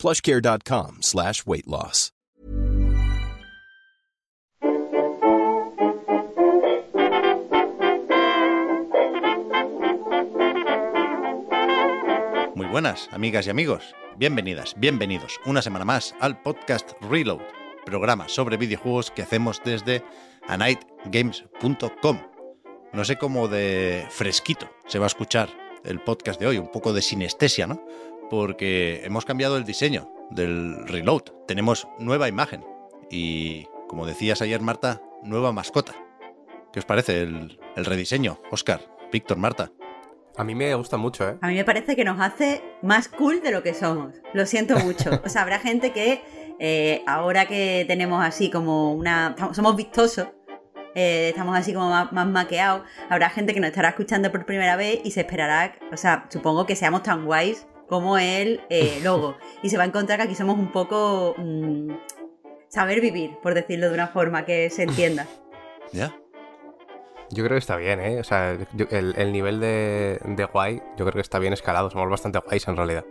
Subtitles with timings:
[0.00, 2.12] plushcare.com slash weight loss.
[12.54, 13.94] Muy buenas, amigas y amigos.
[14.18, 17.40] Bienvenidas, bienvenidos una semana más al podcast Reload,
[17.86, 20.04] programa sobre videojuegos que hacemos desde
[20.46, 22.18] anightgames.com.
[22.92, 25.48] No sé cómo de fresquito se va a escuchar
[25.84, 27.82] el podcast de hoy, un poco de sinestesia, ¿no?
[28.30, 31.24] Porque hemos cambiado el diseño del Reload.
[31.46, 32.64] Tenemos nueva imagen
[33.10, 35.94] y, como decías ayer, Marta, nueva mascota.
[36.72, 38.40] ¿Qué os parece el, el rediseño?
[38.50, 38.80] Oscar,
[39.12, 39.72] Víctor, Marta.
[40.36, 41.36] A mí me gusta mucho, ¿eh?
[41.40, 44.14] A mí me parece que nos hace más cool de lo que somos.
[44.32, 45.10] Lo siento mucho.
[45.24, 46.22] O sea, habrá gente que
[46.60, 49.34] eh, ahora que tenemos así como una...
[49.52, 50.28] Somos vistosos,
[50.94, 54.76] eh, estamos así como más, más, maqueados, habrá gente que nos estará escuchando por primera
[54.76, 59.36] vez y se esperará, o sea, supongo que seamos tan guays como el eh, logo.
[59.62, 61.34] y se va a encontrar que aquí somos un poco...
[61.36, 61.90] Mmm,
[62.70, 65.26] saber vivir, por decirlo de una forma que se entienda.
[65.92, 66.16] ¿Ya?
[67.30, 68.18] Yo creo que está bien, ¿eh?
[68.18, 71.90] O sea, yo, el, el, nivel de, de, guay, yo creo que está bien escalado.
[71.90, 73.04] Somos bastante guays en realidad.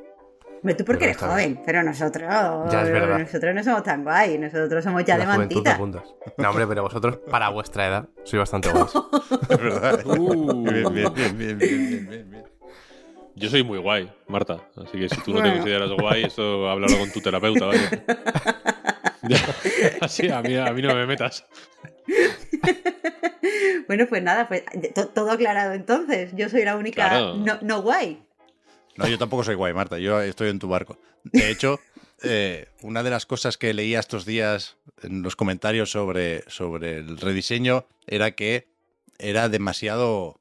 [0.62, 1.64] Pero tú porque eres joven, bien.
[1.66, 2.30] pero nosotros.
[2.70, 3.20] Ya es verdad.
[3.20, 5.78] Nosotros no somos tan guay, nosotros somos ya La de mantita.
[5.78, 6.02] De
[6.38, 8.92] no, hombre, pero vosotros, para vuestra edad, sois bastante guays.
[9.50, 10.06] Es verdad.
[10.06, 10.64] Uh.
[10.64, 12.49] Bien, bien, bien, bien, bien, bien, bien.
[13.40, 14.68] Yo soy muy guay, Marta.
[14.76, 17.80] Así que si tú no te consideras guay, eso háblalo con tu terapeuta, ¿vale?
[20.02, 21.46] Así, a mí, a mí no me metas.
[23.88, 24.64] bueno, pues nada, pues
[25.14, 26.32] todo aclarado entonces.
[26.36, 27.36] Yo soy la única Claro.
[27.36, 28.22] no, no guay.
[28.98, 30.00] No, yo tampoco soy guay, Marta.
[30.00, 31.00] Yo estoy en tu barco.
[31.24, 31.80] De hecho,
[32.24, 37.18] eh, una de las cosas que leía estos días en los comentarios sobre, sobre el
[37.18, 38.68] rediseño era que
[39.18, 40.39] era demasiado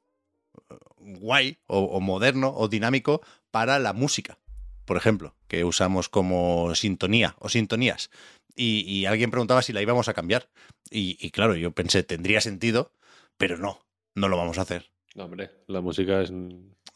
[1.18, 4.38] guay o, o moderno o dinámico para la música,
[4.84, 8.10] por ejemplo, que usamos como sintonía o sintonías.
[8.54, 10.48] Y, y alguien preguntaba si la íbamos a cambiar.
[10.90, 12.92] Y, y, claro, yo pensé, tendría sentido,
[13.36, 14.90] pero no, no lo vamos a hacer.
[15.14, 16.32] No, hombre, la música es.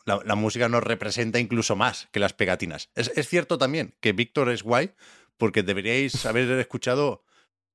[0.04, 2.90] La, la música nos representa incluso más que las pegatinas.
[2.94, 4.92] Es, es cierto también que Víctor es guay,
[5.36, 7.24] porque deberíais haber escuchado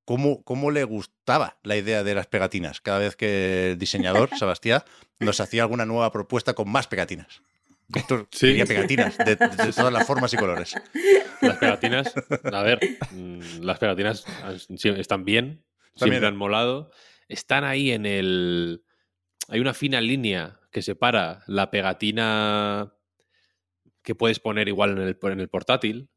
[0.08, 4.82] cómo, cómo le gustaba la idea de las pegatinas cada vez que el diseñador, Sebastián,
[5.20, 7.42] nos hacía alguna nueva propuesta con más pegatinas.
[7.90, 8.48] Víctor Sí.
[8.48, 10.76] quería pegatinas de, de todas las formas y colores.
[11.42, 12.14] Las pegatinas,
[12.54, 12.80] a ver,
[13.12, 14.24] mm, las pegatinas
[14.78, 16.32] sí, están bien, siempre bien.
[16.32, 16.90] han molado.
[17.28, 18.86] Están ahí en el.
[19.50, 22.94] Hay una fina línea que separa la pegatina
[24.04, 26.10] que puedes poner igual en el, en el portátil.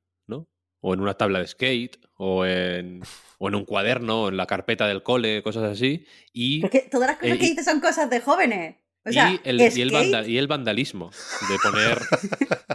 [0.81, 3.03] O en una tabla de skate, o en,
[3.39, 6.07] o en un cuaderno, o en la carpeta del cole, cosas así.
[6.33, 8.77] Y Porque todas las cosas Eh, que dices son cosas de jóvenes.
[9.05, 11.11] O sea, y, el, y, el skate, vanda- y el vandalismo
[11.49, 11.99] de poner,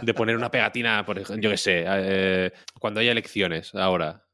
[0.02, 2.50] de poner una pegatina, por ejemplo, yo qué sé, eh,
[2.80, 4.24] cuando haya elecciones ahora,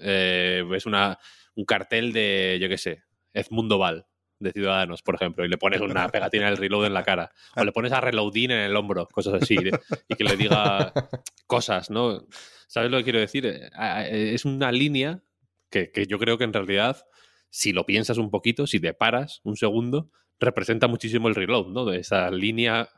[0.00, 1.18] eh, es una,
[1.56, 3.02] un cartel de, yo qué sé,
[3.34, 4.06] Edmundo Val,
[4.40, 7.64] de Ciudadanos, por ejemplo, y le pones una pegatina del reload en la cara, o
[7.64, 9.78] le pones a reloading en el hombro, cosas así, de-
[10.08, 10.92] y que le diga
[11.46, 12.26] cosas, ¿no?
[12.66, 13.46] ¿Sabes lo que quiero decir?
[13.46, 15.22] Eh, eh, Es una línea
[15.70, 17.04] que, que yo creo que en realidad,
[17.50, 21.84] si lo piensas un poquito, si te paras un segundo, representa muchísimo el reload, ¿no?
[21.84, 22.88] De esa línea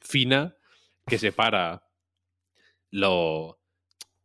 [0.00, 0.56] fina
[1.06, 1.82] que separa
[2.90, 3.58] lo,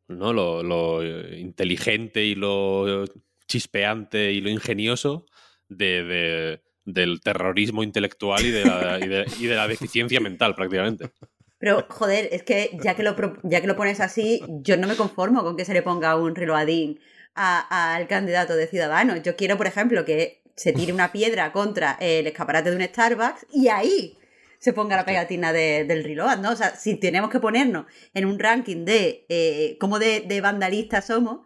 [0.08, 0.34] ¿no?
[0.34, 1.04] lo, lo
[1.36, 3.06] inteligente y lo
[3.48, 5.26] chispeante y lo ingenioso
[5.72, 10.56] de, de- del terrorismo intelectual y de, la, y, de, y de la deficiencia mental,
[10.56, 11.12] prácticamente.
[11.60, 14.96] Pero, joder, es que ya que, lo, ya que lo pones así, yo no me
[14.96, 17.00] conformo con que se le ponga un reloadín
[17.36, 19.22] al candidato de Ciudadanos.
[19.22, 23.46] Yo quiero, por ejemplo, que se tire una piedra contra el escaparate de un Starbucks
[23.54, 24.18] y ahí
[24.60, 26.52] se ponga la pegatina de- del reload, ¿no?
[26.52, 27.86] O sea, si tenemos que ponernos
[28.16, 31.42] en un ranking de eh, cómo de, de vandalistas somos,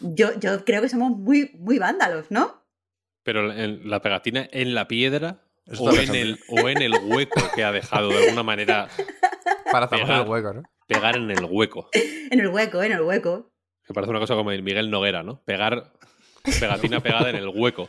[0.00, 2.62] yo, yo creo que somos muy, muy vándalos, ¿no?
[3.24, 5.40] Pero en la pegatina en la piedra
[5.78, 8.88] o en, el, o en el hueco que ha dejado de alguna manera
[9.72, 10.22] Para Pegar.
[10.22, 10.62] el hueco, ¿no?
[10.86, 11.88] pegar en el hueco.
[11.92, 13.50] En el hueco, en el hueco.
[13.86, 15.42] Que parece una cosa como el Miguel Noguera, ¿no?
[15.44, 15.92] Pegar
[16.60, 17.88] pegatina pegada en el hueco.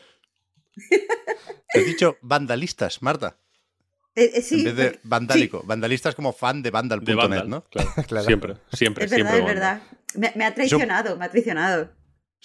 [1.73, 3.37] Has dicho vandalistas, Marta.
[4.15, 5.61] Eh, eh, sí, en vez de vandálico.
[5.65, 7.63] Vandalistas como fan de De vandal.net, Vandal, ¿no?
[7.65, 7.89] claro.
[8.07, 8.25] Claro.
[8.25, 9.53] Siempre, siempre, Es verdad, siempre.
[9.53, 9.81] es verdad.
[10.15, 11.89] Me, me ha traicionado, me ha traicionado.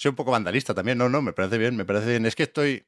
[0.01, 0.97] Soy un poco vandalista también.
[0.97, 2.25] No, no, me parece bien, me parece bien.
[2.25, 2.87] Es que estoy.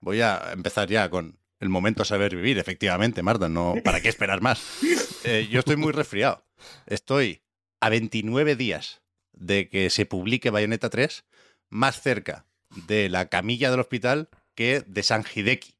[0.00, 3.48] Voy a empezar ya con el momento saber vivir, efectivamente, Marta.
[3.48, 4.62] No, ¿Para qué esperar más?
[5.24, 6.44] Eh, yo estoy muy resfriado.
[6.84, 7.42] Estoy
[7.80, 11.24] a 29 días de que se publique Bayonetta 3,
[11.70, 12.44] más cerca
[12.88, 15.76] de la camilla del hospital que de San Hideki.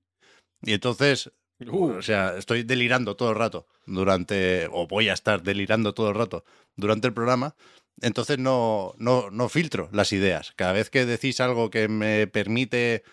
[0.63, 1.33] Y entonces,
[1.67, 1.93] Uh.
[1.99, 6.15] o sea, estoy delirando todo el rato durante, o voy a estar delirando todo el
[6.15, 6.45] rato
[6.77, 7.55] durante el programa.
[8.01, 10.53] Entonces no, no, no filtro las ideas.
[10.57, 13.05] Cada vez que decís algo que me permite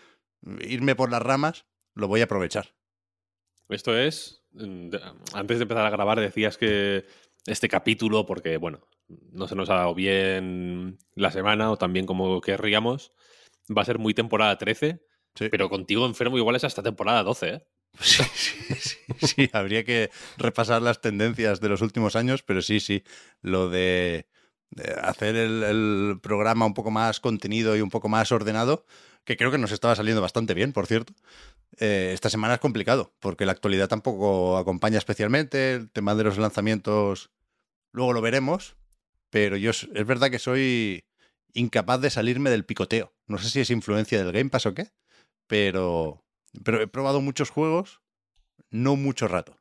[0.61, 1.65] irme por las ramas,
[1.95, 2.73] lo voy a aprovechar.
[3.67, 4.43] Esto es.
[4.53, 4.89] mm,
[5.33, 7.05] Antes de empezar a grabar, decías que
[7.45, 12.05] este capítulo, porque bueno, no se nos ha dado bien la semana o tan bien
[12.05, 13.11] como querríamos,
[13.75, 15.03] va a ser muy temporada 13,
[15.35, 15.47] Sí.
[15.49, 17.67] pero contigo enfermo igual es hasta temporada 12, ¿eh?
[18.01, 18.97] Sí, sí, sí,
[19.27, 23.03] sí, habría que repasar las tendencias de los últimos años, pero sí, sí,
[23.41, 24.27] lo de
[25.01, 28.85] hacer el, programa un poco más contenido y un poco más ordenado,
[29.25, 31.13] que creo que nos estaba saliendo bastante bien, por cierto.
[31.77, 36.37] Eh, esta semana es complicado, porque la actualidad tampoco acompaña especialmente, el tema de los
[36.37, 37.31] lanzamientos,
[37.91, 38.75] luego lo veremos,
[39.29, 41.05] pero yo es verdad que soy
[41.53, 43.13] incapaz de salirme del picoteo.
[43.27, 44.91] No sé si es influencia del Game Pass o qué,
[45.47, 46.23] pero,
[46.53, 48.01] he probado muchos juegos,
[48.69, 49.57] no mucho rato.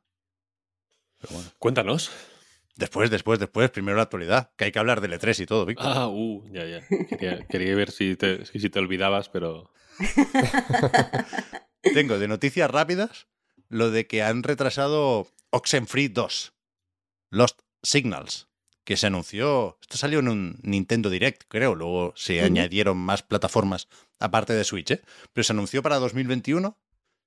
[1.57, 2.11] Cuéntanos.
[2.79, 5.85] Después, después, después, primero la actualidad, que hay que hablar del E3 y todo, Víctor.
[5.87, 6.81] Ah, uh, ya, ya.
[7.07, 9.71] Quería, quería ver si te, si te olvidabas, pero.
[11.93, 13.27] Tengo de noticias rápidas
[13.69, 16.53] lo de que han retrasado Oxenfree 2,
[17.29, 18.47] Lost Signals,
[18.83, 23.87] que se anunció, esto salió en un Nintendo Direct, creo, luego se añadieron más plataformas
[24.19, 25.01] aparte de Switch, ¿eh?
[25.33, 26.77] pero se anunció para 2021,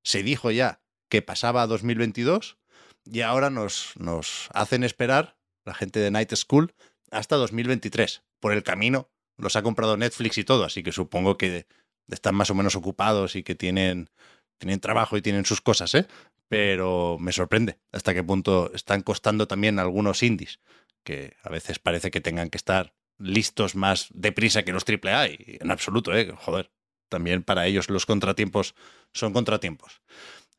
[0.03, 2.59] se dijo ya que pasaba a 2022
[3.05, 6.75] y ahora nos, nos hacen esperar, la gente de Night School,
[7.11, 8.23] hasta 2023.
[8.41, 11.67] Por el camino los ha comprado Netflix y todo, así que supongo que
[12.09, 14.11] están más o menos ocupados y que tienen,
[14.59, 16.07] tienen trabajo y tienen sus cosas, ¿eh?
[16.49, 20.61] Pero me sorprende hasta qué punto están costando también algunos indies,
[21.03, 25.29] que a veces parece que tengan que estar listos más deprisa que los AAA,
[25.61, 26.33] en absoluto, ¿eh?
[26.37, 26.71] Joder,
[27.09, 28.75] también para ellos los contratiempos
[29.13, 30.03] son contratiempos.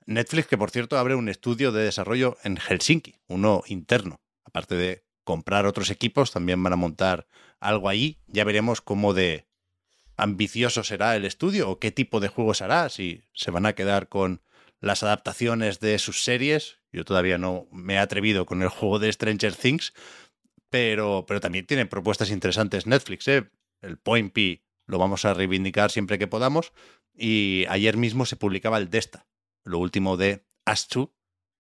[0.06, 4.23] Netflix, que por cierto abre un estudio de desarrollo en Helsinki, uno interno.
[4.44, 7.28] Aparte de comprar otros equipos, también van a montar
[7.60, 8.20] algo allí.
[8.28, 9.48] Ya veremos cómo de
[10.18, 14.10] ambicioso será el estudio o qué tipo de juegos hará, si se van a quedar
[14.10, 14.42] con
[14.80, 16.80] las adaptaciones de sus series.
[16.92, 19.94] Yo todavía no me he atrevido con el juego de Stranger Things,
[20.70, 23.28] pero, pero también tiene propuestas interesantes Netflix.
[23.28, 23.50] ¿eh?
[23.82, 26.74] El Point P lo vamos a reivindicar siempre que podamos.
[27.16, 29.28] Y ayer mismo se publicaba el Desta,
[29.64, 31.12] lo último de Ash2,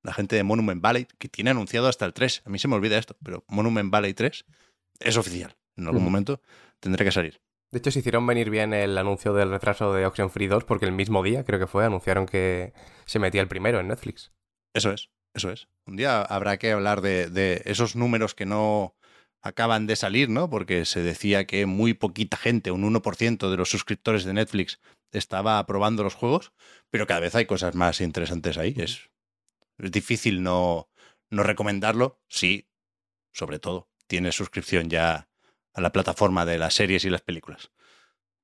[0.03, 2.43] la gente de Monument Valley, que tiene anunciado hasta el 3.
[2.45, 4.45] A mí se me olvida esto, pero Monument Valley 3
[4.99, 5.55] es oficial.
[5.75, 6.41] En algún momento
[6.79, 7.41] tendré que salir.
[7.71, 10.91] De hecho, se hicieron venir bien el anuncio del retraso de Oxenfree 2 porque el
[10.91, 12.73] mismo día, creo que fue, anunciaron que
[13.05, 14.31] se metía el primero en Netflix.
[14.75, 15.67] Eso es, eso es.
[15.87, 18.95] Un día habrá que hablar de, de esos números que no
[19.41, 20.49] acaban de salir, ¿no?
[20.49, 24.79] Porque se decía que muy poquita gente, un 1% de los suscriptores de Netflix
[25.11, 26.53] estaba aprobando los juegos,
[26.89, 28.73] pero cada vez hay cosas más interesantes ahí.
[28.77, 29.09] Es,
[29.77, 30.89] es difícil no,
[31.29, 32.69] no recomendarlo si,
[33.31, 35.29] sobre todo, tienes suscripción ya
[35.73, 37.71] a la plataforma de las series y las películas.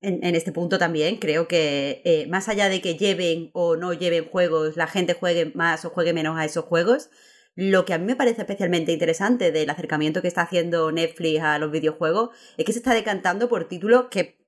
[0.01, 4.29] En, este punto también creo que eh, más allá de que lleven o no lleven
[4.29, 7.09] juegos, la gente juegue más o juegue menos a esos juegos,
[7.55, 11.59] lo que a mí me parece especialmente interesante del acercamiento que está haciendo Netflix a
[11.59, 14.38] los videojuegos es que se está decantando por títulos que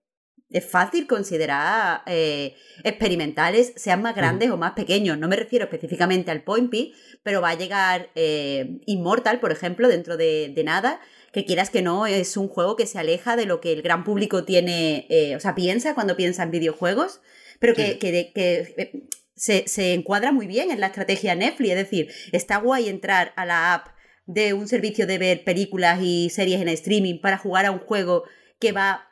[0.52, 5.18] es fácil considerar eh, experimentales, sean más grandes o más pequeños.
[5.18, 6.92] No me refiero específicamente al Point P,
[7.24, 11.00] pero va a llegar eh, Immortal, por ejemplo, dentro de, de nada,
[11.34, 14.04] que quieras que no, es un juego que se aleja de lo que el gran
[14.04, 17.22] público tiene, eh, o sea, piensa cuando piensa en videojuegos,
[17.60, 17.98] pero que, Sí.
[18.00, 19.04] que- que, eh,
[19.36, 21.70] se, se encuadra muy bien en la estrategia Netflix.
[21.72, 23.88] Es decir, está guay entrar a la app
[24.28, 28.24] de un servicio de ver películas y series en streaming para jugar a un juego
[28.60, 29.08] que va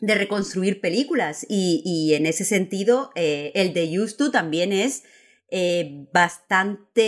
[0.00, 5.04] de reconstruir películas y, y en ese sentido eh, el de Used to también es
[5.50, 7.04] eh, bastante,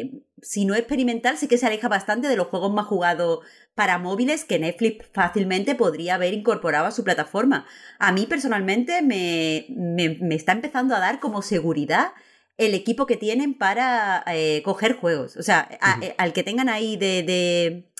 [0.00, 0.10] eh,
[0.42, 3.40] si no experimental, sí que se aleja bastante de los juegos más jugados
[3.74, 7.66] para móviles que Netflix fácilmente podría haber incorporado a su plataforma.
[7.98, 12.12] A mí personalmente me, me- me está empezando a dar como seguridad
[12.56, 15.36] el equipo que tienen para eh, coger juegos.
[15.36, 17.90] O sea, a- al que tengan ahí de, de,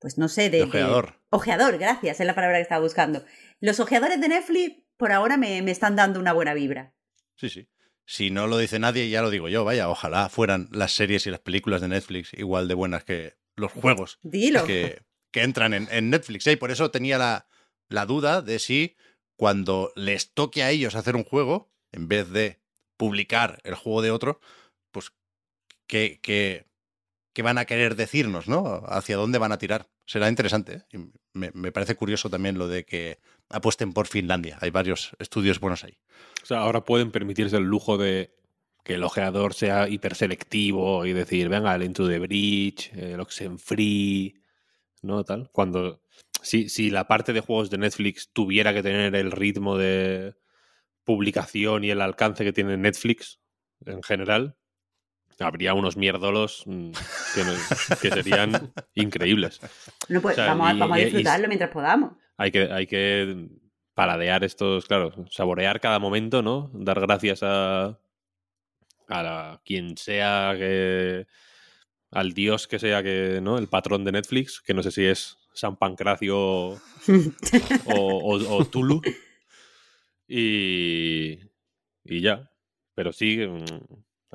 [0.00, 0.50] pues no sé, de...
[0.50, 1.14] De de- ojeador.
[1.30, 3.24] Ojeador, gracias, es la palabra que estaba buscando.
[3.64, 6.94] Los ojeadores de Netflix por ahora me, me están dando una buena vibra.
[7.34, 7.66] Sí, sí.
[8.04, 9.64] Si no lo dice nadie, ya lo digo yo.
[9.64, 13.72] Vaya, ojalá fueran las series y las películas de Netflix igual de buenas que los
[13.72, 14.66] juegos Dilo.
[14.66, 15.02] que,
[15.32, 16.46] que entran en, en Netflix.
[16.46, 16.52] ¿eh?
[16.52, 17.48] Y por eso tenía la,
[17.88, 18.96] la duda de si
[19.34, 22.60] cuando les toque a ellos hacer un juego, en vez de
[22.98, 24.40] publicar el juego de otro,
[24.90, 25.14] pues
[25.86, 26.66] qué, qué,
[27.32, 28.82] qué van a querer decirnos, ¿no?
[28.88, 29.88] Hacia dónde van a tirar.
[30.06, 30.84] Será interesante.
[30.92, 30.98] ¿eh?
[31.32, 33.18] Me, me parece curioso también lo de que
[33.48, 34.58] apuesten por Finlandia.
[34.60, 35.98] Hay varios estudios buenos ahí.
[36.42, 38.34] O sea, ahora pueden permitirse el lujo de
[38.84, 44.34] que el ojeador sea hiperselectivo y decir, venga, el Into the Bridge, el Oxenfree,
[45.02, 45.24] ¿no?
[45.24, 45.48] Tal.
[45.52, 46.02] Cuando.
[46.42, 50.34] Si, si la parte de juegos de Netflix tuviera que tener el ritmo de
[51.02, 53.40] publicación y el alcance que tiene Netflix
[53.86, 54.56] en general,
[55.40, 56.90] habría unos mierdolos mm,
[57.34, 57.44] que,
[58.00, 59.60] que serían increíbles.
[60.08, 62.12] No, pues O sea, vamos, a, y- vamos a y- y- disfrutarlo mientras podamos.
[62.36, 63.48] Hay que, hay que
[63.94, 66.70] paladear estos, claro, saborear cada momento, ¿no?
[66.74, 67.98] Dar gracias a,
[69.08, 71.26] a la- quien sea que.
[72.10, 73.58] al dios que sea que, ¿no?
[73.58, 76.36] El patrón de Netflix, que no sé si es San Pancracio
[76.76, 76.78] o,
[77.86, 79.00] o- o Tulu.
[80.26, 81.38] Y.
[82.04, 82.50] y ya.
[82.94, 83.40] Pero sí.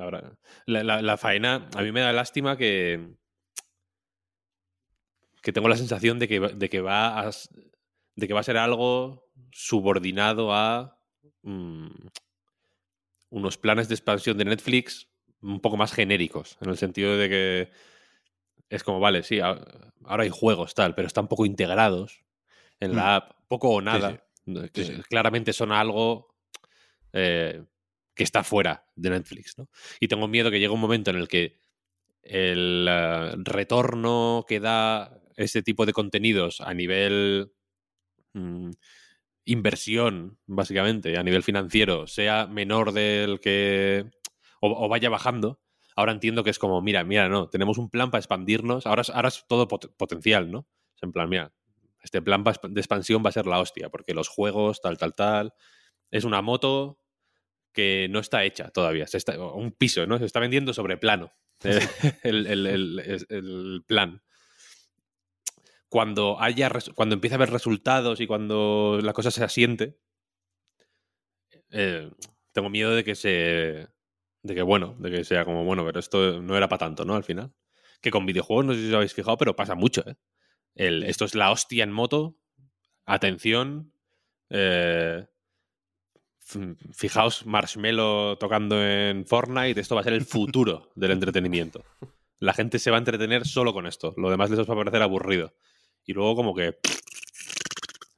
[0.00, 0.32] Mm, Ahora,
[0.66, 3.14] la, la- la faena, a mí me da lástima que.
[5.42, 7.30] que tengo la sensación de que, va- de que va a,
[8.16, 10.98] de que va a ser algo subordinado a
[11.42, 11.86] mm,
[13.30, 15.08] unos planes de expansión de Netflix
[15.42, 17.70] un poco más genéricos, en el sentido de que
[18.68, 22.22] es como, vale, sí, ahora hay juegos, tal, pero están poco integrados
[22.78, 24.22] en la app, poco o nada.
[24.72, 25.02] que Sí, sí.
[25.08, 26.34] Claramente son algo
[27.14, 27.64] eh,
[28.20, 29.70] que está fuera de Netflix, ¿no?
[29.98, 31.58] Y tengo miedo que llegue un momento en el que
[32.22, 37.52] el eh, retorno que da ese tipo de contenidos a nivel
[38.34, 38.70] mm,
[39.44, 44.10] inversión, básicamente, a nivel financiero, sea menor del que.
[44.60, 45.60] o, vaya bajando.
[45.96, 48.86] Ahora entiendo que es como, mira, mira, no, tenemos un plan para expandirnos.
[48.86, 50.66] Ahora, es- todo pot- potencial, ¿no?
[50.96, 51.52] Es en plan, mira,
[52.02, 55.52] este plan de expansión va a ser la hostia, porque los juegos, tal, tal, tal.
[56.10, 56.98] Es una moto
[57.72, 59.06] que no está hecha todavía.
[59.06, 60.18] Se está, un piso, ¿no?
[60.18, 61.32] Se está vendiendo sobre plano.
[62.22, 62.66] el, el-
[63.28, 64.22] el- plan.
[65.88, 69.98] Cuando haya cuando empiece a haber resultados y cuando la cosa se asiente,
[71.70, 72.10] eh,
[72.52, 73.88] tengo miedo de que se.
[74.42, 77.14] de que bueno, de que sea como, bueno, pero esto no era para tanto, ¿no?
[77.16, 77.52] Al final.
[78.00, 80.16] Que con videojuegos, no sé si os habéis fijado, pero pasa mucho, ¿eh?
[80.74, 82.36] Esto es la hostia en moto.
[83.06, 83.92] Atención.
[84.50, 85.26] eh,
[86.92, 89.80] fijaos, Marshmello tocando en Fortnite.
[89.80, 91.84] Esto va a ser el futuro del entretenimiento.
[92.38, 94.14] La gente se va a entretener solo con esto.
[94.16, 95.54] Lo demás les va a parecer aburrido.
[96.06, 96.78] Y luego, como que.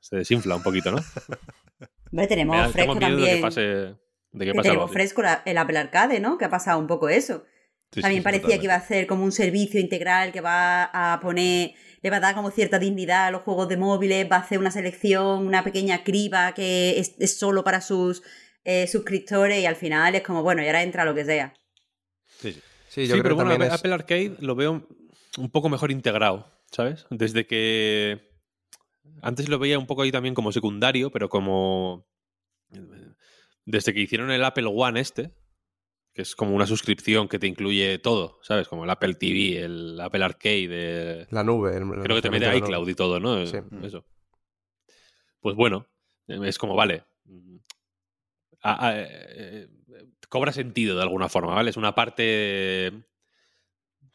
[0.01, 0.99] Se desinfla un poquito, ¿no?
[2.13, 3.37] Hombre, tenemos da- fresco de también.
[3.37, 3.61] que pase.
[3.63, 3.97] De
[4.45, 6.39] que que pase algo tenemos fresco la- el Apple Arcade, ¿no?
[6.39, 7.45] Que ha pasado un poco eso.
[7.93, 11.21] Sí, También sí, parecía que iba a hacer como un servicio integral que va a
[11.21, 11.73] poner,
[12.03, 14.59] le va a dar como cierta dignidad a los juegos de móviles, va a hacer
[14.59, 18.23] una selección, una pequeña criba que es, es solo para sus
[18.65, 21.55] eh, suscriptores y al final es como, bueno, y ahora entra lo que sea.
[22.41, 22.61] Sí, sí.
[22.89, 24.87] Sí, yo Sí, creo pero que bueno, también Apple es- Apple Arcade lo veo
[25.39, 27.07] un poco mejor integrado, ¿sabes?
[27.09, 28.31] Desde que.
[29.23, 32.07] Antes lo veía un poco ahí también como secundario, pero como.
[33.65, 35.31] Desde que hicieron el Apple One este,
[36.15, 38.69] que es como una suscripción que te incluye todo, ¿sabes?
[38.69, 40.69] Como el Apple TV, el Apple Arcade.
[40.71, 41.75] eh, la nube.
[41.77, 43.47] el- el Creo que te mete iCloud y todo, ¿no?
[43.47, 43.57] Sí.
[43.83, 44.05] Eso.
[45.41, 45.87] Pues bueno,
[46.29, 47.05] es como, vale.
[48.65, 49.69] a- a- eh,
[50.29, 51.71] cobra sentido de alguna forma, ¿vale?
[51.71, 52.93] Es una parte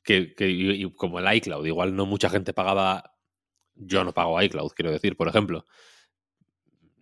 [0.03, 3.13] que, que- y- y como el iCloud, igual no mucha gente pagaba.
[3.75, 5.65] Yo no pago iCloud, quiero decir, por ejemplo.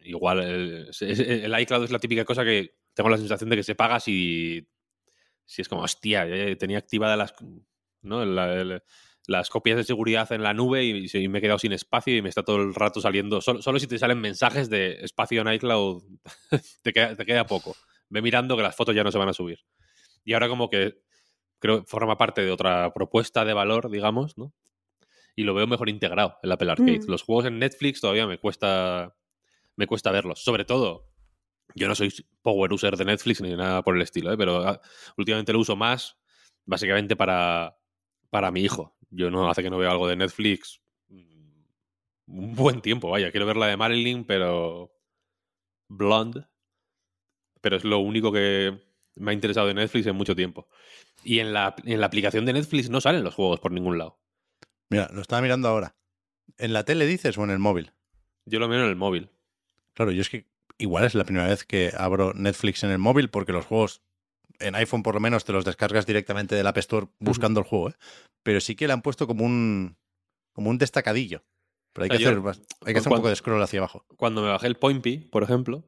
[0.04, 3.76] Igual el, el iCloud es la típica cosa que tengo la sensación de que se
[3.76, 4.68] paga si,
[5.46, 7.34] si es como, hostia, tenía activada las,
[8.02, 8.24] ¿no?
[8.26, 8.82] La- el-
[9.28, 12.30] las copias de seguridad en la nube y, me he quedado sin espacio y me
[12.30, 13.42] está todo el rato saliendo.
[13.42, 16.04] Solo, solo si te salen mensajes de espacio en iCloud
[16.84, 17.76] te queda, te queda poco.
[18.10, 19.60] Ve mirando que las fotos ya no se van a subir.
[20.24, 21.02] Y ahora como que
[21.60, 24.54] creo que forma parte de otra propuesta de valor, digamos, ¿no?
[25.36, 27.00] Y lo veo mejor integrado el Apple Arcade.
[27.00, 27.10] Mm.
[27.10, 29.16] Los juegos en Netflix todavía me cuesta
[29.76, 30.44] me cuesta verlos.
[30.44, 31.10] Sobre todo,
[31.76, 34.38] yo no soy power user de Netflix ni nada por el estilo, ¿eh?
[34.38, 34.82] pero ah,
[35.18, 36.18] últimamente lo uso más
[36.66, 37.78] básicamente para,
[38.30, 38.98] para mi hijo.
[39.10, 41.64] Yo no hace que no veo algo de Netflix mm,
[42.28, 43.30] un buen tiempo, vaya.
[43.30, 44.96] Quiero ver la de Marilyn, pero
[45.90, 46.48] Blonde.
[47.62, 48.80] Pero es lo único que
[49.16, 50.68] me ha interesado de Netflix en mucho tiempo.
[51.24, 54.20] Y en la, en la aplicación de Netflix no salen los juegos por ningún lado.
[54.90, 55.96] Mira, lo estaba mirando ahora.
[56.58, 57.92] ¿En la tele dices o en el móvil?
[58.46, 59.32] Yo lo miro en el móvil.
[59.94, 63.30] Claro, yo es que igual es la primera vez que abro Netflix en el móvil
[63.30, 64.02] porque los juegos
[64.60, 67.90] en iPhone por lo menos te los descargas directamente del App Store buscando el juego,
[67.90, 67.94] ¿eh?
[68.44, 69.98] Pero sí que le han puesto como un
[70.54, 71.44] como un destacadillo
[71.94, 74.06] Pero hay que yo- hacer, bas- hay que hacer un poco de scroll hacia abajo.
[74.16, 75.84] Cuando me bajé el Pointy, por ejemplo,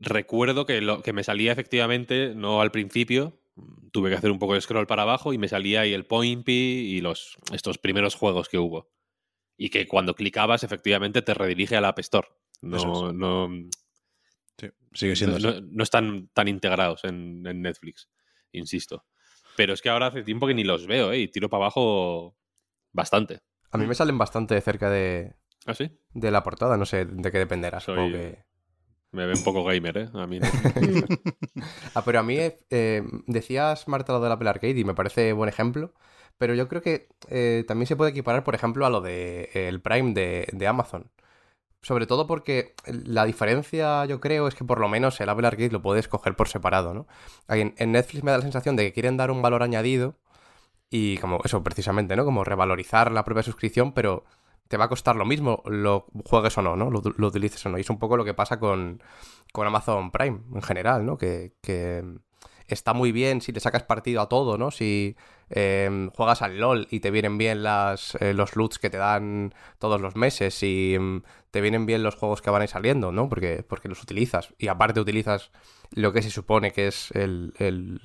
[0.00, 3.40] recuerdo que, lo, que me salía efectivamente, no al principio,
[3.92, 6.52] tuve que hacer un poco de scroll para abajo y me salía ahí el Pointy
[6.52, 8.90] y los, estos primeros juegos que hubo.
[9.56, 12.28] Y que cuando clicabas, efectivamente, te redirige al App Store.
[12.60, 13.14] No, es.
[13.14, 13.48] no,
[14.92, 15.60] sigue siendo no, así.
[15.60, 18.08] no- no están tan integrados en, en Netflix,
[18.52, 19.04] insisto.
[19.56, 21.18] Pero es que ahora hace tiempo que ni los veo, ¿eh?
[21.18, 22.36] Y tiro para abajo
[22.92, 23.40] bastante.
[23.70, 25.34] A mí me salen bastante cerca de,
[25.66, 25.90] ¿Ah, sí?
[26.14, 27.80] de la portada, no sé de qué dependerá.
[27.80, 28.44] Soy- supongo que-
[29.10, 30.08] Me ve un poco gamer, ¿eh?
[30.14, 30.46] A mí no.
[31.94, 35.48] Ah, pero a mí eh, decías, Marta, lo del Apple Arcade y me parece buen
[35.48, 35.92] ejemplo.
[36.36, 39.68] Pero yo creo que eh, también se puede equiparar, por ejemplo, a lo de eh,
[39.68, 41.10] el Prime de, de Amazon.
[41.80, 45.70] Sobre todo porque la diferencia, yo creo, es que por lo menos el Apple Arcade
[45.70, 47.06] lo puedes coger por separado, ¿no?
[47.48, 50.16] En, Netflix me da la sensación de que quieren dar un valor añadido
[50.90, 52.24] y como eso, precisamente, ¿no?
[52.24, 54.24] Como revalorizar la propia suscripción, pero
[54.68, 56.90] te va a costar lo mismo, lo juegues o no, ¿no?
[56.90, 57.78] Lo, lo utilices o no.
[57.78, 59.02] Y es un poco lo que pasa con,
[59.52, 61.16] con Amazon Prime en general, ¿no?
[61.16, 62.04] Que, que
[62.74, 64.70] está muy bien si le sacas partido a todo, ¿no?
[64.70, 65.16] Si
[65.50, 69.54] eh, juegas al LOL y te vienen bien las, eh, los loots que te dan
[69.78, 73.12] todos los meses, si mm, te vienen bien los juegos que van a ir saliendo,
[73.12, 73.28] ¿no?
[73.28, 74.54] Porque, porque los utilizas.
[74.58, 75.50] Y aparte utilizas
[75.90, 78.00] lo que se supone que es el, el,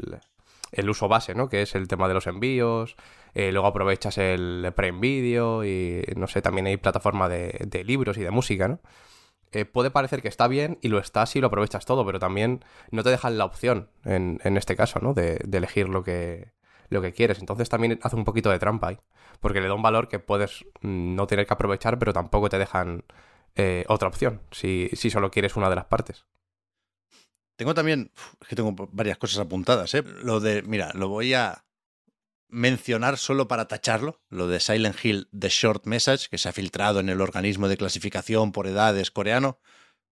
[0.71, 1.49] el uso base, ¿no?
[1.49, 2.95] Que es el tema de los envíos.
[3.33, 8.17] eh, luego aprovechas el Prime Video y no sé, también hay plataforma de, de libros
[8.17, 8.79] y de música, ¿no?
[9.53, 12.63] Eh, puede parecer que está bien y lo está si lo aprovechas todo, pero también
[12.91, 15.13] no te dejan la opción, en, en este caso, ¿no?
[15.13, 16.51] De, de elegir lo que,
[16.89, 17.39] lo que quieres.
[17.39, 18.99] Entonces también hace un poquito de trampa ahí,
[19.39, 22.57] porque le da un valor que puedes mm, no tener que aprovechar, pero tampoco te
[22.57, 23.03] dejan
[23.55, 26.25] eh, otra opción, si, si solo quieres una de las partes.
[27.55, 30.03] Tengo también, es que tengo varias cosas apuntadas, ¿eh?
[30.23, 31.63] Lo de, mira, lo voy a
[32.53, 36.99] mencionar solo para tacharlo, lo de Silent Hill The Short Message, que se ha filtrado
[36.99, 39.59] en el organismo de clasificación por edades coreano.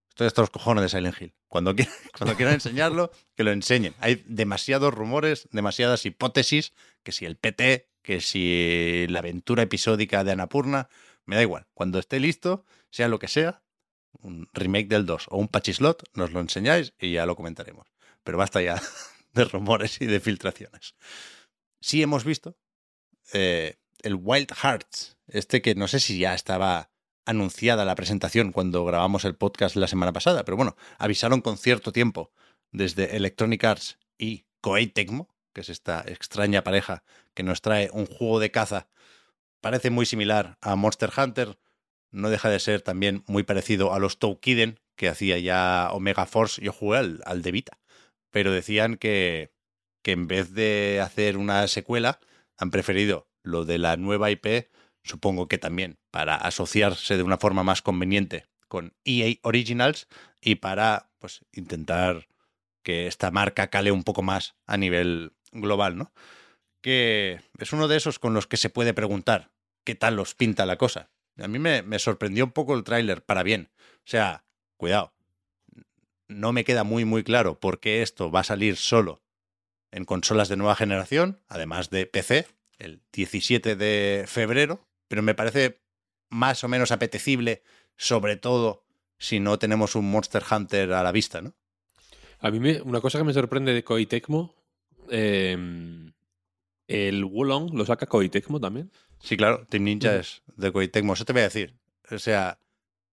[0.09, 1.35] Estoy hasta los cojones de Silent Hill.
[1.47, 1.75] Cuando,
[2.35, 3.93] quieran, enseñarlo, que lo enseñen.
[3.99, 6.73] Hay demasiados rumores, demasiadas hipótesis,
[7.03, 10.89] que si el PT, que si la aventura episódica de Anapurna,
[11.25, 11.67] me da igual.
[11.73, 13.61] Cuando esté listo, sea lo que sea,
[14.19, 17.87] un remake del 2 o un pachislot, nos lo enseñáis y ya lo comentaremos.
[18.23, 18.81] Pero basta ya
[19.33, 20.95] de rumores y de filtraciones.
[21.81, 22.55] Sí hemos visto
[23.33, 26.91] eh, el Wild Hearts, este que no sé si ya estaba
[27.25, 31.91] anunciada la presentación cuando grabamos el podcast la semana pasada, pero bueno, avisaron con cierto
[31.91, 32.31] tiempo
[32.71, 38.05] desde Electronic Arts y Koei Tecmo, que es esta extraña pareja que nos trae un
[38.05, 38.87] juego de caza,
[39.59, 41.57] parece muy similar a Monster Hunter,
[42.11, 46.61] no deja de ser también muy parecido a los Toukiden que hacía ya Omega Force.
[46.61, 47.79] Yo jugué al, al de Vita,
[48.29, 49.51] pero decían que,
[50.01, 52.19] que en vez de hacer una secuela,
[52.57, 54.69] han preferido lo de la nueva IP,
[55.03, 60.07] supongo que también para asociarse de una forma más conveniente con EA Originals
[60.39, 62.27] y para pues intentar
[62.83, 66.13] que esta marca cale un poco más a nivel global, ¿no?
[66.81, 69.51] Que es uno de esos con los que se puede preguntar
[69.83, 71.09] qué tal los pinta la cosa.
[71.37, 73.69] A mí me, me sorprendió un poco el tráiler para bien.
[73.97, 74.45] O sea,
[74.77, 75.13] cuidado.
[76.27, 79.21] No me queda muy, muy claro por qué esto va a salir solo
[79.91, 82.47] en consolas de nueva generación, además de PC,
[82.79, 85.81] el 17 de febrero, pero me parece
[86.29, 87.61] más o menos apetecible,
[87.97, 88.85] sobre todo
[89.17, 91.53] si no tenemos un Monster Hunter a la vista, ¿no?
[92.39, 94.55] A mí me- una cosa que me sorprende de Koei Tecmo,
[95.09, 95.55] eh,
[96.87, 98.91] el Wulong lo saca Koei Tecmo también.
[99.19, 101.13] Sí, claro, Team Ninja es de Koei Tecmo.
[101.13, 101.75] Eso te voy a decir.
[102.09, 102.57] O sea,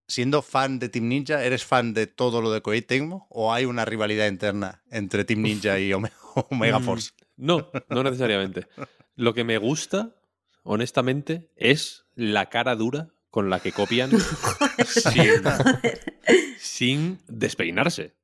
[0.08, 3.26] siendo fan de Team Ninja, ¿eres fan de todo lo de Koei Tecmo?
[3.30, 6.10] ¿O hay una rivalidad interna entre Team Ninja y Ome-
[6.50, 7.10] Omega Mm, Force?
[7.36, 8.66] No, no necesariamente.
[9.14, 10.16] Lo que me gusta,
[10.64, 14.10] honestamente, es la cara dura con la que copian
[14.86, 15.42] sin,
[16.58, 18.14] sin despeinarse.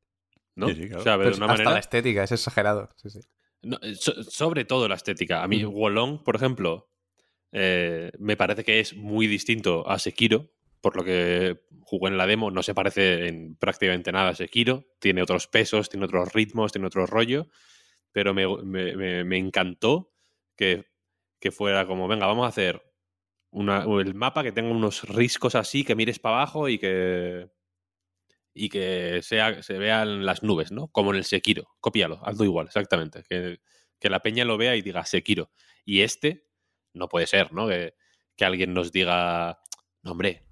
[0.56, 0.68] ¿no?
[0.68, 1.00] Sí, sí, claro.
[1.00, 1.70] O sea, de una hasta manera.
[1.72, 2.88] la estética, es exagerado.
[2.96, 3.20] Sí, sí.
[3.62, 5.42] No, eh, so- sobre todo la estética.
[5.42, 6.90] A mí, Wolong, por ejemplo,
[7.52, 10.50] eh, me parece que es muy distinto a Sekiro,
[10.84, 12.50] por lo que jugué en la demo.
[12.50, 14.84] No se parece en prácticamente nada a Sekiro.
[14.98, 17.48] Tiene otros pesos, tiene otros ritmos, tiene otro rollo.
[18.12, 20.12] Pero me, encantó
[20.54, 20.84] que,
[21.40, 22.82] que fuera como, venga, vamos a hacer
[23.50, 27.48] el mapa que tenga unos riscos así, que mires para abajo y que
[28.52, 30.88] y que sea, se vean las nubes, ¿no?
[30.88, 31.66] Como en el Sekiro.
[31.80, 33.22] Cópialo, hazlo igual, exactamente.
[33.26, 33.58] Que,
[33.98, 35.50] que la peña lo vea y diga Sekiro.
[35.86, 36.46] Y este
[36.92, 37.68] no puede ser, ¿no?
[37.68, 37.94] Que,
[38.36, 39.58] que alguien nos diga,
[40.02, 40.44] no, hombre,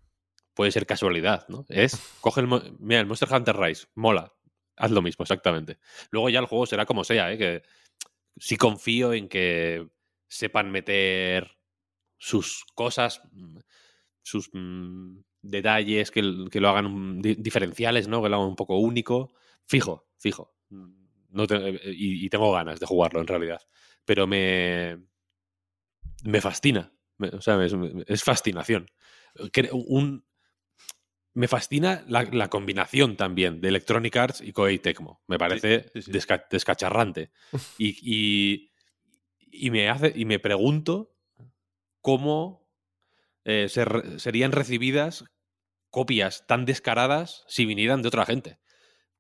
[0.55, 1.65] puede ser casualidad, ¿no?
[1.69, 4.33] Es, coge el, mira, el Monster Hunter Rise, mola,
[4.77, 5.79] haz lo mismo, exactamente.
[6.11, 7.39] Luego ya el juego será como sea, ¿eh?
[7.39, 7.63] Que
[8.37, 9.89] sí confío en que
[10.29, 11.59] sepan meter
[12.19, 13.23] sus cosas.
[14.23, 18.23] sus mm, detalles que, lo hagan diferenciales, ¿no?
[18.23, 19.35] Que lo hagan un poco único.
[19.67, 20.55] Fijo, fijo.
[20.71, 21.45] No
[21.85, 23.61] y, tengo ganas de jugarlo en realidad.
[24.05, 24.99] Pero me.
[26.25, 26.93] Me fascina.
[27.19, 28.87] o sea, es, fascinación.
[29.73, 30.25] Un,
[31.35, 35.23] me fascina la, combinación también de Electronic Arts y Koei Tecmo.
[35.27, 35.91] Me parece
[36.51, 37.31] descacharrante.
[37.79, 38.71] y,
[39.51, 41.15] y, me hace, y me pregunto
[42.01, 42.69] cómo
[43.45, 45.25] eh, serían recibidas
[45.91, 48.59] copias tan descaradas si vinieran de otra gente.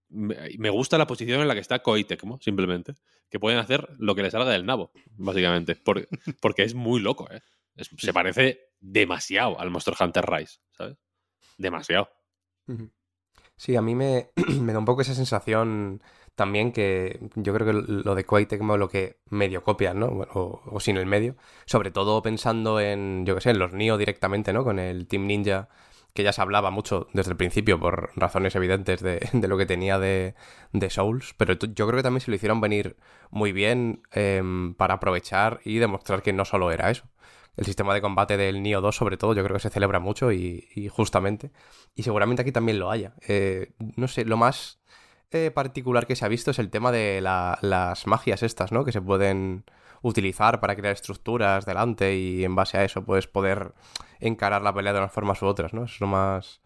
[0.08, 2.94] Me, gusta la posición en la que está Koei Tecmo, simplemente.
[3.30, 5.76] Que pueden hacer lo que les salga del nabo, básicamente.
[6.42, 7.40] porque es muy loco, ¿eh?
[7.76, 10.98] se parece demasiado al Monster Hunter Rise, ¿sabes?
[11.62, 12.10] Demasiado.
[13.56, 14.26] Sí, a mí me,
[14.72, 16.02] da un poco esa sensación
[16.34, 20.06] también que yo creo que lo de Koei Tecmo lo que medio copian, ¿no?
[20.34, 21.36] O, sin el medio.
[21.66, 24.64] Sobre todo pensando en, yo qué sé, en los Nio directamente, ¿no?
[24.64, 25.68] Con el Team Ninja,
[26.14, 29.98] que ya se hablaba mucho desde el principio por razones evidentes de, lo que tenía
[29.98, 30.34] de,
[30.90, 31.34] Souls.
[31.36, 32.96] Pero yo creo que también se lo hicieron venir
[33.30, 37.04] muy bien em, para aprovechar y demostrar que no solo era eso
[37.56, 40.32] el sistema de combate del Nio 2, sobre todo, yo creo que se celebra mucho
[40.32, 41.50] y, justamente.
[41.94, 43.14] Y seguramente aquí también lo haya.
[43.28, 44.80] Eh, no sé, lo más
[45.30, 48.84] eh, particular que se ha visto es el tema de las magias estas, ¿no?
[48.84, 49.64] Que se pueden
[50.02, 53.74] utilizar para crear estructuras delante y en base a eso puedes poder
[54.20, 55.84] encarar la pelea de unas formas u otras, ¿no?
[55.84, 56.60] Es lo más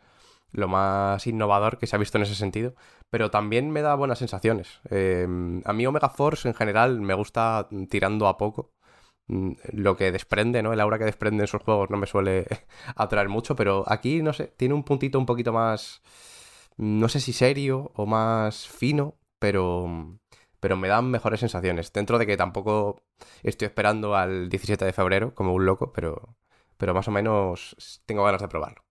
[0.53, 2.75] lo más innovador que se ha visto en ese sentido,
[3.11, 4.81] pero también me da buenas sensaciones.
[4.90, 5.27] Eh,
[5.64, 8.72] a mí Omega Force en general me gusta tirando a poco,
[9.28, 10.72] lo que desprende, ¿no?
[10.72, 12.46] El aura que desprende en sus juegos no me suele
[12.96, 16.02] atraer mucho, pero aquí, no sé, tiene un puntito un poquito más,
[16.76, 20.18] no sé si serio o más fino, pero,
[20.60, 21.92] pero me dan mejores sensaciones.
[21.92, 23.02] Dentro de que tampoco
[23.42, 26.36] estoy esperando al 17 de febrero como un loco, pero,
[26.76, 28.84] pero más o menos tengo ganas de probarlo.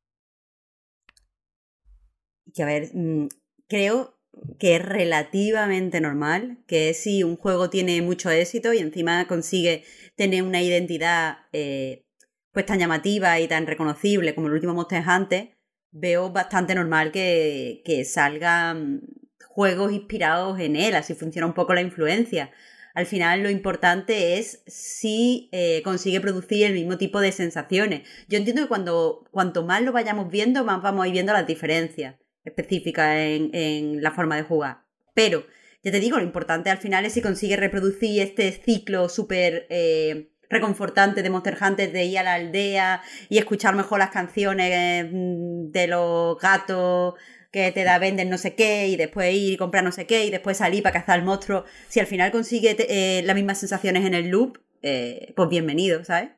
[2.54, 3.28] Que a ver, mm,
[3.68, 4.15] creo
[4.60, 9.84] que es relativamente normal, que si un juego tiene mucho éxito y encima consigue
[10.16, 12.06] tener una identidad eh,
[12.52, 15.58] pues tan llamativa y tan reconocible como el último Monster Hunter,
[15.92, 19.02] veo bastante normal que, que salgan
[19.48, 22.52] juegos inspirados en él, así funciona un poco la influencia.
[22.94, 28.08] Al final lo importante es si eh, consigue producir el mismo tipo de sensaciones.
[28.30, 31.48] Yo entiendo que cuando cuanto más lo vayamos viendo, más vamos a ir viendo las
[31.48, 32.16] diferencias
[32.46, 34.84] específica en, la forma de jugar.
[35.14, 35.46] Pero,
[35.84, 40.32] ya te digo, lo importante al final es si consigue reproducir este ciclo súper eh,
[40.50, 45.72] reconfortante de Monster Hunter de ir a la aldea y escuchar mejor las canciones mm,
[45.72, 47.16] de los gatos
[47.52, 50.26] que te da vender no sé qué y después ir y comprar no sé qué
[50.26, 51.64] y después salir para cazar al monstruo.
[51.88, 56.32] Si al final consigue eh, las mismas sensaciones en el loop, eh, pues bienvenido, ¿sabes?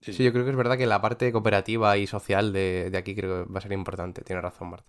[0.00, 3.14] Sí, yo creo que es verdad que la parte cooperativa y social de, de aquí
[3.14, 4.22] creo que va a ser importante.
[4.22, 4.86] Tiene razón, Marta.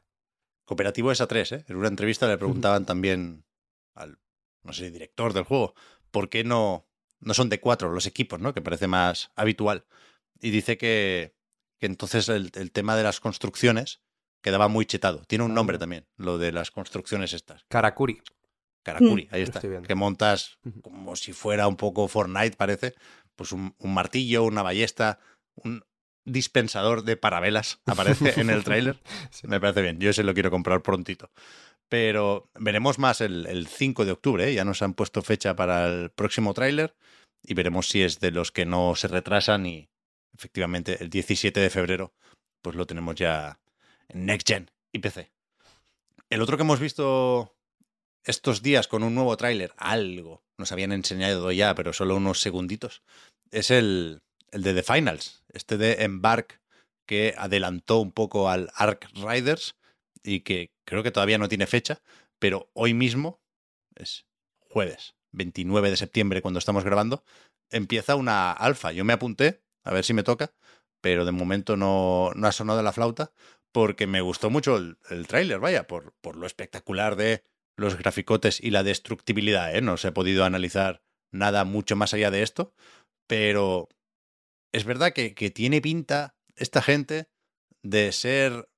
[0.65, 1.65] Cooperativo es a tres, ¿eh?
[1.67, 3.45] En una entrevista le preguntaban también
[3.93, 4.19] al,
[4.63, 5.75] no sé, director del juego,
[6.11, 6.87] ¿por qué no,
[7.19, 8.53] no son de cuatro los equipos, ¿no?
[8.53, 9.85] Que parece más habitual.
[10.39, 11.35] Y dice que,
[11.79, 14.01] que entonces el, tema de las construcciones
[14.41, 15.23] quedaba muy chetado.
[15.25, 17.65] Tiene un nombre también, lo de las construcciones estas.
[17.69, 18.21] Karakuri.
[18.83, 19.61] Karakuri, ahí está.
[19.61, 22.93] Que montas como si fuera un poco Fortnite, parece.
[23.35, 25.19] Pues un, un martillo, una ballesta,
[25.55, 25.83] un,
[26.25, 28.99] dispensador de parabelas aparece en el tráiler.
[29.43, 31.31] Me parece bien, yo ese lo quiero comprar prontito.
[31.89, 34.53] Pero veremos más el, 5 de octubre, ¿eh?
[34.53, 36.95] ya nos han puesto fecha para el próximo tráiler
[37.43, 39.89] y veremos si es de los que no se retrasan y
[40.33, 42.13] efectivamente el 17 de febrero
[42.61, 43.59] pues lo tenemos ya
[44.07, 45.31] en Next Gen y PC.
[46.29, 47.55] El otro que hemos visto
[48.23, 53.03] estos días con un nuevo tráiler, algo nos habían enseñado ya, pero solo unos segunditos,
[53.51, 54.21] es el,
[54.53, 56.61] el de The Finals, este de Embark
[57.05, 59.75] que adelantó un poco al Ark Riders
[60.23, 62.01] y que creo que todavía no tiene fecha,
[62.39, 63.41] pero hoy mismo,
[63.95, 64.25] es
[64.59, 67.23] jueves 29 de septiembre cuando estamos grabando,
[67.71, 68.91] empieza una alfa.
[68.91, 70.53] Yo me apunté, a ver si me toca,
[71.01, 73.33] pero de momento no, no ha sonado la flauta
[73.73, 77.43] porque me gustó mucho el, el tráiler, vaya, por, por lo espectacular de
[77.75, 79.81] los graficotes y la destructibilidad, ¿eh?
[79.81, 82.73] No se ha podido analizar nada mucho más allá de esto,
[83.27, 83.89] pero
[84.73, 87.29] es verdad que, tiene pinta esta gente
[87.83, 88.69] de ser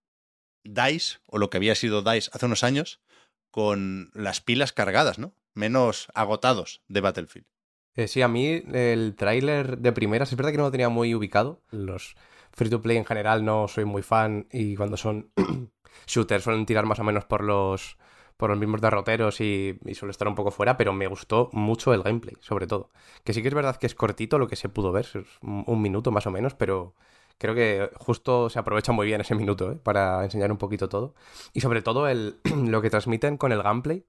[0.63, 3.01] DICE, o lo que había sido DICE hace unos años,
[3.49, 5.34] con las pilas cargadas, ¿no?
[5.53, 7.47] Menos agotados de Battlefield.
[7.95, 11.15] Eh, sí, a mí el tráiler de primeras es verdad que no lo tenía muy
[11.15, 11.63] ubicado.
[11.69, 12.15] Los
[12.51, 15.31] free to play en general no soy muy fan y cuando son
[16.08, 17.97] shooters suelen tirar más o menos por los
[18.37, 22.03] por los mismos derroteros y, suele estar un poco fuera, pero me gustó mucho el
[22.03, 22.89] gameplay, sobre todo.
[23.23, 25.07] Que sí que es verdad que es cortito lo que se pudo ver,
[25.41, 26.95] un, minuto más o menos, pero
[27.37, 29.79] creo que justo se aprovecha muy bien ese minuto ¿eh?
[29.81, 31.15] para enseñar un poquito todo.
[31.53, 34.05] Y sobre todo el, lo que transmiten con el gameplay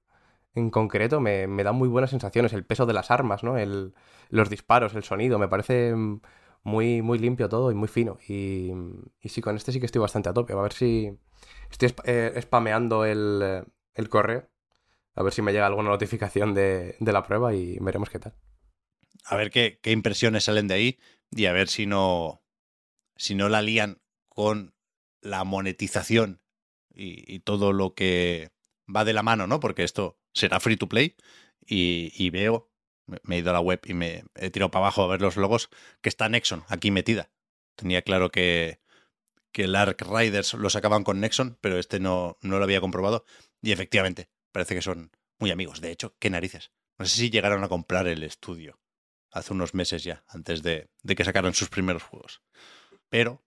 [0.55, 2.53] en concreto me, me da muy buenas sensaciones.
[2.53, 3.57] El peso de las armas, ¿no?
[3.57, 3.93] El,
[4.29, 5.93] los disparos, el sonido, me parece
[6.63, 8.17] muy, muy limpio todo y muy fino.
[8.27, 8.73] Y,
[9.21, 10.53] y sí, con este sí que estoy bastante a tope.
[10.53, 11.17] A ver si
[11.71, 13.65] estoy eh, spameando el,
[13.97, 14.49] el correo.
[15.15, 18.35] A ver si me llega alguna notificación de, de la prueba y veremos qué tal.
[19.25, 20.99] A ver qué, qué impresiones salen de ahí
[21.31, 22.43] y a ver si no,
[23.15, 24.75] si no la lían con
[25.21, 26.41] la monetización
[26.93, 28.51] y, y, todo lo que
[28.93, 29.59] va de la mano, ¿no?
[29.59, 31.15] Porque esto será free to play
[31.65, 32.71] y, y, veo,
[33.05, 35.35] me he ido a la web y me he tirado para abajo a ver los
[35.35, 35.69] logos,
[36.01, 37.31] que está Nexon aquí metida.
[37.75, 38.79] Tenía claro que,
[39.51, 43.25] que el Ark Riders lo sacaban con Nexon, pero este no, no lo había comprobado.
[43.67, 45.81] Y efectivamente, parece que son muy amigos.
[45.81, 46.71] De hecho, qué narices.
[46.97, 48.79] No sé si llegaron a comprar el estudio
[49.29, 52.41] hace unos meses ya, antes de, de que sacaran sus primeros juegos.
[53.09, 53.43] Pero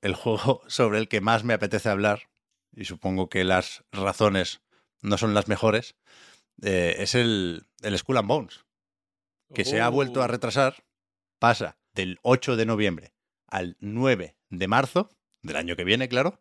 [0.00, 2.30] el juego sobre el que más me apetece hablar,
[2.72, 4.62] y supongo que las razones
[5.02, 5.96] no son las mejores,
[6.62, 8.64] eh, es el, el Skull and Bones,
[9.54, 9.64] que oh.
[9.64, 10.28] se ha vuelto a Oh.
[10.28, 10.84] retrasar,
[11.40, 13.12] pasa del 8 de noviembre
[13.48, 15.10] al 9 de marzo
[15.42, 16.40] del año que viene, claro,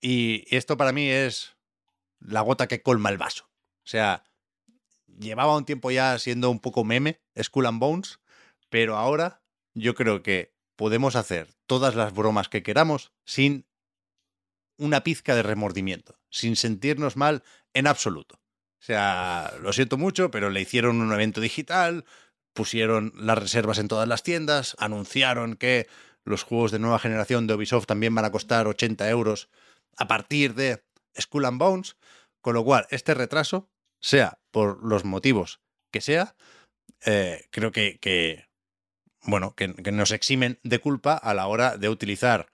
[0.00, 1.56] y esto para mí es
[2.26, 3.48] la gota que colma el vaso.
[3.84, 4.24] O sea,
[5.18, 8.20] llevaba un tiempo ya siendo un poco meme, Skull and Bones,
[8.68, 9.42] pero ahora
[9.74, 13.66] yo creo que podemos hacer todas las bromas que queramos sin
[14.78, 18.36] una pizca de remordimiento, sin sentirnos mal en absoluto.
[18.80, 22.04] O sea, lo siento mucho, pero le hicieron un evento digital,
[22.52, 25.86] pusieron las reservas en todas las tiendas, anunciaron que
[26.24, 29.48] los juegos de nueva generación de Ubisoft también van a costar 80 euros
[29.96, 30.84] a partir de
[31.20, 31.96] Skull and Bones,
[32.42, 36.36] con lo cual este retraso, sea por los motivos que sea,
[37.06, 38.48] eh, creo que, que
[39.22, 42.52] bueno, que, que, nos eximen de culpa a la hora de utilizar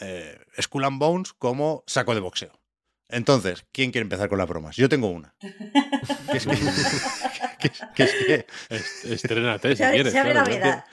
[0.00, 2.60] eh, Skull and Bones como saco de boxeo.
[3.08, 4.76] Entonces, ¿quién quiere empezar con las bromas?
[4.76, 5.34] Yo tengo una.
[5.40, 6.56] que es que,
[7.58, 10.12] que, que, es que Estrénate, si quieres.
[10.12, 10.58] claro, la claro.
[10.58, 10.86] veda.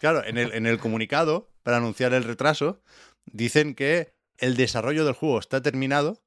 [0.00, 2.82] Claro, en el, en el comunicado, para anunciar el retraso,
[3.26, 6.22] dicen que el desarrollo del juego está terminado,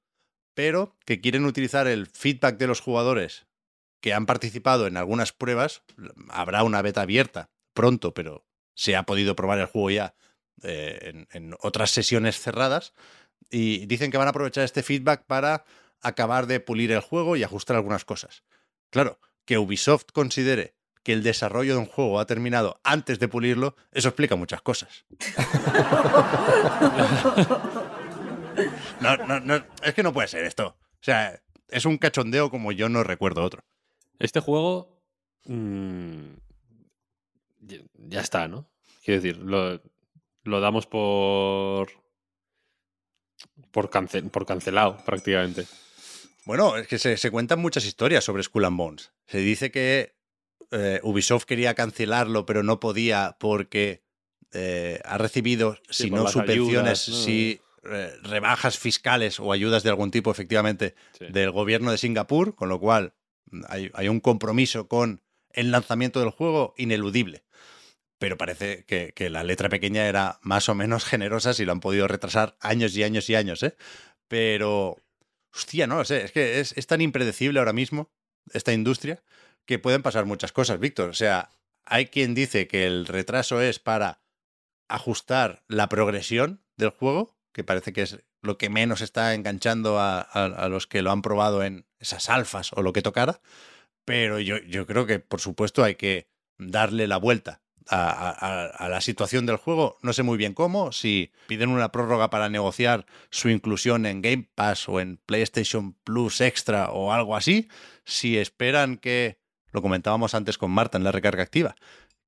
[0.61, 3.47] pero que quieren utilizar el feedback de los jugadores
[3.99, 5.81] que han participado en algunas pruebas.
[6.29, 8.45] Habrá una beta abierta pronto, pero
[8.75, 10.13] se ha podido probar el juego ya
[10.61, 12.93] eh, en, en otras sesiones cerradas.
[13.49, 15.65] Y dicen que van a aprovechar este feedback para
[15.99, 18.43] acabar de pulir el juego y ajustar algunas cosas.
[18.91, 23.75] Claro, que Ubisoft considere que el desarrollo de un juego ha terminado antes de pulirlo,
[23.91, 25.05] eso explica muchas cosas.
[28.99, 30.67] No, no, no, es que no puede ser esto.
[30.77, 33.63] O sea, es un cachondeo como yo no recuerdo otro.
[34.19, 35.01] Este juego.
[35.45, 36.33] mm,
[38.09, 38.69] ya, está, ¿no?
[39.03, 39.81] Quiero decir, lo,
[40.43, 41.89] lo damos por.
[43.71, 45.65] Por, cance- por cancelado, prácticamente.
[46.45, 49.11] Bueno, es que se, se cuentan muchas historias sobre Skull and Bones.
[49.27, 50.15] Se dice que
[50.71, 54.03] eh, Ubisoft quería cancelarlo, pero no podía porque
[54.53, 57.15] eh, ha recibido, Sí, si por no subvenciones, ayudas, ¿no?
[57.15, 61.25] si eh, rebajas fiscales o ayudas de algún tipo, efectivamente, Sí.
[61.29, 63.13] del gobierno de Singapur, con lo cual
[63.49, 67.43] mm, hay, hay un compromiso con el lanzamiento del juego ineludible.
[68.19, 71.79] Pero parece que, que la letra pequeña era más o menos generosa si lo han
[71.79, 73.75] podido retrasar años y años y años, ¿eh?
[74.27, 74.97] Pero,
[75.53, 78.11] hostia, no lo sé, es que es, es tan impredecible ahora mismo
[78.53, 79.23] esta industria
[79.65, 81.09] que pueden pasar muchas cosas, Víctor.
[81.09, 81.49] O sea,
[81.83, 84.21] hay quien dice que el retraso es para
[84.87, 90.21] ajustar la progresión del juego, que parece que es lo que menos está enganchando a,
[90.21, 93.41] a- los que lo han probado en esas alfas o lo que tocara.
[94.05, 99.01] Pero yo, yo creo que, por supuesto, hay que darle la vuelta a- a la
[99.01, 99.97] situación del juego.
[100.01, 104.49] No sé muy bien cómo, si piden una prórroga para negociar su inclusión en Game
[104.55, 107.67] Pass o en PlayStation Plus Extra o algo así,
[108.05, 109.39] si esperan que,
[109.71, 111.75] lo comentábamos antes con Marta en la recarga activa,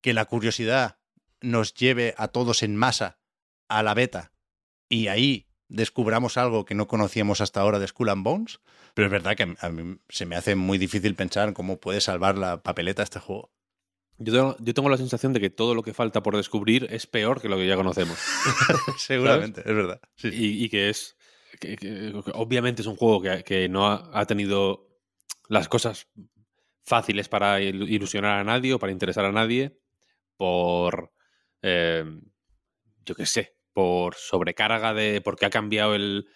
[0.01, 0.97] que la curiosidad
[1.41, 3.19] nos lleve a todos en masa
[3.69, 4.32] a la beta
[4.93, 8.59] y ahí descubramos algo que no conocíamos hasta ahora de Skull and Bones.
[8.93, 11.99] Pero es verdad que a mí se me hace muy difícil pensar en cómo puede
[12.01, 13.51] salvar la papeleta este juego.
[14.19, 17.07] Yo tengo, yo tengo la sensación de que todo lo que falta por descubrir es
[17.07, 18.17] peor que lo que ya conocemos.
[18.97, 19.99] Seguramente, es verdad.
[20.15, 20.29] Sí.
[20.31, 21.17] Y, y que es.
[21.59, 24.87] que- obviamente es un juego que, que no ha, ha tenido
[25.49, 26.07] las cosas
[26.85, 29.79] fáciles para il- ilusionar a nadie o para interesar a nadie
[30.37, 31.11] por.
[31.63, 32.05] eh,
[33.05, 35.21] yo qué sé, por sobrecarga de.
[35.21, 36.27] porque ha cambiado el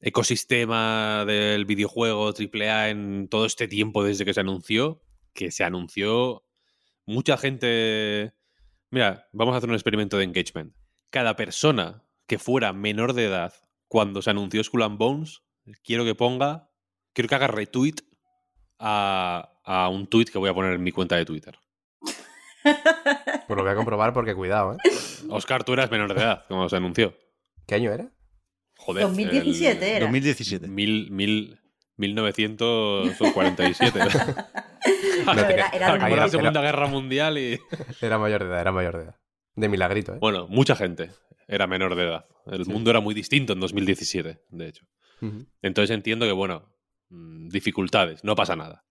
[0.00, 5.02] ecosistema del videojuego AAA en todo este tiempo desde que se anunció.
[5.32, 6.44] Que se anunció.
[7.06, 8.34] Mucha gente.
[8.90, 10.74] Mira, vamos a hacer un experimento de engagement.
[11.10, 13.54] cada persona que fuera menor de edad
[13.88, 15.42] cuando se anunció Skull and Bones,
[15.84, 16.70] quiero que ponga,
[17.12, 17.96] quiero que haga retweet
[18.78, 21.58] a, a un tweet que voy a poner en mi cuenta de Twitter.
[23.46, 24.76] Pues lo voy a comprobar porque cuidado, ¿eh?
[25.30, 27.14] Oscar, tú eras menor de edad cuando se anunció.
[27.66, 28.10] ¿Qué año era?
[28.76, 29.04] Joder.
[29.04, 30.04] 2017 el- era.
[30.06, 30.68] 2017.
[30.68, 31.58] Mil, mil,
[31.96, 34.00] 1947.
[35.26, 37.58] No, era- era Acabó era- la Segunda Guerra Mundial y...
[38.00, 39.16] Era mayor de edad, era mayor de edad.
[39.56, 40.18] De milagrito, ¿eh?
[40.20, 41.10] Bueno, mucha gente
[41.48, 42.26] era menor de edad.
[42.46, 44.86] El mundo era muy distinto en 2017, de hecho.
[45.62, 46.68] Entonces entiendo que, bueno,
[47.08, 48.84] mm, dificultades, no pasa nada.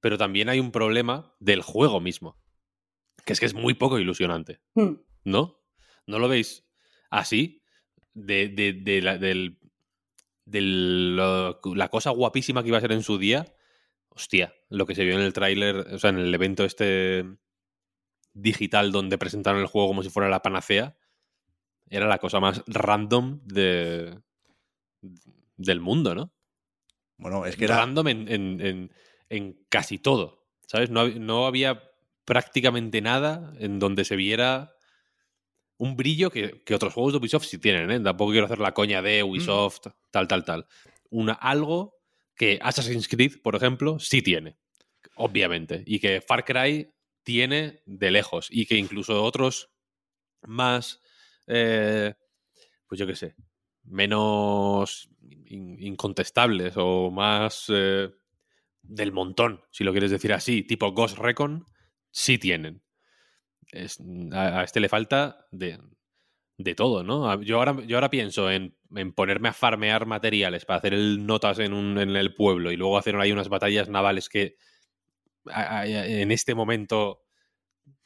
[0.00, 2.36] Pero también hay un problema del juego mismo,
[3.24, 4.94] que es que es muy poco ilusionante, Hmm.
[5.24, 5.58] ¿no?
[6.06, 6.64] ¿No lo veis
[7.10, 7.62] así?
[8.14, 9.58] De, de- de la, del,
[10.44, 13.46] del, lo- la cosa guapísima que iba a ser en su día.
[14.08, 17.24] Hostia, lo que se vio en el tráiler, o sea, en el evento este
[18.34, 20.96] digital donde presentaron el juego como si fuera la panacea,
[21.88, 24.18] era la cosa más random de,
[25.56, 26.32] del mundo, ¿no?
[27.18, 27.76] Bueno, es que era.
[27.78, 28.92] Random en, en- en-
[29.28, 30.90] en casi todo, ¿sabes?
[30.90, 31.82] No, no había
[32.24, 34.72] prácticamente nada en donde se viera
[35.78, 38.00] un brillo que, que otros juegos de Ubisoft sí tienen, ¿eh?
[38.00, 40.66] Tampoco quiero hacer la coña de Ubisoft, tal, tal, tal.
[41.10, 41.96] Una, algo
[42.36, 44.58] que Assassin's Creed, por ejemplo, sí tiene,
[45.16, 46.88] obviamente, y que Far Cry
[47.24, 49.70] tiene de lejos, y que incluso otros
[50.42, 51.00] más,
[51.46, 52.14] eh,
[52.86, 53.34] pues yo qué sé,
[53.84, 55.08] menos
[55.46, 58.08] in- incontestables o más eh,
[58.82, 61.64] del montón, si lo quieres decir así, tipo Ghost Recon,
[62.12, 62.82] sí tienen.
[63.72, 63.98] Es-
[64.32, 65.80] a, a este le falta de,
[66.58, 67.42] de todo, ¿no?
[67.42, 71.58] Yo ahora, yo ahora pienso en, en ponerme a farmear materiales para hacer el notas
[71.58, 74.56] en, un- en el pueblo y luego hacer ahí unas batallas navales que
[75.46, 77.22] en este momento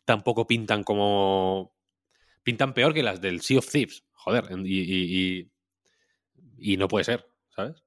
[0.05, 1.75] tampoco pintan como...
[2.43, 4.05] Pintan peor que las del Sea of Thieves.
[4.13, 5.51] Joder, en- y, y- y-
[6.59, 7.83] y no puede ser, ¿sabes?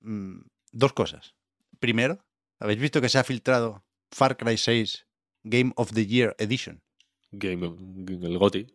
[0.00, 0.40] mm,
[0.72, 1.34] dos cosas.
[1.80, 2.24] Primero,
[2.58, 5.06] ¿habéis visto que se ha filtrado Far Cry 6
[5.44, 6.82] Game of the Year Edition?
[7.30, 8.66] Game, el GOTI.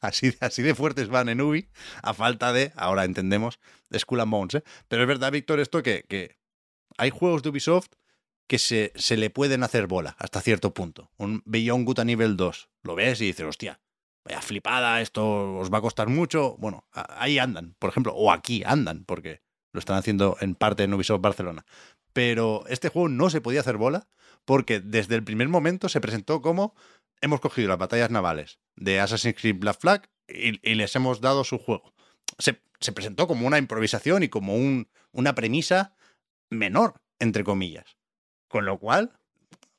[0.00, 1.68] Así, así de fuertes van en Ubi,
[2.02, 4.54] a falta de, ahora entendemos, de Skull and Bones.
[4.56, 4.64] ¿eh?
[4.88, 6.38] Pero es verdad, Víctor, esto que, que
[6.98, 7.88] hay juegos de Ubisoft
[8.46, 11.10] que se, se le pueden hacer bola hasta cierto punto.
[11.16, 13.80] Un Beyond Good a nivel 2, lo ves y dices, hostia,
[14.24, 16.56] vaya flipada, esto os va a costar mucho.
[16.58, 20.94] Bueno, ahí andan, por ejemplo, o aquí andan, porque lo están haciendo en parte en
[20.94, 21.64] Ubisoft Barcelona.
[22.12, 24.08] Pero este juego no se podía hacer bola
[24.46, 26.74] porque desde el primer momento se presentó como
[27.20, 31.58] hemos cogido las batallas navales de Assassin's Creed Black Flag y, les hemos dado su
[31.58, 31.92] juego.
[32.38, 35.94] Se, se presentó como una improvisación y como un- una premisa
[36.50, 37.96] menor, entre comillas.
[38.48, 39.18] Con lo cual,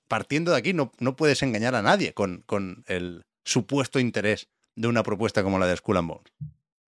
[0.07, 4.87] partiendo de aquí, no, no puedes engañar a nadie con, con el supuesto interés de
[4.87, 6.33] una propuesta como la de Skull and Bones.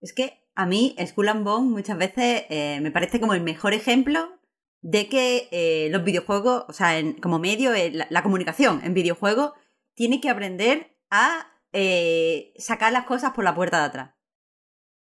[0.01, 3.73] Es que a mí Skull and Bones muchas veces eh, me parece como el mejor
[3.73, 4.38] ejemplo
[4.81, 9.51] de que eh, los videojuegos, o sea, como medio, eh, la, comunicación en videojuegos
[9.93, 14.11] tiene que aprender a eh, sacar las cosas por la puerta de atrás.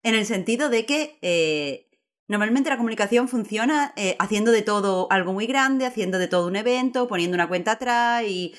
[0.03, 1.87] En el sentido de que
[2.27, 7.07] normalmente la comunicación funciona haciendo de todo algo muy grande, haciendo de todo un evento,
[7.07, 8.55] poniendo una cuenta atrás y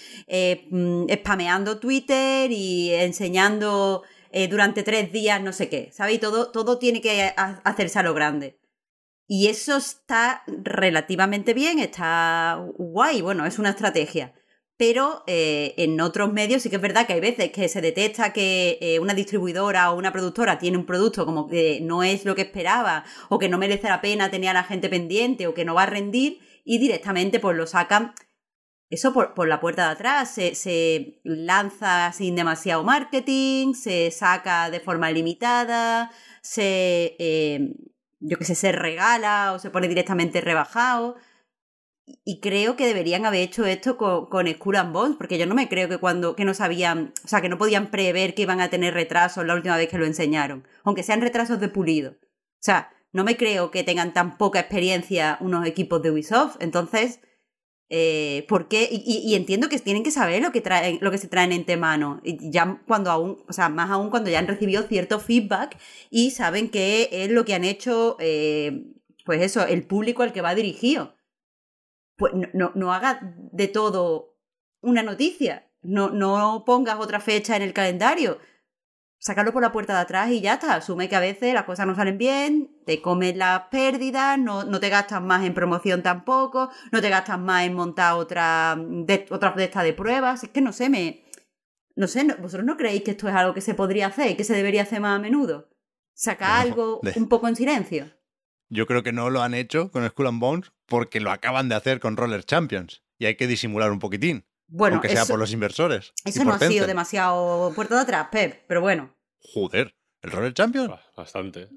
[0.70, 4.04] mm, spameando Twitter y enseñando
[4.50, 6.14] durante tres días no sé qué, ¿sabes?
[6.14, 8.61] Y todo, todo tiene que ha- hacerse a lo grande.
[9.34, 14.34] Y eso está relativamente bien, está guay, bueno, es una estrategia.
[14.76, 18.34] Pero eh, en otros medios sí que es verdad que hay veces que se detecta
[18.34, 22.34] que eh, una distribuidora o una productora tiene un producto como que no es lo
[22.34, 25.64] que esperaba o que no merece la pena tener a la gente pendiente o que
[25.64, 28.12] no va a rendir y directamente pues lo sacan
[28.90, 34.68] eso por, por la puerta de atrás, se, se lanza sin demasiado marketing, se saca
[34.68, 36.10] de forma limitada,
[36.42, 37.72] se, eh,
[38.22, 41.16] yo que sé, se regala o se pone directamente rebajado.
[42.24, 45.54] Y creo que deberían haber hecho esto con, con Skull and Bones, porque yo no
[45.54, 48.60] me creo que cuando que no sabían, o sea, que no podían prever que iban
[48.60, 52.12] a tener retrasos la última vez que lo enseñaron, aunque sean retrasos de pulido.
[52.12, 57.20] O sea, no me creo que tengan tan poca experiencia unos equipos de Ubisoft, entonces
[57.94, 58.88] eh, ¿Por qué?
[58.90, 62.22] Y, entiendo que tienen que saber lo que traen, lo que se traen entre mano.
[62.24, 65.76] Y ya cuando aún, o sea, más aún cuando ya han recibido cierto feedback
[66.08, 68.86] y saben qué es lo que han hecho, eh,
[69.26, 71.16] pues eso, el público al que va dirigido.
[72.16, 74.38] Pues no, no, no hagas de todo
[74.80, 75.68] una noticia.
[75.82, 78.38] No, no pongas otra fecha en el calendario.
[79.24, 80.74] Sácalo por la puerta de atrás y ya está.
[80.74, 84.80] Asume que a veces las cosas no salen bien, te comes las pérdidas, no, no
[84.80, 89.52] te gastas más en promoción tampoco, no te gastas más en montar otra de, otra
[89.52, 90.42] de estas de pruebas.
[90.42, 91.22] Es que no sé, me.
[91.94, 94.34] No sé, no- ¿vosotros no creéis que esto es algo que se podría hacer y
[94.34, 95.68] que se debería hacer más a menudo?
[96.14, 98.10] Sacar algo de- un poco en silencio.
[98.70, 101.76] Yo creo que no lo han hecho con Skull and Bones porque lo acaban de
[101.76, 103.04] hacer con Roller Champions.
[103.18, 104.46] Y hay que disimular un poquitín.
[104.74, 106.12] Bueno, aunque sea eso, por los inversores.
[106.24, 109.14] eso no ha sido demasiado puerta de atrás, Pep, pero bueno.
[109.40, 110.88] Joder, el Roller Champions.
[110.88, 111.68] Ba- Bastante.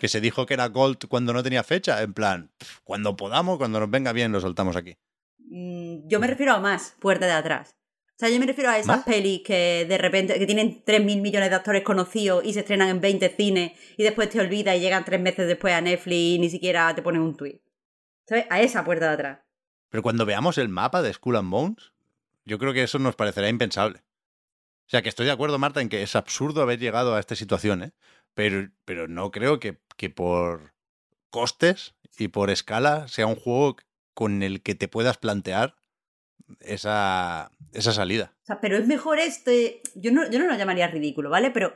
[0.00, 2.02] Que se dijo que era Gold cuando no tenía fecha.
[2.02, 2.50] En plan,
[2.82, 4.96] cuando podamos, cuando nos venga bien, lo soltamos aquí.
[5.38, 7.76] Mm, Yo me refiero a más puerta de atrás.
[8.16, 9.04] O sea, yo me refiero a esas ¿Más?
[9.04, 13.00] pelis que de repente que tienen 3.000 millones de actores conocidos y se estrenan en
[13.00, 16.50] 20 cines y después te olvidas y llegan tres meses después a Netflix y ni
[16.50, 17.62] siquiera te ponen un tweet.
[18.26, 18.44] ¿Sabes?
[18.50, 19.38] A esa puerta de atrás.
[19.88, 21.92] Pero cuando veamos el mapa de Skull and Bones,
[22.44, 23.98] yo creo que eso nos parecerá impensable.
[23.98, 27.36] O sea, que estoy de acuerdo, Marta, en que es absurdo haber llegado a esta
[27.36, 27.92] situación, ¿eh?
[28.34, 30.72] Pero, pero no creo que, que por
[31.30, 33.76] costes y por escala sea un juego
[34.14, 35.76] con el que te puedas plantear
[36.60, 38.34] esa, esa salida.
[38.42, 39.80] O sea, pero es mejor este.
[39.94, 41.50] Yo no, yo no lo llamaría ridículo, ¿vale?
[41.52, 41.72] Pero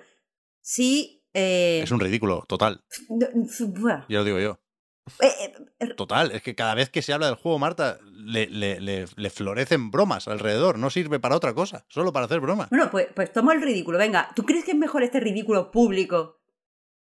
[0.60, 1.24] sí.
[1.34, 2.84] eh, Es un ridículo, total.
[4.08, 4.60] Ya lo digo yo.
[5.20, 8.80] Eh, eh, Total, es que cada vez que se habla del juego, Marta, le, le-
[8.80, 10.78] le- le florecen bromas alrededor.
[10.78, 12.70] No sirve para otra cosa, solo para hacer bromas.
[12.70, 13.98] Bueno, pues, pues toma el ridículo.
[13.98, 16.40] Venga, ¿tú crees que es mejor este ridículo público?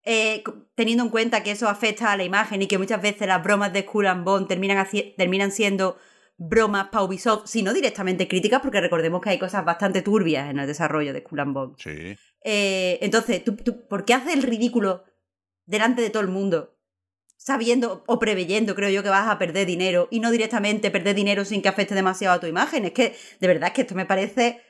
[0.03, 0.43] Eh,
[0.75, 3.73] teniendo en cuenta que eso afecta a la imagen y que muchas veces las bromas
[3.73, 5.97] de Skull and Bone terminan, terminan siendo
[6.37, 10.67] bromas para Ubisoft, sino directamente críticas, porque recordemos que hay cosas bastante turbias en el
[10.67, 11.73] desarrollo de Skull and Bone.
[11.77, 12.15] Sí.
[12.43, 15.03] Eh, entonces, ¿tú, tú, por qué haces el ridículo
[15.65, 16.74] delante de todo el mundo?
[17.37, 21.45] Sabiendo o preveyendo, creo yo, que vas a perder dinero y no directamente perder dinero
[21.45, 22.85] sin que afecte demasiado a tu imagen.
[22.85, 24.61] Es que, de verdad, es que esto me parece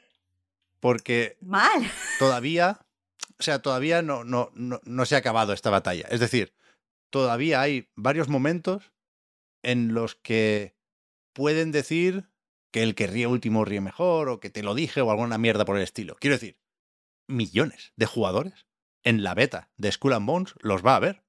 [0.80, 1.89] Porque mal.
[2.20, 2.80] todavía,
[3.39, 6.07] o sea, todavía no, no, no, no se ha acabado esta batalla.
[6.09, 6.53] Es decir,
[7.09, 8.91] todavía hay varios momentos
[9.63, 10.76] en los que
[11.34, 12.30] pueden decir
[12.72, 15.66] que el que ríe último ríe mejor, o que te lo dije, o alguna mierda
[15.66, 16.18] por el estilo.
[16.20, 16.57] Quiero decir,
[17.28, 18.68] millones de jugadores
[19.03, 21.24] en la beta de Skull and Bones los va a ver.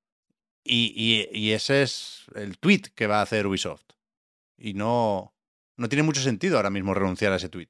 [0.67, 3.85] Y, y- y ese es el tweet que va a hacer Ubisoft.
[4.59, 5.35] Y no,
[5.77, 7.69] no tiene mucho sentido ahora mismo renunciar a ese tweet.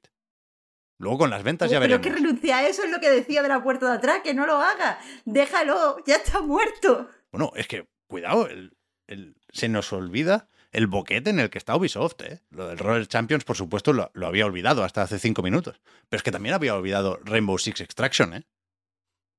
[0.99, 2.07] Luego con las ventas ya Pero veremos.
[2.07, 4.33] es que renuncia a eso es lo que decía de la puerta de atrás, que
[4.33, 4.99] no lo haga.
[5.25, 7.09] Déjalo, ya está muerto.
[7.31, 8.75] Bueno, es que, cuidado, el-
[9.05, 12.19] el- se nos olvida el boquete en el que está Ubisoft.
[12.21, 12.41] ¿eh?
[12.49, 15.79] Lo del Roller Champions, por supuesto, lo, lo había olvidado hasta hace cinco minutos.
[16.09, 18.33] Pero es que también había olvidado Rainbow Six Extraction.
[18.33, 18.47] ¿eh?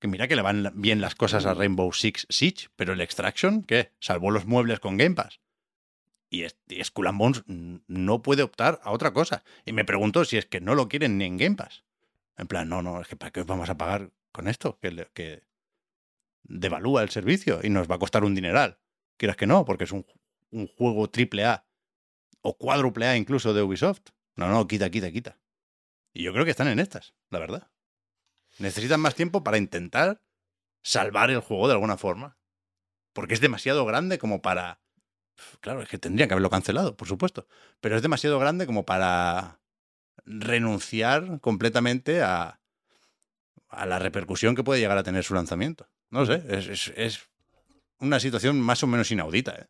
[0.00, 3.62] Que mira que le van bien las cosas a Rainbow Six Siege, pero el Extraction,
[3.64, 3.92] ¿qué?
[3.98, 5.40] Salvó los muebles con Game Pass.
[6.30, 9.42] Y, es- Skull and Bones no puede optar a otra cosa.
[9.64, 11.84] Y me pregunto si es que no lo quieren ni en Game Pass.
[12.36, 14.78] En plan, no, no, es que ¿para qué os vamos a pagar con esto?
[14.78, 15.42] Que, que
[16.44, 18.78] devalúa el servicio y nos va a costar un dineral.
[19.16, 20.06] Quieras que no, porque es un,
[20.50, 21.66] un juego triple A
[22.40, 24.10] o cuádruple A incluso de Ubisoft.
[24.36, 25.38] No, no, quita, quita, quita.
[26.12, 27.68] Y yo creo que están en estas, la verdad.
[28.58, 30.22] Necesitan más tiempo para intentar
[30.82, 32.38] salvar el juego de alguna forma.
[33.12, 34.80] Porque es demasiado grande como para...
[35.60, 37.46] Claro, es que tendrían que haberlo cancelado, por supuesto.
[37.80, 39.60] Pero es demasiado grande como para
[40.24, 42.60] renunciar completamente a,
[43.68, 45.88] a la repercusión que puede llegar a tener su lanzamiento.
[46.10, 47.28] No sé, es,
[48.00, 49.54] una situación más o menos inaudita.
[49.56, 49.66] ¿eh?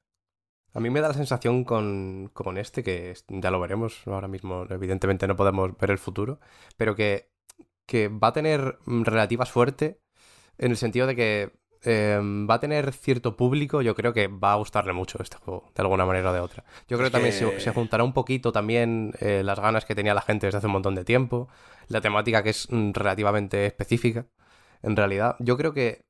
[0.75, 4.67] A mí me da la sensación con, con este, que ya lo veremos ahora mismo,
[4.71, 6.41] evidentemente no podemos ver el futuro,
[6.77, 7.31] pero que,
[7.89, 9.99] que va a tener mm, relativa suerte
[10.59, 14.53] en el sentido de que eh, va a tener cierto público, yo creo que va
[14.53, 16.65] a gustarle mucho este juego, de alguna manera o de otra.
[16.89, 20.15] Yo creo que también se, se juntará un poquito también eh, las ganas que tenía
[20.15, 21.49] la gente desde hace un montón de tiempo,
[21.89, 24.27] la temática que es mm, relativamente específica,
[24.83, 25.37] en realidad.
[25.39, 26.03] Yo creo que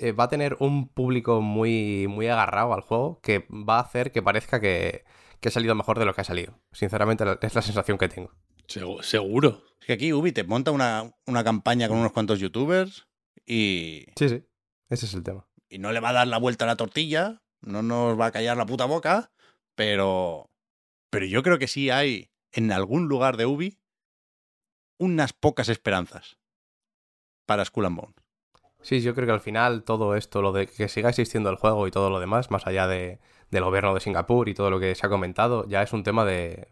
[0.00, 4.12] eh, va a tener un público muy, muy agarrado al juego que va a hacer
[4.12, 5.04] que parezca que,
[5.40, 6.54] que ha salido mejor de lo que ha salido.
[6.72, 8.30] Sinceramente, es la sensación que tengo.
[8.68, 9.62] Segu- Seguro.
[9.80, 13.06] Es que aquí Ubi te monta una, una campaña con unos cuantos youtubers
[13.46, 14.44] y, Sí, sí.
[14.88, 15.46] Ese es el tema.
[15.68, 18.32] y no le va a dar la vuelta a la tortilla, no nos va a
[18.32, 19.30] callar la puta boca,
[19.74, 20.50] pero,
[21.10, 23.78] pero yo creo que sí hay en algún lugar de Ubi
[24.98, 26.38] unas pocas esperanzas
[27.46, 28.14] para Skull and Bones.
[28.82, 31.86] Sí, yo creo que al final todo esto, lo de que siga existiendo el juego
[31.86, 33.18] y todo lo demás, más allá de,
[33.50, 36.24] del gobierno de Singapur y todo lo que se ha comentado, ya es un tema
[36.24, 36.68] de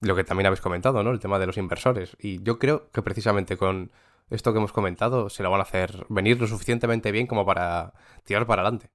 [0.00, 1.10] lo que también habéis comentado, ¿no?
[1.10, 2.16] El tema de los inversores.
[2.18, 3.90] Y yo creo que precisamente con
[4.30, 7.92] esto que hemos comentado se lo van a hacer venir lo suficientemente bien como para
[8.24, 8.90] tirar para adelante.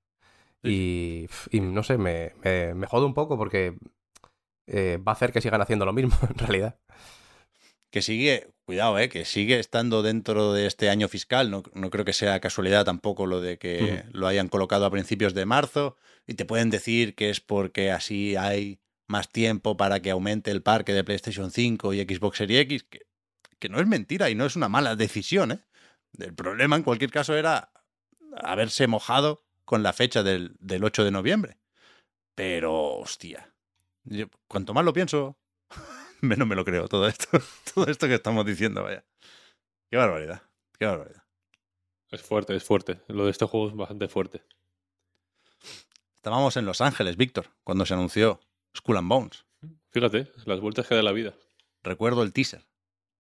[0.64, 3.78] Y, y no sé, me, me, me jode un poco porque
[4.68, 6.80] eh, va a hacer que sigan haciendo lo mismo, en realidad.
[7.92, 11.50] que sigue, cuidado, eh, que sigue estando dentro de este año fiscal.
[11.50, 15.34] No, no creo que sea casualidad tampoco lo de que lo hayan colocado a principios
[15.34, 15.98] de marzo.
[16.28, 18.80] Y te pueden decir que es porque así hay
[19.10, 22.84] más tiempo para que aumente el parque de PlayStation 5 y Xbox Series X.
[22.84, 23.02] Que,
[23.58, 25.52] que no es mentira y no es una mala decisión.
[25.52, 25.60] ¿eh?
[26.18, 27.72] El problema, en cualquier caso, era
[28.38, 31.58] haberse mojado con la fecha del, del 8 de noviembre.
[32.36, 33.54] Pero, hostia,
[34.04, 35.38] yo, cuanto más lo pienso,
[36.22, 37.28] menos me lo creo todo esto,
[37.74, 39.04] todo esto que estamos diciendo, vaya.
[39.90, 40.44] Qué barbaridad,
[40.78, 41.24] qué barbaridad.
[42.12, 43.02] Es fuerte, es fuerte.
[43.08, 44.44] Lo de este juego es bastante fuerte.
[46.16, 48.40] Estábamos en Los Ángeles, Víctor, cuando se anunció
[48.76, 49.46] Skull and Bones.
[49.92, 51.34] Fíjate, las vueltas que da la vida.
[51.84, 52.66] Recuerdo el teaser.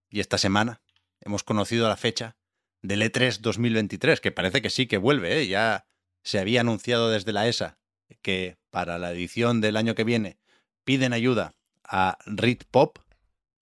[0.09, 0.81] Y esta semana
[1.21, 2.37] hemos conocido la fecha
[2.81, 5.47] del E3 2023, que parece que sí que vuelve, ¿eh?
[5.47, 5.87] Ya
[6.23, 7.79] se había anunciado desde la ESA
[8.21, 10.39] que para la edición del año que viene
[10.83, 12.99] piden ayuda a Read Pop,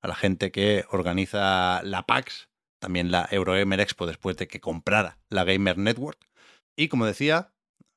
[0.01, 5.17] a la gente que organiza la PAX, también la Eurogamer Expo después de que comprara
[5.29, 6.19] la Gamer Network.
[6.75, 7.53] Y como decía,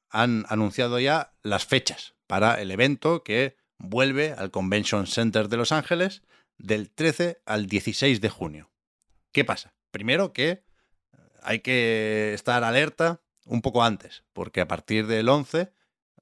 [0.08, 5.72] han anunciado ya las fechas para el evento que vuelve al Convention Center de Los
[5.72, 6.22] Ángeles
[6.58, 8.70] del 13 al 16 de junio.
[9.32, 9.74] ¿Qué pasa?
[9.90, 10.62] Primero que
[11.42, 15.72] hay que estar alerta un poco antes, porque a partir del 11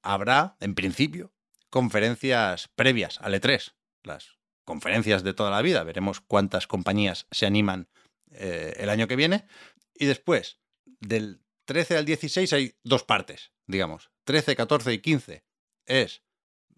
[0.02, 1.32] habrá, en principio,
[1.68, 5.82] conferencias previas al E3, las conferencias de toda la vida.
[5.82, 7.88] Veremos cuántas compañías se animan
[8.30, 9.46] eh, el año que viene.
[9.94, 10.60] Y después,
[11.00, 14.10] del 13 al 16 hay dos partes, digamos.
[14.24, 15.44] 13, 14 y 15
[15.86, 16.22] es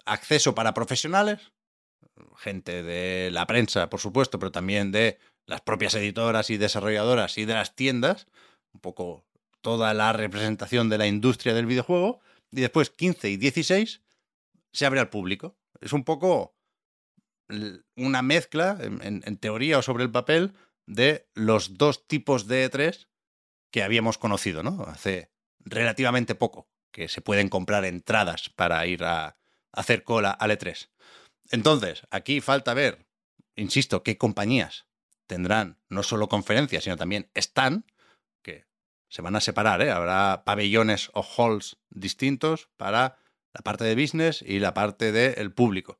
[0.05, 1.53] acceso para profesionales,
[2.37, 7.45] gente de la prensa, por supuesto, pero también de las propias editoras y desarrolladoras y
[7.45, 8.27] de las tiendas,
[8.73, 9.25] un poco
[9.61, 12.21] toda la representación de la industria del videojuego,
[12.51, 14.03] y después 15 y 16
[14.73, 15.57] se abre al público.
[15.81, 16.57] Es un poco
[17.97, 20.53] una mezcla, en, teoría o sobre el papel,
[20.87, 23.09] de los dos tipos de E3
[23.73, 24.85] que habíamos conocido, ¿no?
[24.85, 29.37] Hace relativamente poco, que se pueden comprar entradas para ir a
[29.73, 30.89] hacer cola al E3.
[31.51, 33.07] Entonces, aquí falta ver,
[33.57, 34.87] insisto, qué compañías
[35.27, 37.85] tendrán no solo conferencias, sino también stand,
[38.43, 38.67] que
[39.09, 39.91] se van a separar, ¿eh?
[39.91, 43.17] habrá pabellones o halls distintos para
[43.53, 45.99] la parte de business y la parte del público.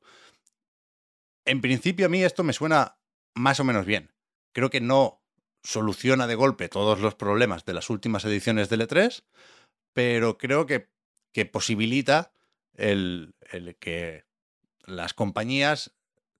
[1.45, 2.97] En principio a mí esto me suena
[3.33, 4.11] más o menos bien.
[4.53, 5.21] Creo que no
[5.63, 9.23] soluciona de golpe todos los problemas de las últimas ediciones del E3,
[9.93, 10.89] pero creo que,
[11.33, 12.33] que posibilita
[12.75, 14.25] el, el que
[14.85, 15.93] las compañías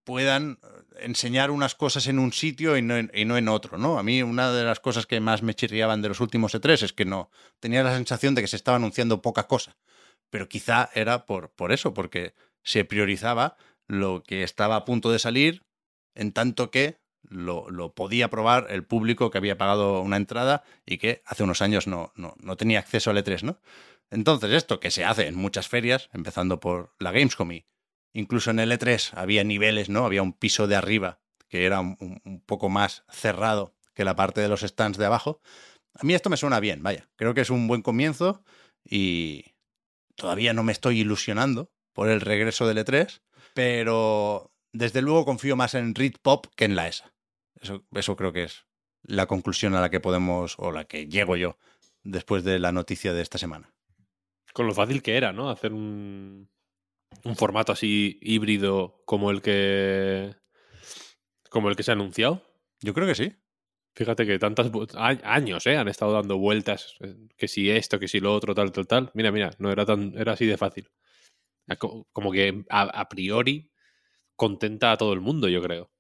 [0.03, 0.59] puedan
[0.99, 3.99] enseñar unas cosas en un sitio y no en, y no en, otro, ¿no?
[3.99, 6.93] A mí una de las cosas que más me chirriaban de los últimos E3 es
[6.93, 7.29] que no
[7.59, 9.77] tenía la sensación de que se estaba anunciando poca cosa,
[10.29, 13.57] pero quizá era por, por eso, porque se priorizaba
[13.87, 15.63] lo que estaba a punto de salir
[16.15, 20.97] en tanto que lo, lo, podía probar el público que había pagado una entrada y
[20.97, 23.59] que hace unos años no, no, no tenía acceso al E3, ¿no?
[24.11, 27.65] Entonces, esto que se hace en muchas ferias, empezando por la Gamescom y
[28.13, 30.05] incluso en el E3 había niveles, ¿no?
[30.05, 34.47] Había un piso de arriba que era un, poco más cerrado que la parte de
[34.47, 35.41] los stands de abajo.
[35.93, 37.09] A mí esto me suena bien, vaya.
[37.15, 38.43] Creo que es un buen comienzo
[38.85, 39.45] y
[40.15, 43.21] todavía no me estoy ilusionando por el regreso del E3,
[43.53, 47.13] pero desde luego confío más en Read Pop que en la ESA.
[47.59, 48.65] Eso, eso creo que es
[49.03, 51.57] la conclusión a la que podemos, o la que llego yo,
[52.03, 53.73] después de la noticia de esta semana.
[54.53, 55.49] Con lo fácil que era, ¿no?
[55.49, 56.49] Hacer un,
[57.23, 60.35] un formato así híbrido como el que.
[61.49, 62.43] como el que se ha anunciado.
[62.81, 63.33] Yo creo que sí.
[63.93, 65.77] Fíjate que tantos años, ¿eh?
[65.77, 66.95] Han estado dando vueltas.
[67.37, 69.11] Que si esto, que si lo otro, tal, tal, tal.
[69.13, 70.13] Mira, mira, no era tan.
[70.17, 70.89] era así de fácil.
[71.77, 73.71] Como que a, a priori
[74.35, 75.91] contenta a todo el mundo, yo creo.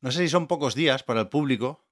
[0.00, 1.88] No sé si son pocos días para el público.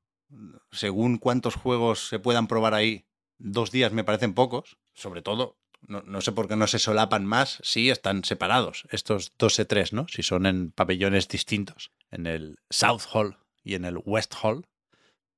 [0.70, 3.07] Según cuántos juegos se puedan probar ahí,
[3.39, 4.78] dos días me parecen pocos.
[4.93, 9.33] Sobre todo, no, no, sé por qué no se solapan más si están separados estos
[9.39, 10.07] dos e tres, ¿no?
[10.09, 14.66] Si son en pabellones distintos, en el South Hall y en el West Hall.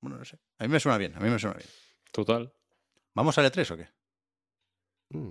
[0.00, 0.38] Bueno, no sé.
[0.58, 1.68] A mí me suena bien, a mí me suena bien.
[2.12, 2.52] Total.
[3.14, 3.88] ¿Vamos al E3 o qué?
[5.10, 5.30] Mm.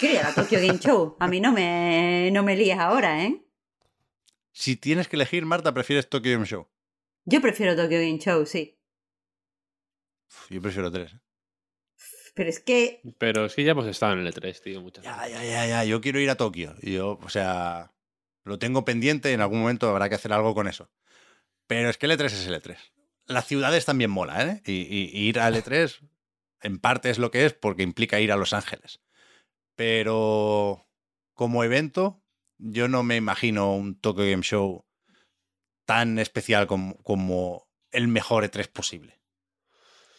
[0.00, 1.16] Quería la Tokyo Game Show.
[1.20, 3.42] A mí no me, no me líes ahora, ¿eh?
[4.52, 6.68] Si tienes que elegir, Marta, ¿prefieres Tokyo Game Show?
[7.26, 8.78] Yo prefiero Tokyo Game Show, sí.
[10.48, 11.12] Yo prefiero 3.
[11.12, 11.20] ¿eh?
[12.36, 13.00] Pero es que.
[13.16, 15.32] Pero que ya hemos estado en el E3, tío, muchas ya, veces.
[15.32, 15.84] Ya, ya, ya.
[15.84, 16.76] Yo quiero ir a Tokio.
[16.82, 17.94] Y yo, o sea,
[18.44, 20.90] lo tengo pendiente y en algún momento habrá que hacer algo con eso.
[21.66, 22.76] Pero es que el E3 es el E3.
[23.24, 24.62] Las ciudades también mola, ¿eh?
[24.66, 25.98] Y, y, y ir al E3,
[26.60, 29.00] en parte es lo que es porque implica ir a Los Ángeles.
[29.74, 30.86] Pero
[31.32, 32.22] como evento,
[32.58, 34.84] yo no me imagino un Tokyo Game Show
[35.86, 39.18] tan especial como, como el mejor E3 posible.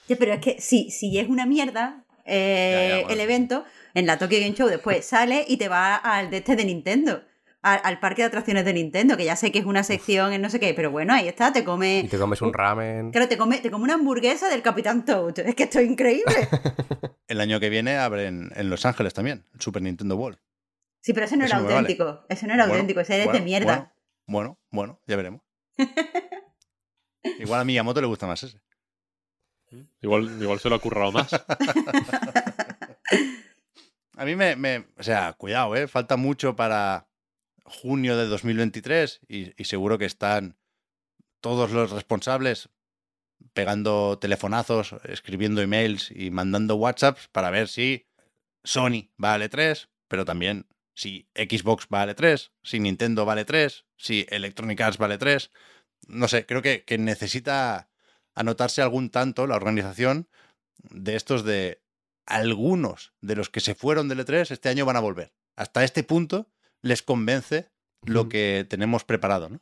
[0.07, 3.13] Sí, pero es que si, si es una mierda eh, Ya, ya, bueno.
[3.13, 6.55] el evento, en la Tokyo Game Show después sale y te va al de este
[6.55, 7.23] de Nintendo.
[7.63, 10.49] al parque de atracciones de Nintendo, que ya sé que es una sección en no
[10.49, 11.99] sé qué, pero bueno, ahí está, te come...
[11.99, 13.11] Y te comes un ramen.
[13.11, 15.39] Claro, te come, te come una hamburguesa del Capitán Toad.
[15.39, 16.33] Es que esto es increíble.
[17.27, 20.39] El año que viene abren en Los Ángeles también, el Super Nintendo World.
[21.01, 21.75] Sí, pero ese no Eso era vale.
[21.75, 22.25] auténtico.
[22.29, 23.93] Ese no era Bueno, auténtico, ese es bueno, de mierda.
[24.27, 25.41] Bueno, bueno, bueno, ya veremos.
[27.39, 28.61] Igual a Miyamoto le gusta más ese.
[30.01, 31.29] Igual, igual se lo ha currado más.
[34.15, 35.87] A mí me, O sea, cuidado, ¿eh?
[35.87, 37.07] Falta mucho para
[37.63, 40.57] junio de 2023 y, y seguro que están
[41.39, 42.69] todos los responsables
[43.53, 48.07] pegando telefonazos, escribiendo emails y mandando WhatsApps para ver si
[48.63, 54.81] Sony vale 3, pero también si Xbox vale 3, si Nintendo vale 3, si Electronic
[54.81, 55.51] Arts vale 3.
[56.07, 57.86] No sé, creo que, que necesita
[58.37, 60.29] anotarse algún tanto la organización
[60.77, 61.81] de estos de
[62.25, 65.33] algunos de los que se fueron del E3 este año van a volver.
[65.55, 66.47] Hasta este punto
[66.81, 67.69] les convence
[68.05, 69.61] lo que tenemos preparado, ¿no?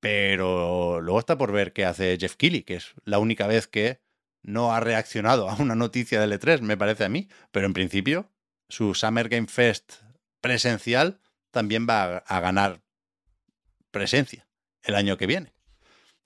[0.00, 4.00] Pero luego está por ver qué hace Jeff Keighley, que es la única vez que
[4.42, 7.28] no ha reaccionado a una noticia del E3, me parece a mí.
[7.52, 8.28] Pero en principio,
[8.68, 9.92] su Summer Game Fest
[10.40, 11.20] presencial
[11.52, 12.82] también va a, a ganar
[13.92, 14.48] presencia
[14.82, 15.52] el año que viene.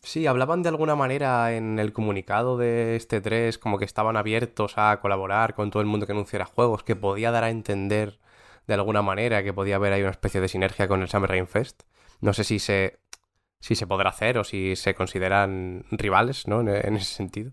[0.07, 4.79] Sí, hablaban de alguna manera en el comunicado de este 3 como que estaban abiertos
[4.79, 8.21] a colaborar con todo el mundo que anunciara juegos, que podía dar a entender
[8.69, 11.47] de alguna manera que podía haber ahí una especie de sinergia con el Summer Game
[11.47, 11.83] Fest.
[12.21, 13.01] No sé si se,
[13.59, 16.61] si se podrá hacer o si se consideran rivales, ¿no?
[16.61, 17.51] En ese sentido.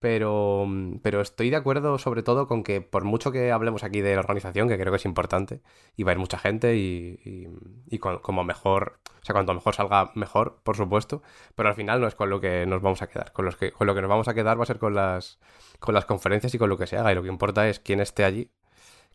[0.00, 0.64] Pero,
[1.02, 4.20] pero estoy de acuerdo sobre todo con que por mucho que hablemos aquí de la
[4.20, 5.60] organización, que creo que es importante,
[5.96, 7.48] y va a ir mucha gente y, y-
[7.88, 11.22] y con- como mejor, o sea, cuanto mejor salga, mejor, por supuesto,
[11.56, 13.32] pero al final no es con lo que nos vamos a quedar.
[13.32, 15.40] Con, los que, con lo que nos vamos a quedar va a ser con las,
[15.80, 18.00] con las conferencias y con lo que se haga, y lo que importa es quién
[18.00, 18.50] esté allí.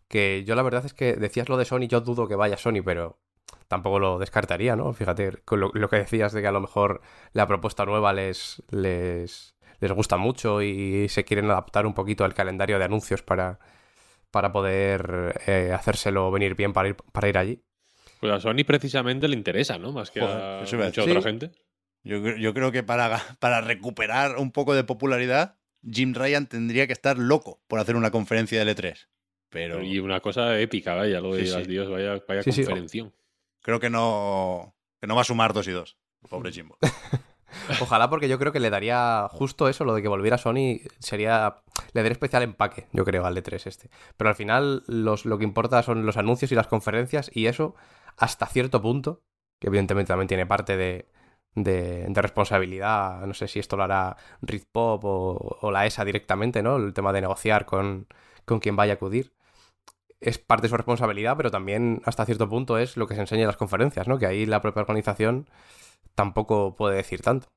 [0.08, 2.82] Que yo la verdad es que decías lo de Sony, yo dudo que vaya Sony,
[2.84, 3.18] pero
[3.68, 4.92] tampoco lo descartaría, ¿no?
[4.92, 7.00] Fíjate, con lo, lo que decías de que a lo mejor
[7.32, 12.34] la propuesta nueva les, les, les gusta mucho y se quieren adaptar un poquito al
[12.34, 13.58] calendario de anuncios para,
[14.30, 17.62] para poder eh, hacérselo venir bien para ir, para ir allí.
[18.20, 19.92] Pues a Sony precisamente le interesa, ¿no?
[19.92, 21.50] Más que Joder, a eso mucha otra gente.
[22.02, 26.92] Yo, yo creo que para, para recuperar un poco de popularidad, Jim Ryan tendría que
[26.92, 29.06] estar loco por hacer una conferencia de E3.
[29.50, 31.52] Pero Y una cosa épica, vaya, lo de Sí, sí.
[31.58, 32.64] las Dios, vaya, vaya Sí, sí.
[32.64, 33.14] conferención.
[33.62, 35.96] creo que no, que no va a sumar dos y dos.
[36.28, 36.78] Pobre Jimbo.
[37.80, 41.56] Ojalá porque yo creo que le daría justo eso, lo de que volviera Sony, sería...
[41.92, 43.90] Le daría especial empaque, yo creo, al E3 este.
[44.16, 47.74] Pero al final los, lo que importa son los anuncios y las conferencias y eso
[48.16, 49.22] hasta cierto punto,
[49.60, 51.08] que evidentemente también tiene parte de,
[51.54, 56.04] de, de responsabilidad, no sé si esto lo hará Rizpop Pop o, o la ESA
[56.04, 56.76] directamente, ¿no?
[56.76, 58.06] El tema de negociar con,
[58.44, 59.33] con quien vaya a acudir.
[60.24, 63.42] Es parte de su responsabilidad, pero también hasta cierto punto es lo que se enseña
[63.42, 64.18] en las conferencias, ¿no?
[64.18, 65.48] Que ahí la propia organización
[66.14, 67.52] tampoco puede decir tanto.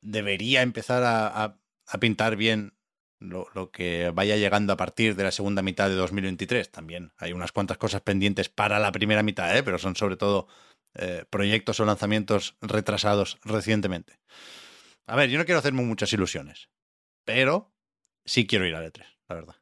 [0.00, 2.74] Debería empezar a, a- a pintar bien
[3.20, 6.70] lo, lo que vaya llegando a partir de la segunda mitad de 2023.
[6.72, 9.62] También hay unas cuantas cosas pendientes para la primera mitad, ¿eh?
[9.62, 10.48] pero son sobre todo
[10.94, 14.18] eh, proyectos o lanzamientos retrasados recientemente.
[15.06, 16.70] A ver, yo no quiero hacerme muchas ilusiones,
[17.24, 17.72] pero
[18.24, 19.61] sí quiero ir a E3, la verdad.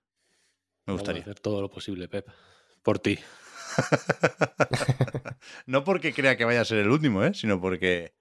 [0.87, 1.23] Me Vamos a gustaría.
[1.23, 2.29] hacer todo lo posible, Pep.
[2.83, 3.19] Por ti.
[5.67, 7.35] no porque crea que vaya a ser el último, ¿eh?
[7.35, 8.15] sino porque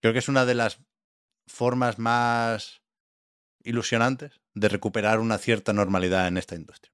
[0.00, 0.78] creo que es una de las
[1.46, 2.82] formas más
[3.64, 6.93] ilusionantes de recuperar una cierta normalidad en esta industria.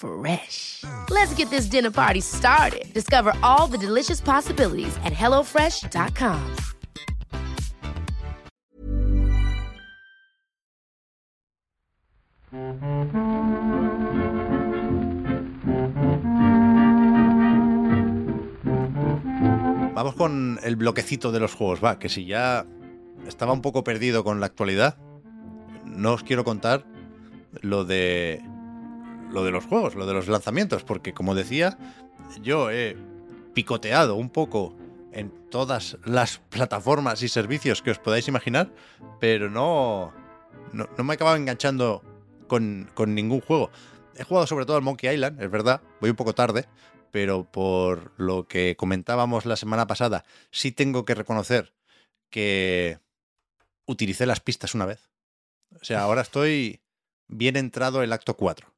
[0.00, 0.84] Fresh.
[1.10, 2.92] Let's get this dinner party started.
[2.94, 6.40] Discover all the delicious possibilities at hellofresh.com.
[19.94, 22.64] Vamos con el bloquecito de los juegos, va, que si ya
[23.26, 24.96] estaba un poco perdido con la actualidad,
[25.84, 26.86] no os quiero contar
[27.60, 28.42] lo de
[29.30, 31.78] lo de los juegos, lo de los lanzamientos, porque como decía,
[32.42, 32.96] yo he
[33.54, 34.76] picoteado un poco
[35.12, 38.72] en todas las plataformas y servicios que os podáis imaginar,
[39.18, 40.12] pero no,
[40.72, 42.02] no, no me acababa enganchando
[42.46, 43.70] con, con ningún juego.
[44.16, 46.66] He jugado sobre todo al Monkey Island, es verdad, voy un poco tarde,
[47.10, 51.74] pero por lo que comentábamos la semana pasada, sí tengo que reconocer
[52.30, 52.98] que
[53.86, 55.10] utilicé las pistas una vez.
[55.80, 56.80] O sea, ahora estoy
[57.28, 58.72] bien entrado el acto 4.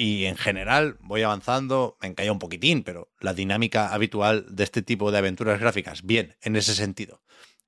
[0.00, 4.80] Y en general voy avanzando, me encalla un poquitín, pero la dinámica habitual de este
[4.80, 7.20] tipo de aventuras gráficas, bien, en ese sentido.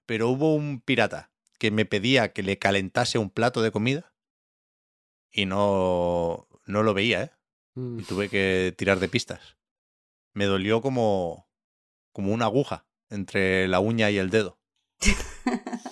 [0.07, 4.13] Pero hubo un pirata que me pedía que le calentase un plato de comida
[5.33, 7.31] y no, no lo veía, ¿eh?
[7.75, 7.99] Mm.
[7.99, 9.57] Y tuve que tirar de pistas.
[10.33, 11.49] Me dolió como,
[12.13, 14.61] como una aguja entre la uña y el dedo.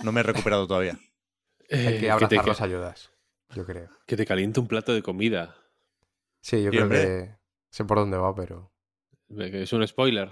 [0.04, 0.92] No me he recuperado todavía.
[1.70, 3.10] Hay Eh, que te, abrazar las ayudas,
[3.56, 3.90] yo creo.
[4.06, 5.56] que te caliente un plato de comida.
[6.40, 6.98] Sí, yo creo hombre.
[7.00, 7.36] que
[7.70, 8.72] sé por dónde va, pero...
[9.36, 10.30] Es un spoiler.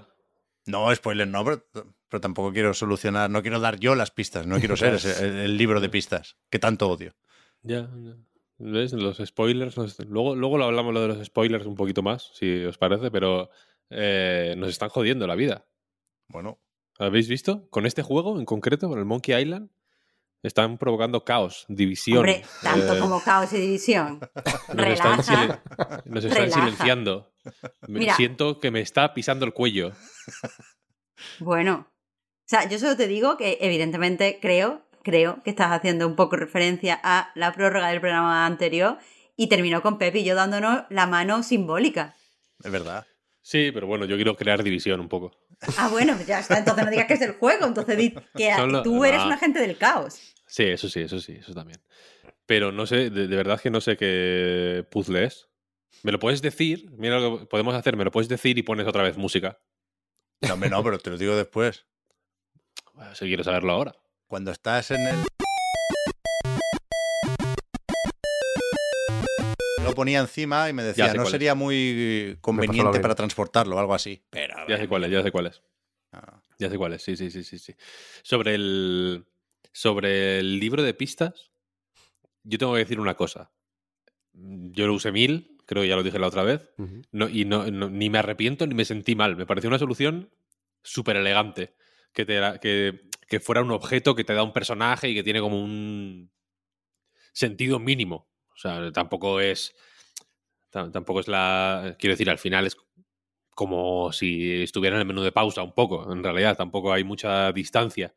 [0.67, 1.65] No, spoiler, no, pero,
[2.09, 5.37] pero tampoco quiero solucionar, no quiero dar yo las pistas, no quiero ser ese- el,
[5.37, 7.15] el libro de pistas, que tanto odio.
[7.63, 8.17] Ya, ya.
[8.59, 8.93] ¿Ves?
[8.95, 9.77] Los spoilers.
[10.09, 13.51] Luego, luego lo hablamos lo de los spoilers un poquito más, si os parece, pero
[13.91, 15.67] eh, nos están jodiendo la vida.
[16.29, 16.59] Bueno,
[16.99, 17.69] ¿Habéis visto?
[17.69, 19.69] Con este juego en concreto, con el Monkey Island,
[20.49, 22.19] están provocando caos, división.
[22.19, 24.21] Hombre, tanto eh, como caos y división.
[24.75, 25.63] nos están, Relaja.
[26.05, 26.61] nos están relaja.
[26.61, 27.33] silenciando.
[27.87, 28.17] Me- Mira.
[28.17, 29.93] Siento que me está pisando el cuello.
[31.41, 36.17] Bueno, o sea, yo solo te digo que evidentemente creo, creo que estás haciendo un
[36.17, 38.99] poco referencia a la prórroga del programa anterior
[39.37, 42.15] y terminó con Pepe y yo dándonos la mano simbólica.
[42.63, 43.07] es verdad.
[43.43, 45.31] Sí, pero bueno, yo quiero crear división un poco.
[45.79, 48.53] Ah, bueno, pues ya está, entonces no digas que es el juego, entonces di que
[48.57, 49.27] Solo- tú eres Ah.
[49.27, 50.19] un agente del caos.
[50.47, 51.81] Sí, eso sí, eso sí, eso también.
[52.47, 55.49] Pero no sé, de, de verdad que no sé qué puzzle es.
[56.03, 56.91] ¿Me lo puedes decir?
[56.93, 59.59] Mira lo que podemos hacer, me lo puedes decir y pones otra vez música.
[60.43, 61.87] No, hombre, no, pero te lo digo después.
[62.95, 63.95] Bueno, Si quiero saberlo ahora.
[64.27, 65.17] Cuando estás en el...
[69.85, 71.31] Lo ponía encima y me decía, no cuál es.
[71.31, 74.25] sería muy conveniente para transportarlo o algo así.
[74.31, 75.63] Pero, Ya sé cuál es, ya sé cuál es.
[76.13, 77.75] ah, Ya sé cuál es, sí, sí, sí, sí, sí.
[78.23, 79.27] Sobre el,
[79.77, 81.51] sobre el libro de pistas,
[82.45, 83.53] yo tengo que decir una cosa.
[84.33, 86.71] Yo lo usé mil, creo que ya lo dije la otra vez,
[87.13, 89.37] no, y no, no- ni me arrepiento ni me sentí mal.
[89.37, 90.31] Me pareció una solución
[90.83, 91.75] súper elegante.
[92.15, 95.41] Que, te que, que fuera un objeto que te da un personaje y que tiene
[95.41, 96.31] como un
[97.35, 98.29] sentido mínimo.
[98.55, 99.75] O sea, tampoco es.
[100.73, 101.97] tam- Tampoco es la.
[101.99, 102.77] Quiero decir, al final es
[103.55, 106.11] como si estuviera en el menú de pausa un poco.
[106.11, 108.15] En realidad, tampoco hay mucha distancia.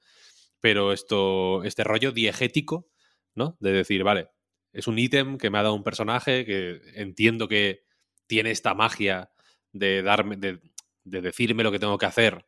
[0.60, 2.90] Pero esto, este rollo diegético,
[3.36, 3.58] ¿no?
[3.60, 4.30] De decir, vale,
[4.74, 7.84] es un ítem que me ha dado un personaje que entiendo que
[8.28, 9.32] tiene esta magia
[9.72, 10.60] de darme, de,
[11.04, 12.46] de decirme lo que tengo que hacer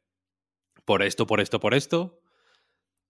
[0.86, 2.20] por esto, por esto, por esto.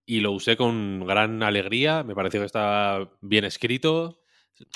[0.06, 2.02] Y lo usé con gran alegría.
[2.02, 4.20] Me pareció que estaba bien escrito.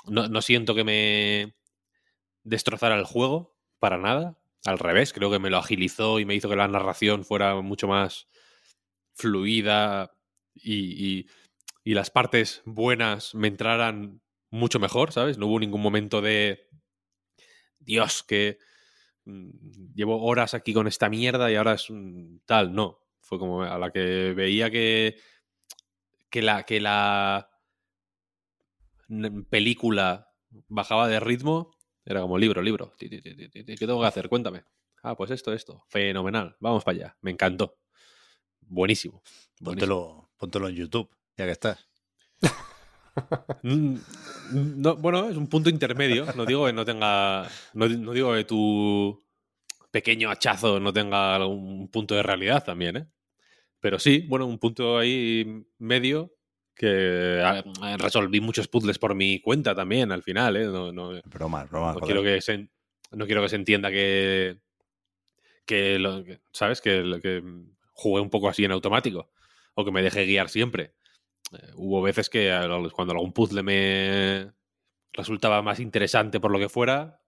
[0.07, 1.57] No, no siento que me
[2.45, 4.39] destrozara el juego para nada.
[4.64, 7.89] Al revés, creo que me lo agilizó y me hizo que la narración fuera mucho
[7.89, 8.29] más
[9.14, 10.16] fluida
[10.57, 11.26] y, y-
[11.84, 15.38] y las partes buenas me entraran mucho mejor, ¿sabes?
[15.38, 16.68] No hubo ningún momento de
[17.78, 18.59] Dios, que
[19.24, 19.50] mm,
[19.94, 21.88] llevo horas aquí con esta mierda y ahora es
[22.46, 23.00] tal, no.
[23.20, 25.16] Fue como a la que veía que,
[26.30, 27.48] que la, que la
[29.50, 30.28] película
[30.68, 31.70] bajaba de ritmo,
[32.04, 32.94] era como libro, libro.
[32.98, 33.09] ¿Qué
[33.78, 34.28] tengo que hacer?
[34.28, 34.62] Cuéntame.
[35.02, 35.84] Ah, pues esto, esto.
[35.88, 36.57] Fenomenal.
[36.61, 37.16] Vamos para allá.
[37.20, 37.78] Me encantó.
[38.61, 39.22] Buenísimo.
[39.61, 40.26] Buenísimo.
[40.37, 41.87] Póntelo, en YouTube, ya que estás.
[43.62, 43.97] Mm,
[44.53, 46.26] no, bueno, es un punto intermedio.
[46.37, 47.49] No digo que no tenga.
[47.72, 49.24] No, no digo que tu
[49.91, 53.07] pequeño hachazo no tenga algún punto de realidad también, ¿eh?
[53.80, 56.34] Pero sí, bueno, un punto ahí medio
[56.74, 57.64] que ah,
[57.97, 60.66] resolví muchos puzzles por mi cuenta también al final, ¿eh?
[60.66, 61.12] No, no-
[62.07, 62.68] quiero que se,
[63.12, 64.59] no quiero que se entienda que.
[65.64, 66.82] que, lo- que- ¿Sabes?
[66.82, 67.43] Que, que
[67.95, 69.30] jugué un poco así en automático.
[69.79, 70.95] O que me dejé guiar siempre.
[71.53, 72.51] Eh, hubo veces que
[72.93, 74.53] cuando algún puzzle me
[75.12, 77.20] resultaba más interesante por lo que fuera.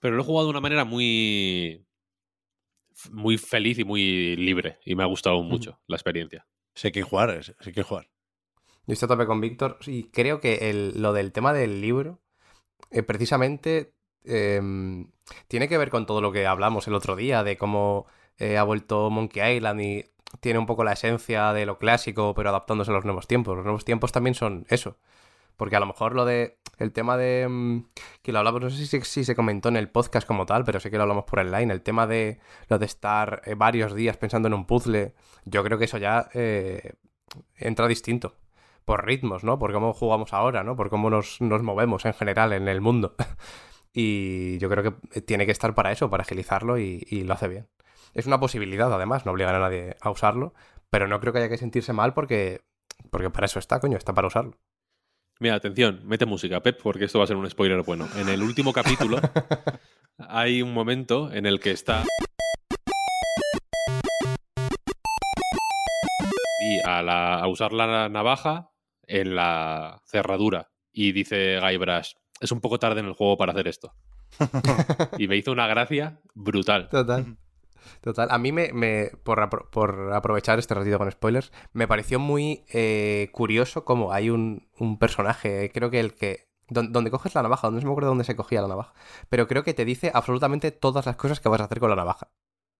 [0.00, 1.84] Pero lo he jugado de una manera muy.
[3.10, 4.78] muy feliz y muy libre.
[4.84, 6.46] Y me ha gustado mucho la experiencia.
[6.74, 8.08] Sí hay que jugar, sí hay que jugar.
[8.86, 12.20] Yo estoy a tope con Víctor y creo que el- lo del tema del libro,
[12.90, 13.94] eh, precisamente,
[14.24, 15.10] em,
[15.48, 18.06] tiene que ver con todo lo que hablamos el otro día, de cómo
[18.40, 20.04] eh, ha vuelto Monkey Island y
[20.40, 23.56] tiene un poco la esencia de lo clásico, pero adaptándose a los nuevos tiempos.
[23.56, 24.98] Los nuevos tiempos también son eso.
[25.56, 26.58] Porque a lo mejor lo de.
[26.78, 27.46] El tema de.
[27.48, 27.86] mm,
[28.22, 30.78] Que lo hablamos, no sé si, si se comentó en el podcast como tal, pero
[30.80, 31.72] sé que lo hablamos por el line.
[31.72, 35.14] El tema de lo de estar eh, varios días pensando en un puzzle.
[35.44, 36.94] Yo creo que eso ya eh,
[37.56, 38.36] entra distinto.
[38.84, 39.58] Por ritmos, ¿no?
[39.58, 40.76] Por cómo jugamos ahora, ¿no?
[40.76, 43.16] Por cómo nos, nos movemos en general en el mundo.
[43.92, 47.48] y yo creo que tiene que estar para eso, para agilizarlo y, y lo hace
[47.48, 47.68] bien.
[48.18, 50.52] Es una posibilidad, además, no obligan a nadie a usarlo,
[50.90, 52.62] pero no creo que haya que sentirse mal porque,
[53.12, 54.58] porque para eso está, coño, está para usarlo.
[55.38, 58.08] Mira, atención, mete música, Pep, porque esto va a ser un spoiler bueno.
[58.16, 59.18] En el último capítulo
[60.18, 62.02] hay un momento en el que está.
[66.60, 68.72] Y a, la- a usar la navaja
[69.06, 70.72] en la cerradura.
[70.92, 73.94] Y dice Guybrush, es un poco tarde en el juego para hacer esto.
[75.18, 76.88] y me hizo una gracia brutal.
[76.88, 77.36] Total.
[78.00, 78.28] Total.
[78.30, 82.64] A mí me, me- por, apro- por aprovechar este ratito con spoilers, me pareció muy
[82.72, 86.48] eh, curioso cómo hay un, un personaje, creo que el que...
[86.68, 88.92] don- Donde coges la navaja, no se me acuerdo dónde se cogía la navaja,
[89.28, 91.96] pero creo que te dice absolutamente todas las cosas que vas a hacer con la
[91.96, 92.30] navaja.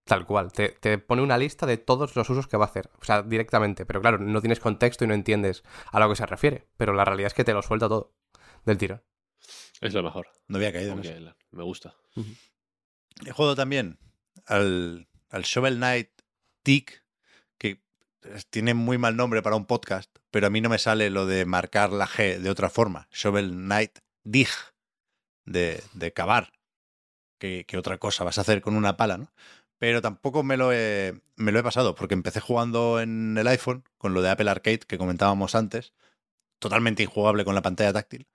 [0.05, 2.91] Tal cual, te, te pone una lista de todos los usos que va a hacer,
[2.99, 6.25] o sea, directamente, pero claro, no tienes contexto y no entiendes a lo que se
[6.25, 8.15] refiere, pero la realidad es que te lo suelta todo
[8.65, 9.03] del tiro.
[9.83, 10.27] Es lo mejor.
[10.49, 11.35] No había caído en eso.
[11.51, 11.95] me gusta.
[13.27, 13.99] He jugado también
[14.49, 16.11] al, al Shovel Knight
[16.63, 17.05] Tick,
[17.59, 17.81] que
[18.51, 21.45] tiene muy mal nombre para un podcast, pero a mí no me sale lo de
[21.45, 23.09] marcar la G de otra forma.
[23.13, 24.49] Shovel Knight Dig,
[25.45, 26.53] de, de cavar,
[27.39, 29.33] que, que otra cosa vas a hacer con una pala, ¿no?
[29.79, 33.85] Pero tampoco me lo, he, me lo he pasado, porque empecé jugando en el iPhone,
[33.97, 35.95] con lo de Apple Arcade que comentábamos antes,
[36.59, 38.27] totalmente injugable con la pantalla táctil.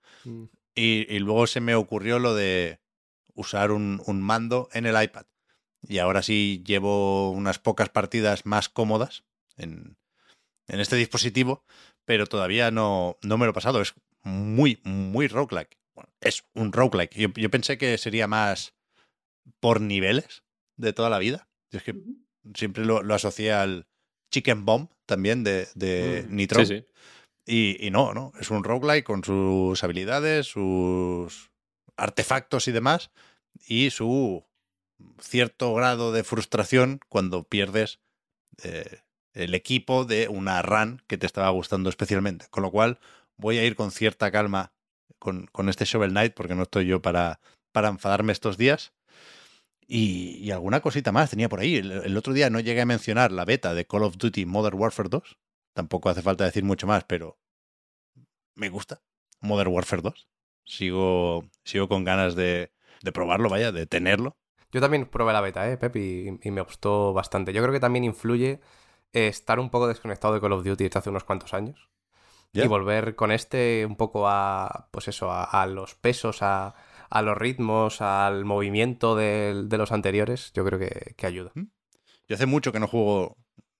[0.74, 2.80] Y, y luego se me ocurrió lo de
[3.34, 5.26] usar un, un mando en el iPad.
[5.86, 9.24] Y ahora sí llevo unas pocas partidas más cómodas
[9.56, 9.96] en,
[10.68, 11.64] en este dispositivo,
[12.04, 13.80] pero todavía no, no me lo he pasado.
[13.80, 15.78] Es muy, muy roguelike.
[15.94, 17.14] Bueno, es un roguelike.
[17.14, 18.74] Yo, yo pensé que sería más
[19.60, 20.42] por niveles
[20.76, 21.48] de toda la vida.
[21.70, 21.94] Yo es que
[22.54, 23.86] siempre lo, lo asocié al
[24.30, 26.34] Chicken Bomb también de, de Mm.
[26.34, 26.64] Nitro.
[26.64, 26.86] Sí, sí.
[27.46, 31.50] Y, y no, no, es un roguelike con sus habilidades, sus
[31.96, 33.10] artefactos y demás,
[33.68, 34.44] y su
[35.20, 38.00] cierto grado de frustración cuando pierdes
[38.62, 39.00] eh,
[39.32, 42.46] el equipo de una run que te estaba gustando especialmente.
[42.50, 42.98] Con lo cual
[43.36, 44.72] voy a ir con cierta calma
[45.18, 47.40] con, con este Shovel Knight porque no estoy yo para,
[47.72, 48.92] para enfadarme estos días.
[49.86, 51.76] Y, alguna cosita más tenía por ahí.
[51.76, 54.78] El, el otro día no llegué a mencionar la beta de Call of Duty Modern
[54.78, 55.38] Warfare 2.
[55.74, 57.38] Tampoco hace falta decir mucho más, pero
[58.54, 59.02] me gusta
[59.40, 60.28] Modern Warfare 2.
[60.64, 62.72] Sigo, sigo con ganas de,
[63.02, 64.38] de probarlo, vaya, de tenerlo.
[64.74, 65.94] Yo también probé la beta, ¿eh, Pep?
[65.94, 67.52] Y, y me gustó bastante.
[67.52, 68.60] Yo creo que también influye
[69.12, 71.88] eh, estar un poco desconectado de Call of Duty desde hace unos cuantos años.
[72.52, 76.74] Y volver con este un poco a, pues eso, a, a los pesos, a,
[77.10, 81.52] a los ritmos, al movimiento de, los anteriores, yo creo que, que ayuda.
[82.28, 83.36] Yo hace mucho que no juego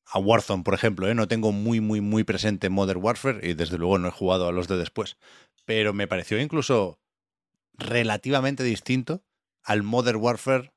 [0.06, 1.14] a Warzone, por ejemplo, ¿eh?
[1.14, 4.52] no tengo muy, muy, muy presente Modern Warfare y desde luego no he jugado a
[4.52, 5.16] los de después.
[5.64, 7.00] Pero me pareció incluso
[7.74, 9.24] relativamente distinto
[9.62, 10.73] al Modern Warfare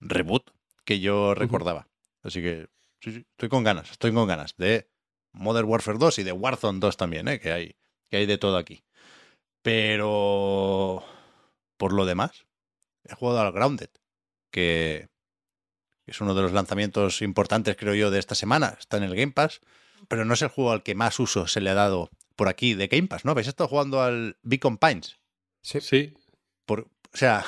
[0.00, 0.50] Reboot
[0.84, 1.88] que yo recordaba.
[2.22, 2.68] Así que
[3.00, 4.90] sí, sí, estoy con ganas, estoy con ganas de
[5.32, 7.40] Modern Warfare 2 y de Warzone 2 también, ¿eh?
[7.40, 7.76] que, hay,
[8.08, 8.84] que hay de todo aquí.
[9.62, 11.04] Pero
[11.76, 12.46] por lo demás,
[13.04, 13.90] he jugado al Grounded,
[14.50, 15.08] que
[16.06, 18.76] es uno de los lanzamientos importantes, creo yo, de esta semana.
[18.78, 19.60] Está en el Game Pass,
[20.08, 22.74] pero no es el juego al que más uso se le ha dado por aquí
[22.74, 23.32] de Game Pass, ¿no?
[23.32, 25.18] ¿Habéis estado jugando al Beacon Pines?
[25.62, 25.80] Sí.
[25.80, 26.14] Sí.
[26.64, 27.44] Por, o sea,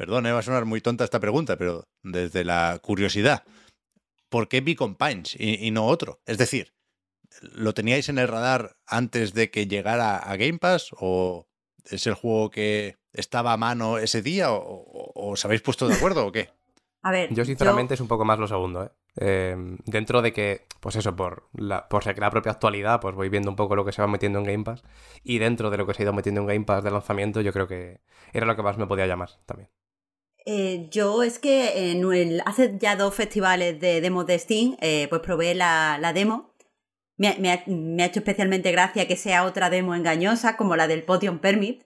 [0.00, 3.44] perdón, eh, va a sonar muy tonta esta pregunta, pero desde la curiosidad,
[4.30, 6.22] ¿por qué Beacon Pines y, y no otro?
[6.24, 6.72] Es decir,
[7.42, 11.48] ¿lo teníais en el radar antes de que llegara a Game Pass o
[11.84, 15.86] es el juego que estaba a mano ese día o, o- o os habéis puesto
[15.86, 16.48] de acuerdo o qué?
[17.02, 18.90] A ver, Yo sinceramente es un poco más lo segundo, ¿eh?
[19.16, 23.14] Eh, dentro de que, pues eso, por la, por ser que la propia actualidad, pues
[23.14, 24.82] voy viendo un poco lo que se va metiendo en Game Pass.
[25.24, 27.52] Y dentro de lo que se ha ido metiendo en Game Pass de lanzamiento, yo
[27.54, 28.00] creo que
[28.34, 29.70] era lo que más me podía llamar también.
[30.46, 35.20] Eh, yo es que en hace ya dos festivales de demos de Steam, eh, pues
[35.22, 36.54] probé la, la demo.
[37.16, 37.52] Me, me
[38.02, 41.82] ha, hecho especialmente gracia que sea otra demo engañosa, como la del Podium Permit,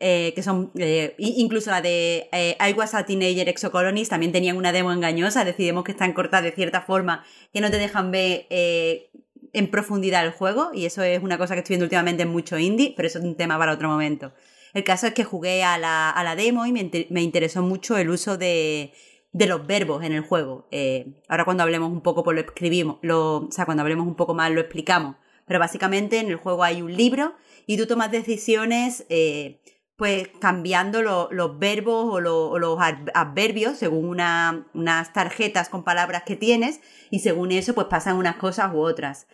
[0.00, 0.70] eh, que son,
[1.16, 5.92] incluso la de I Was a Teenager Exocolonies también tenían una demo engañosa, decidimos que
[5.92, 7.24] están cortadas de cierta forma,
[7.54, 11.60] que no te dejan ver en profundidad el juego, y eso es una cosa que
[11.60, 14.34] estoy viendo últimamente en mucho indie, pero eso es un tema para otro momento.
[14.74, 17.96] El caso es que jugué a la, a la demo y me, me interesó mucho
[17.96, 18.92] el uso de,
[19.36, 20.66] de los verbos en el juego.
[20.70, 24.14] Eh, ahora cuando hablemos un poco, pues lo escribimos, lo, o sea, cuando hablemos un
[24.14, 25.16] poco más lo explicamos.
[25.46, 27.34] pero básicamente en el juego hay un libro
[27.66, 29.60] y tú tomas decisiones eh,
[29.96, 32.78] pues cambiando los verbos o, los
[33.14, 38.72] adverbios según unas tarjetas con palabras que tienes y según eso pues pasan unas cosas
[38.72, 39.26] u otras.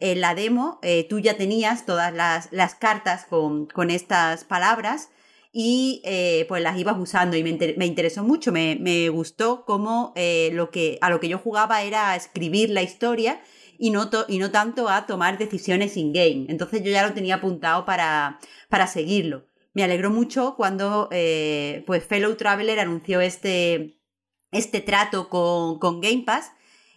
[0.00, 5.10] En la demo eh, tú ya tenías todas las, cartas con, estas palabras
[5.52, 10.70] y eh, pues las ibas usando y me, interesó mucho, me, gustó cómo eh, lo
[10.70, 13.42] que, a lo que yo jugaba era escribir la historia
[13.78, 16.46] y no, y no tanto a tomar decisiones in-game.
[16.48, 18.38] Entonces yo ya lo tenía apuntado para,
[18.70, 19.46] para seguirlo.
[19.74, 23.98] Me alegró mucho cuando pues Fellow Traveler anunció este,
[24.50, 26.52] este trato con, con Game Pass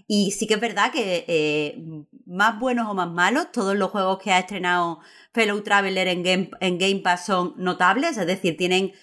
[0.07, 1.81] y sí que es verdad que eh,
[2.25, 4.99] más buenos o más malos, todos los juegos que ha estrenado
[5.33, 8.93] Fellow Traveler en Game, en Game Pass son notables, es decir, tienen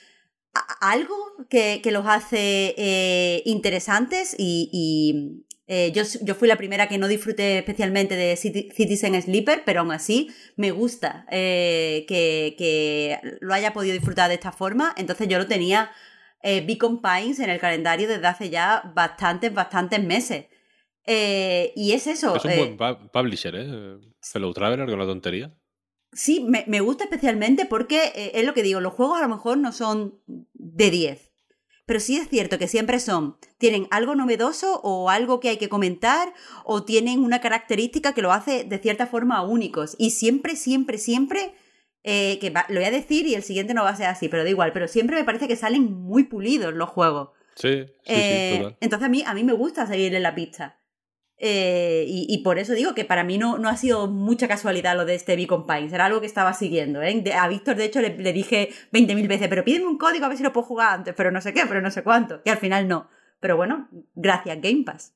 [0.80, 1.14] algo
[1.48, 7.58] que, los hace eh, interesantes y, eh, yo, yo, fui la primera que no disfruté
[7.58, 12.04] especialmente de Citizen Sleeper, pero aún así me gusta que,
[12.58, 15.92] que, lo haya podido disfrutar de esta forma, entonces yo lo tenía
[16.42, 20.46] Beacon Pines en el calendario desde hace ya bastantes, bastantes meses.
[21.12, 22.36] Eh, y es eso.
[22.36, 23.98] Es un buen eh, publisher, ¿eh?
[24.22, 25.52] Fellow Traveler con la tontería.
[26.12, 29.58] Sí, me, gusta especialmente porque eh, es lo que digo, los juegos a lo mejor
[29.58, 31.32] no son de 10.
[31.84, 35.68] Pero sí es cierto que siempre son, tienen algo novedoso o algo que hay que
[35.68, 36.32] comentar
[36.64, 39.96] o tienen una característica que lo hace de cierta forma únicos.
[39.98, 41.54] Y siempre, siempre, siempre,
[42.04, 44.50] que lo voy a decir y el siguiente no va a ser así, pero da
[44.50, 47.30] igual, pero siempre me parece que salen muy pulidos los juegos.
[47.56, 48.76] Sí, sí, sí, total.
[48.80, 50.79] Entonces a mí, a mí me gusta seguirle la pista.
[51.42, 55.06] Eh, y, por eso digo que para mí no, no ha sido mucha casualidad lo
[55.06, 57.00] de este Beacon Pines, era algo que estaba siguiendo.
[57.00, 57.24] ¿eh?
[57.32, 60.42] a Víctor, de hecho, le, dije 20.000 veces, pero pídeme un código a ver si
[60.42, 62.42] lo puedo jugar antes, pero no sé qué, pero no sé cuánto.
[62.44, 63.08] Y al final no.
[63.40, 65.14] Pero bueno, gracias Game Pass.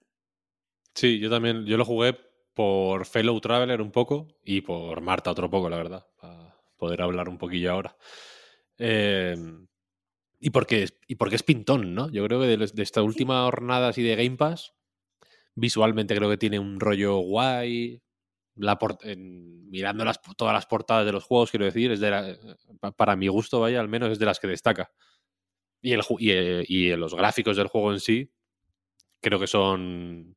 [0.94, 2.16] Sí, yo también, yo lo jugué
[2.54, 7.28] por Fellow Traveler un poco y por Marta otro poco, la verdad, para poder hablar
[7.28, 7.98] un poquillo ahora.
[8.78, 9.36] Eh,
[10.40, 12.10] y porque, y porque es pintón, ¿no?
[12.10, 14.72] Yo creo que de, de esta última jornada así de Game Pass,
[15.54, 18.00] Visualmente creo que tiene un rollo guay.
[18.56, 22.38] La mirando las, todas las portadas de los juegos, quiero decir, es de
[22.96, 24.92] para mi gusto, vaya, al menos es de las que destaca.
[25.82, 28.30] Y, el, eh, y, los gráficos del juego en sí,
[29.20, 30.36] creo que son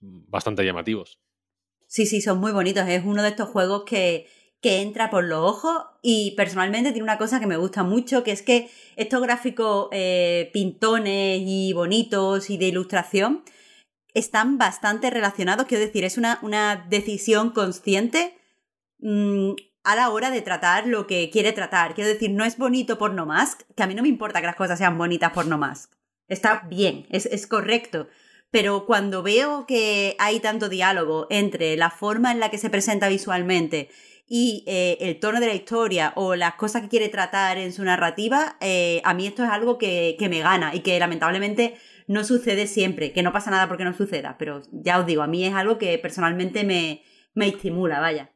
[0.00, 1.18] bastante llamativos.
[1.86, 2.86] Sí, sí, son muy bonitos.
[2.86, 4.28] Es uno de estos juegos que,
[4.60, 8.32] que entra por los ojos y personalmente tiene una cosa que me gusta mucho, que
[8.32, 13.42] es que estos gráficos eh, pintones y bonitos y de ilustración
[14.16, 15.66] están bastante relacionados.
[15.66, 18.38] Quiero decir, es una, una decisión consciente
[18.98, 19.50] mm,
[19.84, 21.94] a la hora de tratar lo que quiere tratar.
[21.94, 24.46] Quiero decir, no es bonito por no más, que a mí no me importa que
[24.46, 25.90] las cosas sean bonitas por no más.
[26.28, 28.08] Está bien, es, es correcto.
[28.50, 33.08] Pero cuando veo que hay tanto diálogo entre la forma en la que se presenta
[33.08, 33.90] visualmente
[34.26, 37.84] y eh, el tono de la historia o las cosas que quiere tratar en su
[37.84, 41.76] narrativa, eh, a mí esto es algo que, que me gana y que lamentablemente
[42.06, 45.26] no sucede siempre, que no pasa nada porque no suceda, pero ya os digo, a
[45.26, 47.02] mí es algo que personalmente me,
[47.34, 48.32] me estimula, vaya.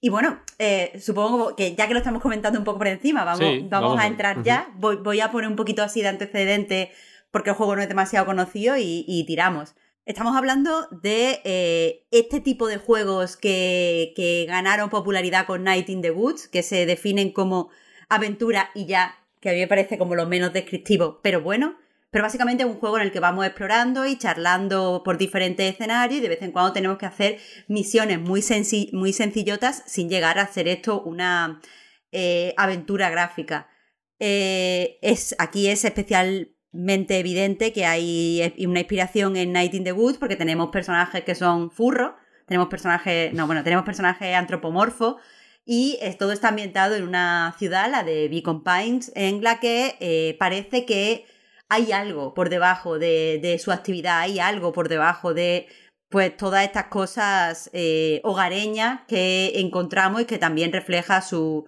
[0.00, 3.68] Y bueno, eh, supongo que ya que lo estamos comentando un poco por encima, vamos,
[3.68, 4.72] vamos, a entrar ya.
[4.74, 6.90] Voy, voy, a poner un poquito así de antecedente
[7.30, 9.74] porque el juego no es demasiado conocido y, tiramos.
[10.04, 16.02] Estamos hablando de eh, este tipo de juegos que, que ganaron popularidad con Night in
[16.02, 17.70] the Woods, que se definen como
[18.08, 21.76] aventura y ya, que a mí me parece como lo menos descriptivo, pero bueno.
[22.12, 26.18] Pero básicamente es un juego en el que vamos explorando y charlando por diferentes escenarios
[26.18, 27.38] y de vez en cuando tenemos que hacer
[27.68, 28.44] misiones muy,
[28.92, 31.62] muy sencillotas sin llegar a hacer esto una
[32.10, 33.70] eh, aventura gráfica.
[34.18, 40.18] Eh, es, aquí es especialmente evidente que hay una inspiración en Night in the Woods
[40.18, 42.12] porque tenemos personajes que son furros,
[42.46, 45.16] tenemos personajes, no, bueno, tenemos personajes antropomorfos
[45.64, 50.36] y todo está ambientado en una ciudad, la de Beacon Pines, en la que eh,
[50.38, 51.24] parece que
[51.72, 55.68] hay algo por debajo de, su actividad, hay algo por debajo de
[56.10, 61.66] pues todas estas cosas eh, hogareñas que encontramos y que también refleja su,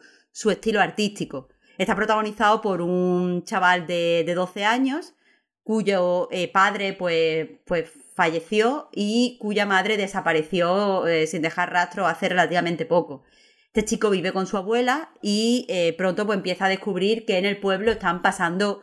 [0.50, 1.48] estilo artístico.
[1.78, 5.14] Está protagonizado por un chaval de, 12 años
[5.62, 12.28] cuyo eh, padre pues, pues falleció y cuya madre desapareció eh, sin dejar rastro hace
[12.28, 13.22] relativamente poco.
[13.68, 17.58] Este chico vive con su abuela y pronto pues, empieza a descubrir que en el
[17.58, 18.82] pueblo están pasando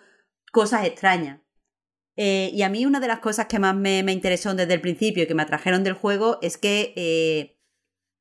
[0.51, 1.39] cosas extrañas.
[2.17, 5.23] Eh, y a mí una de las cosas que más me, interesó desde el principio
[5.23, 7.57] y que me atrajeron del juego es que eh,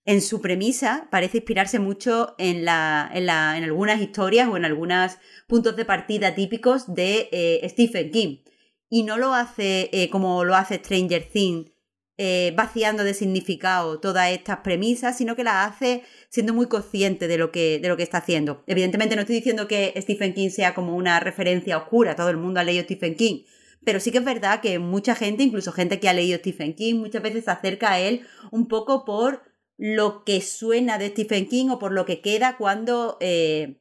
[0.05, 4.65] en su premisa parece inspirarse mucho en, la, en, la, en, algunas historias o en
[4.65, 8.39] algunos puntos de partida típicos de eh, Stephen King.
[8.89, 11.71] Y no lo hace como lo hace Stranger Things,
[12.23, 17.39] eh, vaciando de significado todas estas premisas, sino que las hace siendo muy consciente de
[17.39, 18.63] lo, que, de lo que está haciendo.
[18.67, 22.61] Evidentemente no estoy diciendo que Stephen King sea como una referencia oscura, todo el mundo
[22.61, 23.45] ha leído Stephen King,
[23.87, 26.97] pero sí que es verdad que mucha gente, incluso gente que ha leído Stephen King,
[26.97, 29.43] muchas veces se acerca a él un poco por
[29.79, 33.81] lo que suena de Stephen King o por lo que queda cuando eh,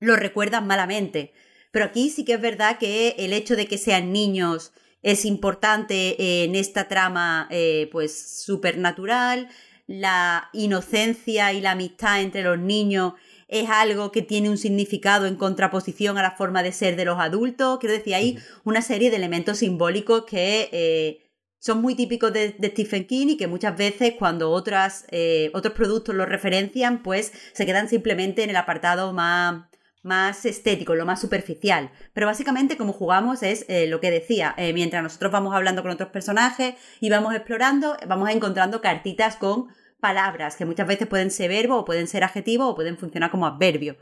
[0.00, 1.34] lo recuerdan malamente.
[1.70, 4.72] Pero aquí sí que es verdad que el hecho de que sean niños
[5.04, 9.48] es importante en esta trama eh, pues supernatural,
[9.86, 13.12] la inocencia y la amistad entre los niños
[13.48, 17.20] es algo que tiene un significado en contraposición a la forma de ser de los
[17.20, 17.78] adultos.
[17.80, 23.06] Quiero decir, hay una serie de elementos simbólicos que eh, son muy típicos de, Stephen
[23.06, 27.90] King y que muchas veces cuando otras, eh, otros productos los referencian, pues se quedan
[27.90, 29.66] simplemente en el apartado más
[30.04, 31.90] más estético, lo más superficial.
[32.12, 35.90] Pero básicamente como jugamos es eh, lo que decía, eh, mientras nosotros vamos hablando con
[35.90, 39.68] otros personajes y vamos explorando, vamos encontrando cartitas con
[40.00, 43.46] palabras que muchas veces pueden ser verbo o pueden ser adjetivo o pueden funcionar como
[43.46, 43.96] adverbio.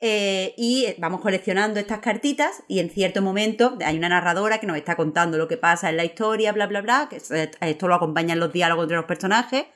[0.00, 4.76] Eh, y vamos coleccionando estas cartitas y en cierto momento hay una narradora que nos
[4.76, 7.16] está contando lo que pasa en la historia, bla, bla, bla, que
[7.60, 9.66] esto lo acompañan los diálogos entre los personajes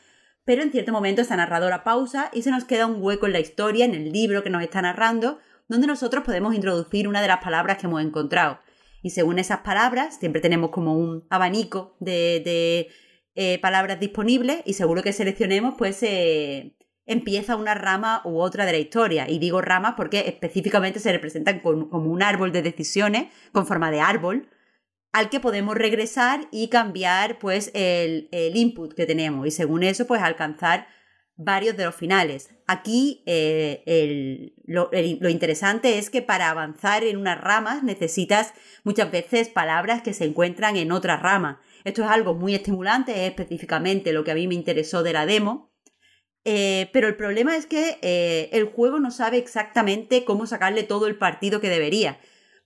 [0.45, 3.41] pero en cierto momento esta narradora pausa y se nos queda un hueco en la
[3.41, 5.39] historia, en el libro que nos está narrando,
[5.69, 8.59] donde nosotros podemos introducir una de las palabras que hemos encontrado.
[9.03, 12.89] Y según esas palabras, siempre tenemos como un abanico de,
[13.35, 18.73] eh, palabras disponibles y seguro que seleccionemos, pues eh, empieza una rama u otra de
[18.73, 19.29] la historia.
[19.29, 24.01] Y digo ramas porque específicamente se representan como un árbol de decisiones con forma de
[24.01, 24.49] árbol
[25.13, 30.07] al que podemos regresar y cambiar pues el, el input que tenemos y según eso
[30.07, 30.87] pues alcanzar
[31.37, 32.51] varios de los finales.
[32.67, 34.91] Aquí eh, lo,
[35.29, 38.53] interesante es que para avanzar en unas ramas necesitas
[38.85, 41.61] muchas veces palabras que se encuentran en otra rama.
[41.85, 45.27] Esto es algo muy estimulante, es específicamente lo que a mí me interesó de la
[45.27, 45.73] demo.
[46.45, 51.07] Eh, pero el problema es que eh, el juego no sabe exactamente cómo sacarle todo
[51.07, 52.19] el partido que debería.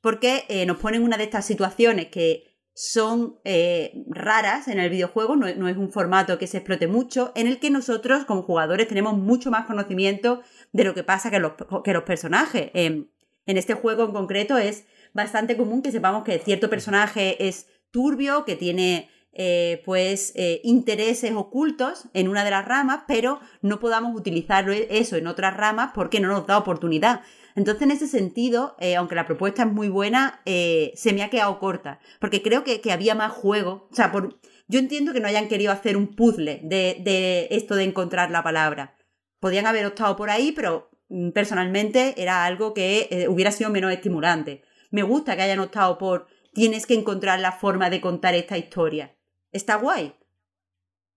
[0.03, 2.46] Porque nos ponen una de estas situaciones que
[2.79, 7.47] son eh, raras en el videojuego, no, es un formato que se explote mucho, en
[7.47, 11.53] el que nosotros como jugadores tenemos mucho más conocimiento de lo que pasa que los,
[11.83, 12.71] que los personajes.
[12.75, 13.09] en
[13.47, 18.57] este juego en concreto es bastante común que sepamos que cierto personaje es turbio, que
[18.57, 19.09] tiene
[19.39, 25.17] eh, pues eh, intereses ocultos en una de las ramas, pero no podamos utilizar eso
[25.17, 27.21] en otras ramas porque no nos da oportunidad.
[27.57, 31.31] Entonces, en ese sentido, eh, aunque la propuesta es muy buena, eh, se me ha
[31.31, 33.89] quedado corta, porque creo que, había más juego.
[33.91, 34.39] O sea, por,
[34.69, 38.95] yo entiendo que no hayan querido hacer un puzzle de, esto de encontrar la palabra.
[39.41, 43.91] Podían haber optado por ahí, pero mm, personalmente era algo que eh, hubiera sido menos
[43.91, 44.63] estimulante.
[44.91, 49.17] Me gusta que hayan optado por tienes que encontrar la forma de contar esta historia.
[49.51, 50.15] Está guay.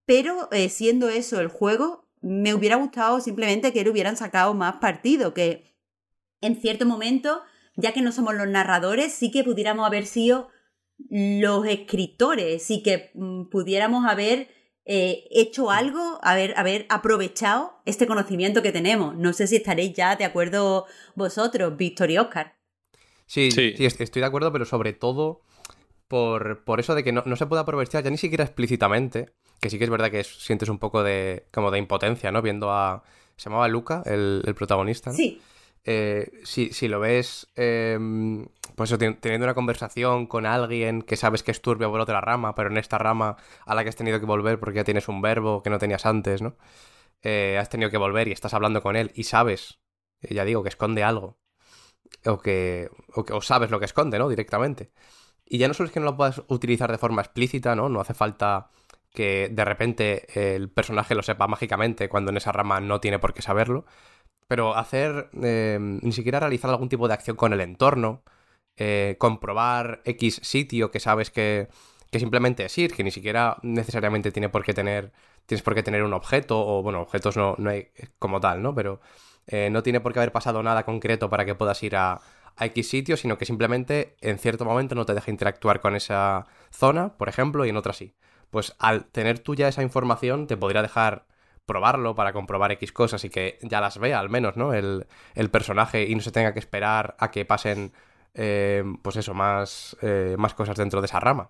[0.05, 5.33] Pero siendo eso el juego, me hubiera gustado simplemente que le hubieran sacado más partido,
[5.35, 5.68] que
[6.41, 7.41] en cierto momento,
[7.75, 10.49] ya que no somos los narradores, sí que pudiéramos haber sido
[11.09, 14.49] los escritores y que mm, pudiéramos haber
[14.85, 19.15] eh, hecho algo, haber, haber aprovechado este conocimiento que tenemos.
[19.15, 20.85] No sé si estaréis ya de acuerdo
[21.15, 22.57] vosotros, Víctor y Oscar.
[23.25, 25.41] Sí, sí, estoy de acuerdo, pero sobre todo
[26.07, 29.77] por, por eso de que no, se puede aprovechar ya ni siquiera explícitamente, que sí
[29.77, 32.41] que es verdad que sientes un poco de como de impotencia, ¿no?
[32.41, 33.03] Viendo a...
[33.37, 35.13] Se llamaba Luca, el, el protagonista.
[35.13, 35.39] Sí.
[35.85, 41.51] Eh, si, si, lo ves, em, pues teniendo una conversación con alguien que sabes que
[41.51, 44.25] es turbio por otra rama, pero en esta rama a la que has tenido que
[44.25, 46.57] volver porque ya tienes un verbo que no tenías antes, ¿no?
[47.21, 49.79] Eh, has tenido que volver y estás hablando con él y sabes,
[50.21, 51.39] eh, ya digo, que esconde algo.
[52.25, 54.29] O que, o sabes lo que esconde, ¿no?
[54.29, 54.91] Directamente.
[55.45, 57.89] Y ya no solo es que no lo puedas utilizar de forma explícita, ¿no?
[57.89, 58.71] No hace falta
[59.13, 63.33] que de repente el personaje lo sepa mágicamente cuando en esa rama no tiene por
[63.33, 63.85] qué saberlo,
[64.49, 68.23] pero hacer, em, ni siquiera realizar algún tipo de acción con el entorno,
[68.77, 71.69] eh, comprobar X sitio que sabes que,
[72.11, 75.11] que simplemente es ir, que ni siquiera necesariamente tiene por qué tener,
[75.45, 78.73] tienes por qué tener un objeto, o bueno, objetos no, no hay como tal, ¿no?
[78.73, 79.01] Pero
[79.47, 82.21] eh, no tiene por qué haber pasado nada concreto para que puedas ir a,
[82.55, 86.47] a X sitio, sino que simplemente en cierto momento no te deja interactuar con esa
[86.71, 88.15] zona, por ejemplo, y en otra sí.
[88.49, 91.27] Pues al tener tú ya esa información, te podría dejar
[91.69, 94.73] probarlo para comprobar X cosas y que ya las vea al menos, ¿no?
[94.73, 95.05] El,
[95.51, 97.93] personaje y no se tenga que esperar a que pasen,
[98.33, 101.47] eh, pues eso, más, eh, más cosas dentro de esa rama.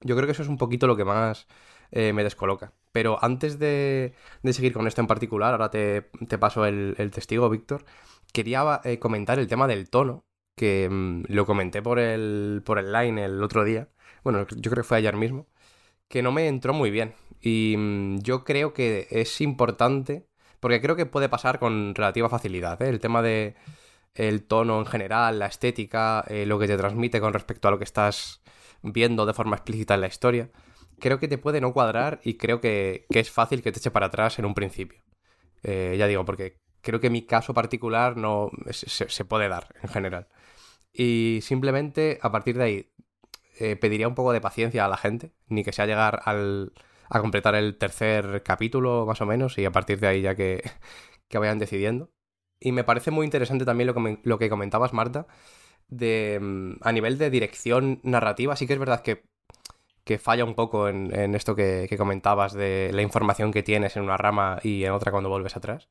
[0.00, 1.48] Yo creo que eso es un poquito lo que más
[1.90, 2.72] eh, me descoloca.
[2.92, 4.14] Pero antes de,
[4.44, 6.02] seguir con esto en particular, ahora te,
[6.38, 7.84] paso el, testigo, Víctor,
[8.32, 10.24] quería comentar el tema del tono,
[10.56, 13.88] que mm, lo comenté por el, por el line el otro día.
[14.22, 15.48] Bueno, yo creo que fue ayer mismo
[16.08, 17.14] que no me entró muy bien.
[17.40, 20.26] Y mm, yo creo que es importante,
[20.60, 22.88] porque creo que puede pasar con relativa facilidad, ¿eh?
[22.88, 23.56] el tema de
[24.14, 27.78] el tono en general, la estética, eh, lo que te transmite con respecto a lo
[27.78, 28.42] que estás
[28.82, 30.50] viendo de forma explícita en la historia,
[30.98, 34.06] creo que te puede no cuadrar y creo que, es fácil que te eche para
[34.06, 35.02] atrás en un principio.
[35.62, 40.28] Eh, ya digo, porque creo que mi caso particular no se, puede dar en general.
[40.92, 42.90] Y simplemente a partir de ahí
[43.80, 46.72] pediría un poco de paciencia a la gente, ni que sea llegar al,
[47.10, 50.62] a completar el tercer capítulo más o menos y a partir de ahí ya que,
[51.28, 52.10] que vayan decidiendo.
[52.60, 55.26] Y me parece muy interesante también lo que, lo que comentabas, Marta,
[55.88, 59.24] de mm, a nivel de dirección narrativa, sí que es verdad que,
[60.04, 64.16] que falla un poco en, esto que, comentabas de la información que tienes en una
[64.16, 65.88] rama y en otra cuando vuelves atrás.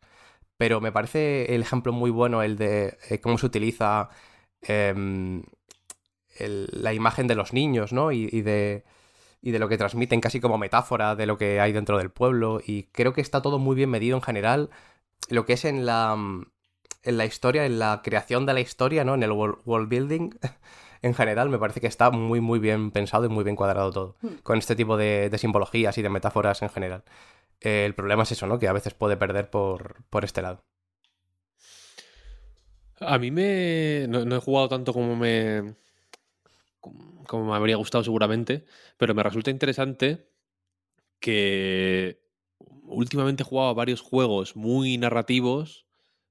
[0.57, 4.10] Pero me parece el ejemplo muy bueno el de eh, cómo se utiliza
[4.61, 5.44] em,
[6.39, 8.11] la imagen de los niños, ¿no?
[8.11, 8.85] Y, y, de,
[9.48, 12.60] y de lo que transmiten casi como metáfora de lo que hay dentro del pueblo.
[12.65, 14.69] Y creo que está todo muy bien medido en general.
[15.30, 16.48] Lo que es en la mm,
[17.03, 19.15] en la historia, en la creación de la historia, ¿no?
[19.15, 20.32] En el world building,
[21.02, 24.15] en general, me parece que está muy, muy bien pensado y muy bien cuadrado todo.
[24.22, 24.36] Hmm.
[24.44, 27.06] Con este tipo de, simbologías y de metáforas en general.
[27.61, 28.60] el problema es eso, ¿no?
[28.60, 30.65] Que a veces puede perder por, por este lado.
[32.99, 34.07] A mí me.
[34.10, 35.76] No, he jugado tanto como me.
[36.82, 38.66] como me habría gustado seguramente.
[38.98, 40.30] Pero me resulta interesante
[41.20, 42.22] que
[42.84, 45.88] últimamente he jugado a varios juegos muy narrativos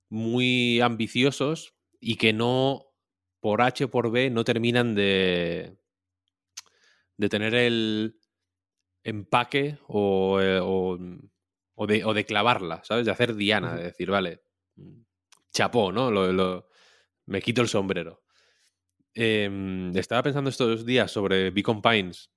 [0.08, 2.86] muy ambiciosos y que no,
[3.40, 5.76] por H o por B, no terminan de,
[7.16, 8.18] de tener el
[9.02, 13.06] empaque o, eh, o, de, o de clavarla, ¿sabes?
[13.06, 14.42] De hacer Diana, de decir, vale,
[15.52, 16.10] chapó, ¿no?
[16.10, 16.68] Lo,
[17.26, 18.22] me quito el sombrero.
[19.18, 22.30] Em, estaba pensando estos días sobre Beacon Pines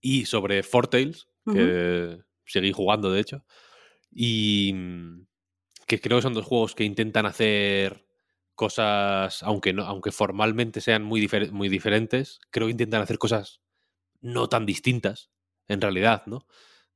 [0.00, 3.44] y sobre Fortales, que seguí jugando, de hecho.
[4.10, 4.74] Y,
[5.86, 8.06] que creo que son dos juegos que intentan hacer
[8.54, 13.60] cosas, aunque, no, aunque formalmente sean muy, muy diferentes, creo que intentan hacer cosas
[14.22, 15.30] no tan distintas,
[15.68, 16.46] en realidad, ¿no?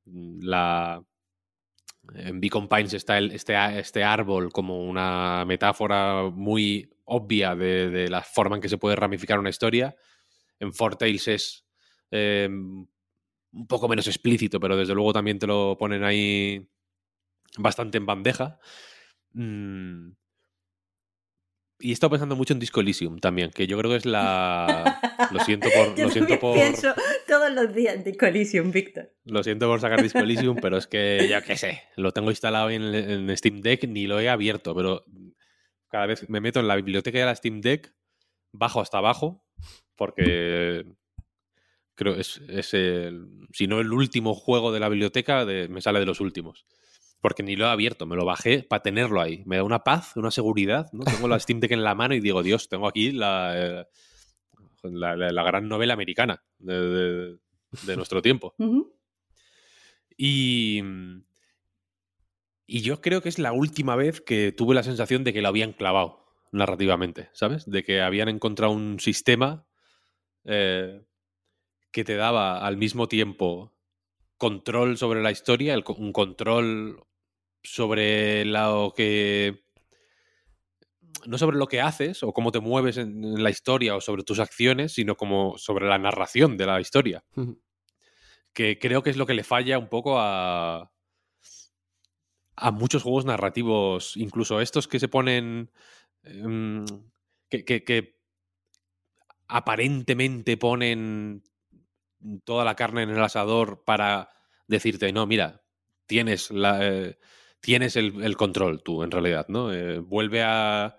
[0.06, 1.04] Mm, la,
[2.14, 8.22] en Beacon Pines está el, este, este, árbol como una metáfora muy obvia de, la
[8.22, 9.96] forma en que se puede ramificar una historia.
[10.60, 11.66] En Four Tales es
[12.10, 12.86] em,
[13.52, 16.68] un poco menos explícito, pero desde luego también te lo ponen ahí
[17.58, 18.58] bastante en bandeja.
[19.32, 20.12] Mm.
[21.80, 25.00] Y he estado pensando mucho en Disco Elysium también, que yo creo que es la.
[25.32, 25.98] Lo siento por.
[25.98, 26.54] lo siento por...
[26.54, 26.94] pienso
[27.28, 29.12] todos los días Disco Elysium, Víctor.
[29.24, 31.82] Lo siento por sacar Disco Elysium, pero es que ya qué sé.
[31.96, 35.04] Lo tengo instalado en, en, Steam Deck, ni lo he abierto, pero
[35.88, 37.94] cada vez me meto en la biblioteca de la Steam Deck,
[38.52, 39.44] bajo hasta abajo,
[39.96, 40.84] porque
[41.94, 46.06] creo es, es el, si no el último juego de la biblioteca, me sale de
[46.06, 46.66] los últimos
[47.24, 49.44] porque ni lo he abierto, me lo bajé para tenerlo ahí.
[49.46, 51.04] Me da una paz, una seguridad, ¿no?
[51.04, 53.86] Tengo la Steam Deck en la mano y digo, Dios, tengo aquí la, eh,
[54.90, 57.38] la, gran novela americana de,
[57.96, 58.54] nuestro tiempo.
[60.16, 60.80] Y,
[62.68, 65.48] y yo creo que es la última vez que tuve la sensación de que lo
[65.48, 67.68] habían clavado narrativamente, ¿sabes?
[67.68, 69.66] De que habían encontrado un sistema
[70.44, 71.02] eh,
[71.90, 73.72] que te daba al mismo tiempo
[74.36, 77.04] control sobre la historia, un control
[77.62, 79.63] sobre lo que.
[81.26, 84.40] No sobre lo que haces o cómo te mueves en la historia o sobre tus
[84.40, 87.24] acciones, sino como sobre la narración de la historia.
[88.52, 90.92] que creo que es lo que le falla un poco a.
[92.56, 95.70] a muchos juegos narrativos, incluso estos que se ponen.
[96.22, 96.84] Em,
[97.48, 98.14] que, que
[99.48, 101.44] aparentemente ponen
[102.44, 104.30] toda la carne en el asador para
[104.66, 105.62] decirte, no, mira,
[106.06, 107.18] tienes la, eh,
[107.64, 109.72] tienes el, control tú, en realidad, ¿no?
[109.72, 110.98] Eh, vuelve, a,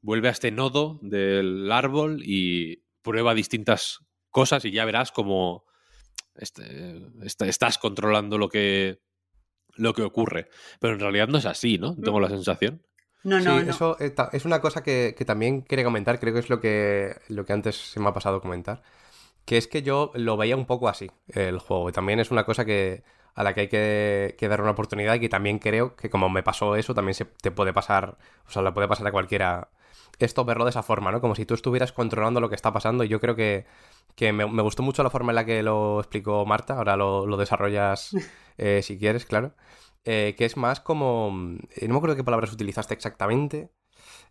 [0.00, 3.98] vuelve a este nodo del árbol y prueba distintas
[4.30, 5.64] cosas y ya verás cómo
[6.36, 9.00] este, estás controlando lo que,
[9.74, 10.48] lo que ocurre.
[10.78, 11.96] Pero en realidad no es así, ¿no?
[11.96, 12.86] Tengo la sensación.
[13.24, 16.60] No, no, sí, eso es una cosa que, también quería comentar, creo que es lo
[16.60, 18.82] que, lo que antes se me ha pasado comentar,
[19.44, 22.44] que es que yo lo veía un poco así, el juego, y también es una
[22.44, 23.02] cosa que,
[23.38, 26.42] a la que hay que, dar una oportunidad y que también creo que como me
[26.42, 29.68] pasó eso, también se te puede pasar, o sea, le puede pasar a cualquiera
[30.18, 31.20] esto verlo de esa forma, ¿no?
[31.20, 33.04] Como si tú estuvieras controlando lo que está pasando.
[33.04, 33.64] Y yo creo que,
[34.32, 38.10] me, gustó mucho la forma en la que lo explicó Marta, ahora lo, desarrollas
[38.58, 39.54] eh, si quieres, claro,
[40.04, 43.70] eh, que es más como, eh, no me acuerdo qué palabras utilizaste exactamente,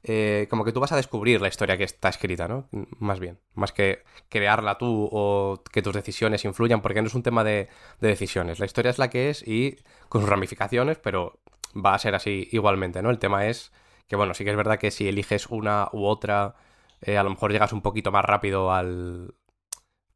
[0.04, 2.70] eh, como que tú vas a descubrir la historia que está escrita, ¿no?
[3.00, 7.24] Más bien, más que crearla tú o que tus decisiones influyan, porque no es un
[7.24, 7.68] tema de,
[8.00, 8.60] de decisiones.
[8.60, 9.78] La historia es la que es y
[10.10, 11.40] con sus ramificaciones, pero
[11.74, 13.10] va a ser así igualmente, ¿no?
[13.10, 13.72] El tema es
[14.08, 16.56] que, bueno, sí que es verdad que si eliges una u otra,
[17.02, 19.36] eh, a lo mejor llegas un poquito más rápido al,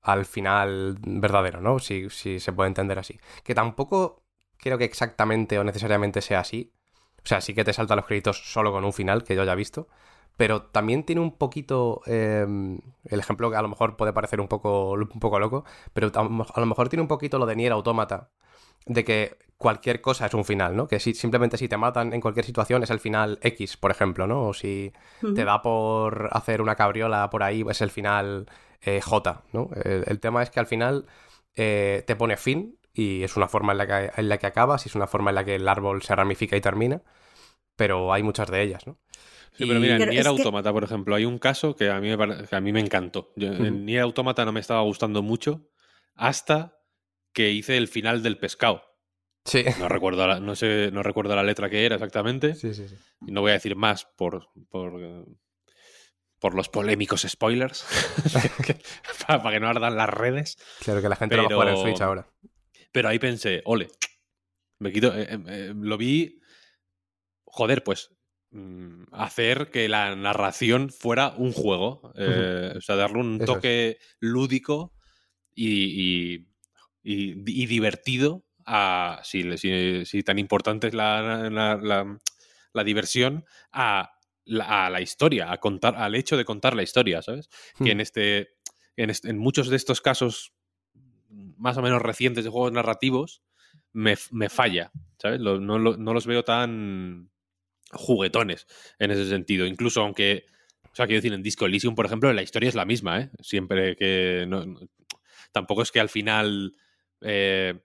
[0.02, 1.80] al final verdadero, ¿no?
[1.80, 3.20] Si, si se puede entender así.
[3.44, 4.24] Que tampoco
[4.58, 6.74] creo que exactamente o necesariamente sea así.
[7.24, 9.54] O sea, sí que te saltan los créditos solo con un final, que yo ya
[9.54, 9.88] he visto.
[10.38, 12.02] Pero también tiene un poquito.
[12.06, 16.12] em, el ejemplo que a lo mejor puede parecer un poco, un poco loco, pero
[16.16, 18.30] a lo mo- a lo mejor tiene un poquito lo de Nier Automata.
[18.86, 20.88] De que cualquier cosa es un final, ¿no?
[20.88, 24.26] Que si, simplemente si te matan en cualquier situación es el final X, por ejemplo,
[24.28, 24.48] ¿no?
[24.48, 24.92] O si
[25.34, 28.48] te da por hacer una cabriola por ahí, es el final
[28.82, 29.70] eh, J, ¿no?
[29.84, 31.06] El, el tema es que al final
[31.56, 34.86] eh, te pone fin y es una forma en la, que, en la que acabas
[34.86, 37.02] y es una forma en la que el árbol se ramifica y termina,
[37.76, 39.00] pero hay muchas de ellas, ¿no?
[39.54, 42.08] Sí, pero mira, en Nier que- Automata, por ejemplo, hay un caso que a mí
[42.10, 43.34] me, pare- que a mí me encantó.
[43.36, 43.52] Yo-.
[43.54, 45.68] En Nier Automata no me estaba gustando mucho
[46.16, 46.78] hasta
[47.34, 48.84] que hice el final del pescado.
[49.46, 49.64] Sí.
[49.80, 52.54] No recuerdo la, no sé, no recuerdo la letra que era exactamente.
[52.56, 52.96] Sí, sí, sí.
[53.22, 54.94] No voy a decir más por, por,
[56.40, 57.86] por los polémicos spoilers.
[59.28, 60.58] para, para que no ardan las redes.
[60.84, 62.28] Claro que la gente lo va a jugar en Switch ahora.
[62.92, 63.88] Pero ahí pensé, ole,
[64.80, 65.16] me quito.
[65.18, 66.40] eh, eh, eh, lo vi.
[67.46, 68.10] Joder, pues.
[68.52, 72.14] mm, Hacer que la narración fuera un juego.
[72.18, 73.46] eh, O sea, darle un Eso es.
[73.48, 74.94] toque lúdico
[75.56, 75.70] y,
[76.34, 76.48] y-
[77.04, 79.22] y- y divertido a.
[79.24, 82.20] Si, si- si tan importante es la, la- la-
[82.74, 84.12] la diversión, a
[84.46, 87.50] la, a la historia, a contar, al hecho de contar la historia, ¿sabes?
[87.78, 87.86] Hmm.
[87.86, 88.50] Que en este.
[88.98, 90.54] En, este- en muchos de estos casos
[91.62, 93.42] más o menos recientes de juegos narrativos
[93.94, 95.40] me, me falla, ¿sabes?
[95.40, 97.30] No, lo- no los veo tan
[97.92, 98.68] juguetones
[99.00, 99.66] en ese sentido.
[99.66, 100.46] Incluso aunque,
[100.84, 103.30] o sea, quiero decir, en Disco Elysium, por ejemplo, la historia es la misma, ¿eh?
[103.40, 104.46] Siempre que...
[104.48, 104.66] no-
[105.52, 106.74] tampoco es que al final...
[107.22, 107.80] eh,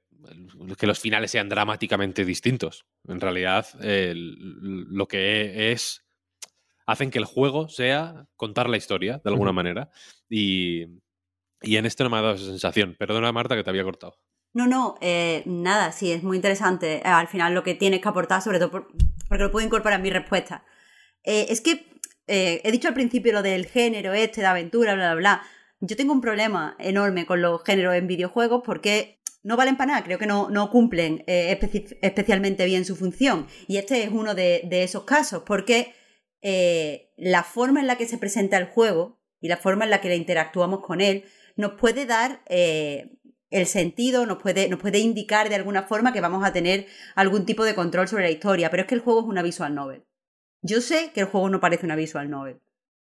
[0.79, 2.87] que los finales sean dramáticamente distintos.
[3.07, 6.03] En realidad, eh, lo que es...
[6.89, 9.91] Hacen que el juego sea contar la historia, de alguna manera.
[10.31, 10.85] Y,
[11.63, 12.97] y en este no me ha dado esa sensación.
[12.99, 14.17] Perdona, Marta, que te había cortado.
[14.53, 16.97] No, no, eh, nada, sí, es muy interesante.
[16.99, 18.89] Eh, Al final lo que tienes que aportar, sobre todo por-
[19.29, 20.65] porque lo puedo incorporar en mi respuesta.
[21.25, 21.87] Eh, es que
[22.29, 25.43] he dicho al principio lo del género este, de aventura, bla, bla, bla.
[25.81, 30.05] Yo tengo un problema enorme con los géneros en videojuegos porque no valen para nada,
[30.05, 33.47] creo que no, no cumplen especi- especialmente bien su función.
[33.69, 35.95] Y este es uno de, de esos casos, porque
[37.17, 40.15] la forma en la que se presenta el juego y la forma en la que
[40.17, 41.25] interactuamos con él
[41.57, 43.11] nos puede dar eh,
[43.51, 47.47] el sentido, nos puede, nos puede indicar de alguna forma que vamos a tener algún
[47.47, 50.05] tipo de control sobre la historia, pero es que el juego es una visual novel.
[50.63, 52.61] Yo sé que el juego no parece una visual novel,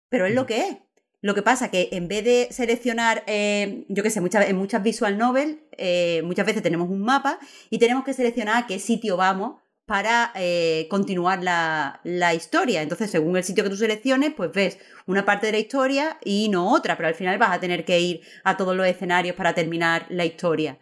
[0.08, 0.76] pero es lo que es.
[1.22, 4.82] Lo que pasa que en vez de seleccionar, eh, yo qué sé, muchas, en muchas
[4.82, 9.18] visual novel, eh, muchas veces tenemos un mapa y tenemos que seleccionar a qué sitio
[9.18, 9.60] vamos
[9.90, 12.80] para eh, continuar la, la historia.
[12.80, 16.48] Entonces, según el sitio que tú selecciones, pues ves una parte de la historia y
[16.48, 19.52] no otra, pero al final vas a tener que ir a todos los escenarios para
[19.52, 20.78] terminar la historia.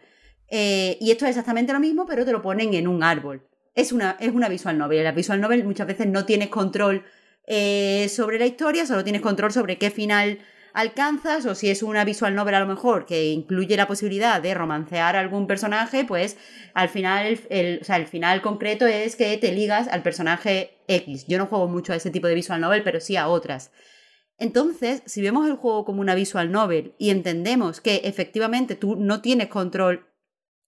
[0.47, 3.41] Eh, y esto es exactamente lo mismo, pero te lo ponen en un árbol.
[3.73, 5.03] Es una, es una visual novel.
[5.03, 7.03] La visual novel muchas veces no tienes control
[7.47, 10.37] eh, sobre la historia, solo tienes control sobre qué final
[10.73, 14.53] alcanzas o si es una visual novel a lo mejor que incluye la posibilidad de
[14.53, 16.37] romancear a algún personaje, pues
[16.73, 21.25] al final el, o sea, el final concreto es que te ligas al personaje X.
[21.27, 23.71] Yo no juego mucho a ese tipo de visual novel, pero sí a otras.
[24.37, 29.21] Entonces, si vemos el juego como una visual novel y entendemos que efectivamente tú no
[29.21, 30.07] tienes control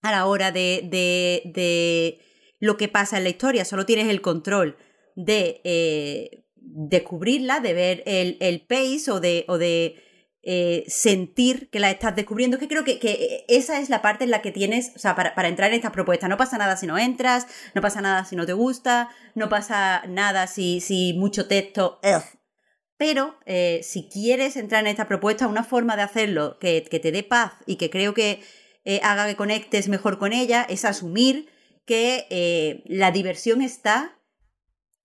[0.02, 2.20] a la hora de, de, de
[2.60, 4.78] lo que pasa en la historia, solo tienes el control
[5.16, 9.96] de eh, descubrirla, de ver el, el pace o de, o de
[10.44, 12.58] eh, sentir que la estás descubriendo.
[12.58, 15.16] Es que creo que, que esa es la parte en la que tienes, o sea,
[15.16, 16.30] para, para entrar en estas propuestas.
[16.30, 20.04] No pasa nada si no entras, no pasa nada si no te gusta, no pasa
[20.08, 22.00] nada si, si mucho texto.
[22.04, 22.24] ugh.
[22.98, 27.12] Pero eh, si quieres entrar en esta propuesta, una forma de hacerlo que, que te
[27.12, 28.42] dé paz y que creo que
[28.86, 31.50] eh, haga que conectes mejor con ella es asumir
[31.86, 34.21] que la diversión está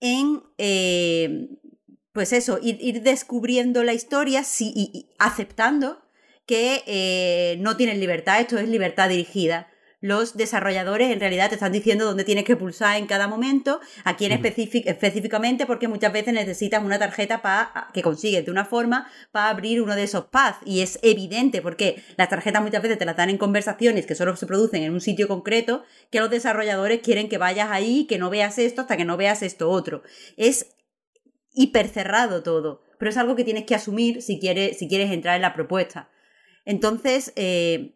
[0.01, 1.48] en, eh,
[2.12, 6.02] pues eso, ir, ir descubriendo la historia y, aceptando
[6.47, 9.68] que eh, no tienes libertad, esto es libertad dirigida.
[10.07, 14.16] Los desarrolladores en realidad te están diciendo dónde tienes que pulsar en cada momento, a
[14.16, 19.11] quién específic- específicamente, porque muchas veces necesitas una tarjeta pa- que consigues de una forma
[19.33, 20.61] para abrir uno de esos paths.
[20.65, 24.37] Y es evidente porque las tarjetas muchas veces te las dan en conversaciones que solo
[24.37, 28.31] se producen en un sitio concreto, que los desarrolladores quieren que vayas ahí, que no
[28.31, 30.05] veas esto hasta que no veas esto otro.
[30.37, 30.69] Es
[31.53, 35.43] hipercerrado todo, pero es algo que tienes que asumir si quieres, si quieres entrar en
[35.43, 36.11] la propuesta.
[36.65, 37.95] Entonces, eh,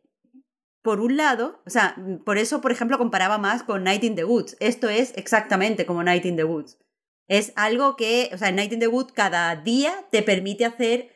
[0.82, 4.24] por un lado, o sea, por eso, por ejemplo, comparaba más con Night in the
[4.24, 4.56] Woods.
[4.60, 6.78] Esto es exactamente como Night in the Woods.
[7.28, 11.10] Es algo que, o sea, Night in the Woods cada día te permite hacer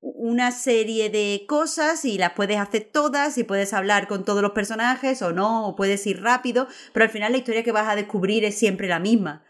[0.00, 4.52] una serie de cosas y las puedes hacer todas y puedes hablar con todos los
[4.52, 7.96] personajes o no, o puedes ir rápido, pero al final la historia que vas a
[7.96, 9.44] descubrir es siempre la misma.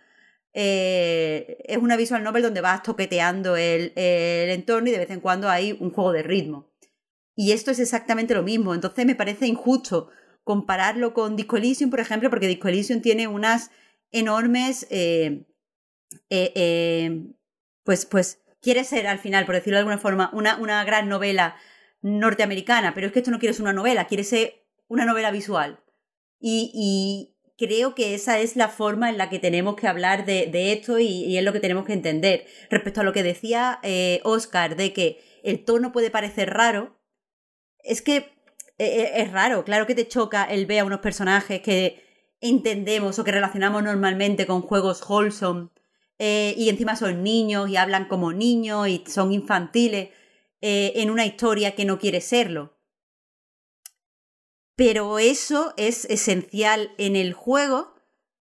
[0.55, 5.21] Eh, es una visual novel donde vas toqueteando el, el entorno y de vez en
[5.21, 6.71] cuando hay un juego de ritmo.
[7.37, 8.75] Y esto es exactamente lo mismo.
[8.75, 10.09] Entonces me parece injusto
[10.43, 13.71] compararlo con Disco Elysium, por ejemplo, porque Disco Elysium tiene unas
[14.11, 14.87] enormes.
[14.91, 15.45] Eh,
[16.31, 17.27] eh, eh,
[17.85, 21.57] pues, pues quiere ser al final, por decirlo de alguna forma, una, una gran novela
[22.01, 25.81] norteamericana, pero es que esto no quiere ser una novela, quiere ser una novela visual.
[26.41, 30.75] Y, creo que esa es la forma en la que tenemos que hablar de, de
[30.75, 32.47] esto y, y, es lo que tenemos que entender.
[32.71, 33.81] Respecto a lo que decía
[34.25, 36.97] Oscar, de que el tono puede parecer raro,
[37.87, 38.27] es que eh,
[38.79, 42.05] eh, es raro, claro que te choca el ver a unos personajes que
[42.41, 45.71] entendemos o que relacionamos normalmente con juegos wholesome
[46.19, 50.11] eh, y encima son niños y hablan como niños y son infantiles
[50.61, 52.77] en una historia que no quiere serlo.
[54.75, 57.95] Pero eso es esencial en el juego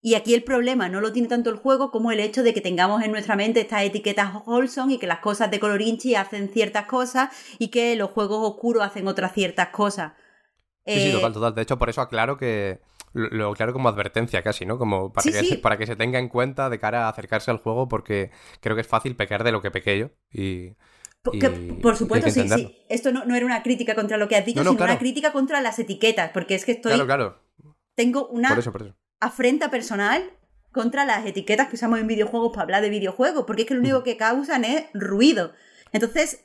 [0.08, 2.62] y aquí el problema no lo tiene tanto el juego como el hecho de que
[2.62, 6.86] tengamos en nuestra mente estas etiquetas Wholesome y que las cosas de colorinchi hacen ciertas
[6.86, 7.30] cosas
[7.60, 10.14] y que los juegos oscuros hacen otras ciertas cosas.
[10.86, 11.56] Sí, sí, total, total.
[11.56, 12.80] De hecho, por eso aclaro que
[13.12, 14.78] lo aclaro como advertencia casi, ¿no?
[14.78, 15.56] Como para, Sí, que, sí.
[15.58, 18.32] Para que se tenga en cuenta de cara a acercarse al juego porque
[18.62, 20.70] creo que es fácil pecar de lo que pequé yo y...
[21.22, 21.50] Por, que-
[21.98, 22.86] supuesto, sí, sí.
[22.88, 24.94] Esto no, no era una crítica contra lo que has dicho, No, no, sino claro.
[24.94, 27.40] una crítica contra las etiquetas, porque es que estoy Claro, claro.
[27.96, 28.96] tengo una Por eso, por eso.
[29.20, 30.32] Afrenta personal
[30.72, 33.80] contra las etiquetas que usamos en videojuegos para hablar de videojuegos, porque es que lo
[33.82, 35.54] único que causan es ruido.
[35.92, 36.42] Entonces,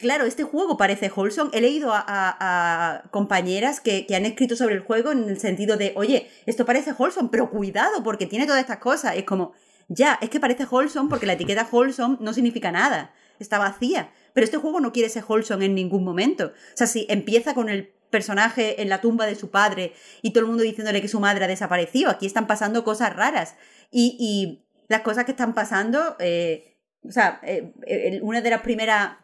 [0.00, 1.50] claro, este juego parece wholesome.
[1.52, 5.38] He leído a, a- a compañeras que, que han escrito sobre el juego en el
[5.40, 9.16] sentido de, oye, esto parece wholesome, pero cuidado, porque tiene todas estas cosas.
[9.16, 9.52] Es como,
[9.88, 14.12] ya, es que parece wholesome porque la etiqueta wholesome no significa nada, está vacía.
[14.32, 16.46] Pero este juego no quiere ser wholesome en ningún momento.
[16.46, 20.44] O sea, si empieza con el personaje en la tumba de su padre y todo
[20.44, 23.56] el mundo diciéndole que su madre ha desaparecido, aquí están pasando cosas raras.
[23.90, 28.60] Y, y las cosas que están pasando, eh, o sea, eh, en una de las
[28.62, 29.16] primeras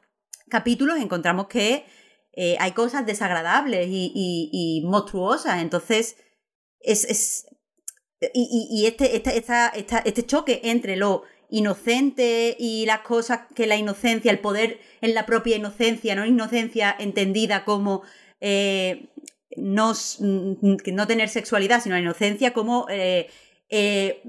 [0.48, 1.84] capítulos encontramos que
[2.32, 5.60] eh, hay cosas desagradables y, monstruosas.
[5.62, 6.16] Entonces,
[6.80, 7.04] es.
[7.04, 7.44] es-
[8.34, 13.76] y, este, esta- esta- esta- este choque entre lo inocente y las cosas que la
[13.76, 18.02] inocencia, el poder en la propia inocencia, no inocencia entendida como
[18.40, 19.08] eh,
[19.56, 19.94] no,
[21.06, 23.28] tener sexualidad, sino la inocencia como eh,
[23.68, 24.22] eh,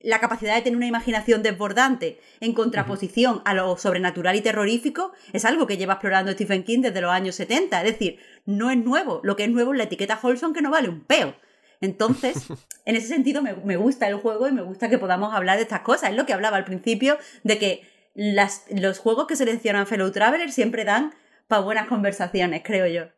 [0.00, 5.44] la capacidad de tener una imaginación desbordante en contraposición a lo sobrenatural y terrorífico es
[5.44, 7.82] algo que lleva explorando Stephen King desde los años 70.
[7.82, 9.20] Es decir, no es nuevo.
[9.24, 11.34] Lo que es nuevo es la etiqueta Holson que no vale un peo.
[11.80, 12.46] Entonces,
[12.84, 15.62] en ese sentido me, me gusta el juego y me gusta que podamos hablar de
[15.62, 16.10] estas cosas.
[16.10, 17.82] Es lo que hablaba al principio de que
[18.14, 21.14] las, los juegos que seleccionan Fellow Traveler siempre dan
[21.48, 23.15] para buenas conversaciones, creo yo.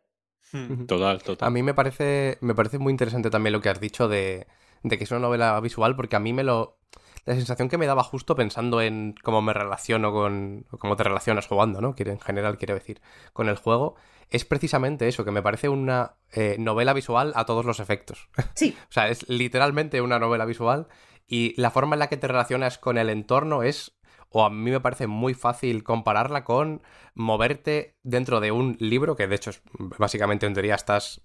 [0.87, 1.47] Total, total.
[1.47, 4.47] A mí me parece, me parece muy interesante también lo que has dicho de,
[4.83, 6.77] de que es una novela visual, porque a mí me lo.
[7.25, 10.65] La sensación que me daba justo pensando en cómo me relaciono con.
[10.71, 11.93] o cómo te relacionas jugando, ¿no?
[11.93, 13.01] Quiero, en general, quiero decir,
[13.33, 13.95] con el juego,
[14.29, 18.29] es precisamente eso, que me parece una eh, novela visual a todos los efectos.
[18.53, 20.87] Sí, O sea, es literalmente una novela visual
[21.27, 23.98] y la forma en la que te relacionas con el entorno es,
[24.29, 26.81] o a mí me parece muy fácil compararla con
[27.15, 29.61] moverte dentro de un libro, que de hecho es
[29.97, 31.21] básicamente en teoría estás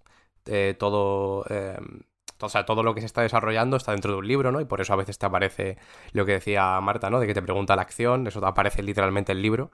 [0.47, 1.45] eh, todo...
[1.51, 1.79] eh,
[2.41, 4.61] o sea, todo lo que se está desarrollando está dentro de un libro, ¿no?
[4.61, 5.79] Y por eso a veces te aparece
[6.13, 7.21] lo que decía Marta, ¿no?
[7.21, 9.71] De que te pregunta la acción, eso te aparece literalmente el libro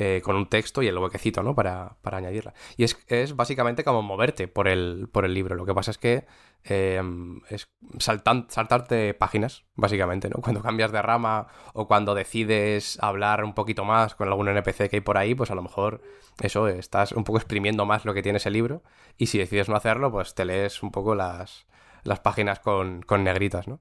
[0.00, 1.54] eh, con un texto y el huequecito, ¿no?
[1.54, 2.54] Para, para añadirla.
[2.76, 5.56] Y es, es básicamente como moverte por el, por el libro.
[5.56, 6.24] Lo que pasa es que
[6.64, 7.02] eh,
[7.48, 7.68] es
[7.98, 10.36] saltan- saltarte páginas, básicamente, ¿no?
[10.40, 14.96] Cuando cambias de rama o cuando decides hablar un poquito más con algún NPC que
[14.96, 16.00] hay por ahí, pues a lo mejor
[16.40, 18.82] eso, estás un poco exprimiendo más lo que tiene ese libro.
[19.16, 21.66] Y si decides no hacerlo, pues te lees un poco las,
[22.04, 23.80] las páginas con, con negritas, ¿no?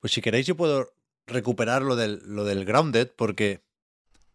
[0.00, 0.88] Pues si queréis yo puedo
[1.26, 3.62] recuperar lo del, lo del Grounded porque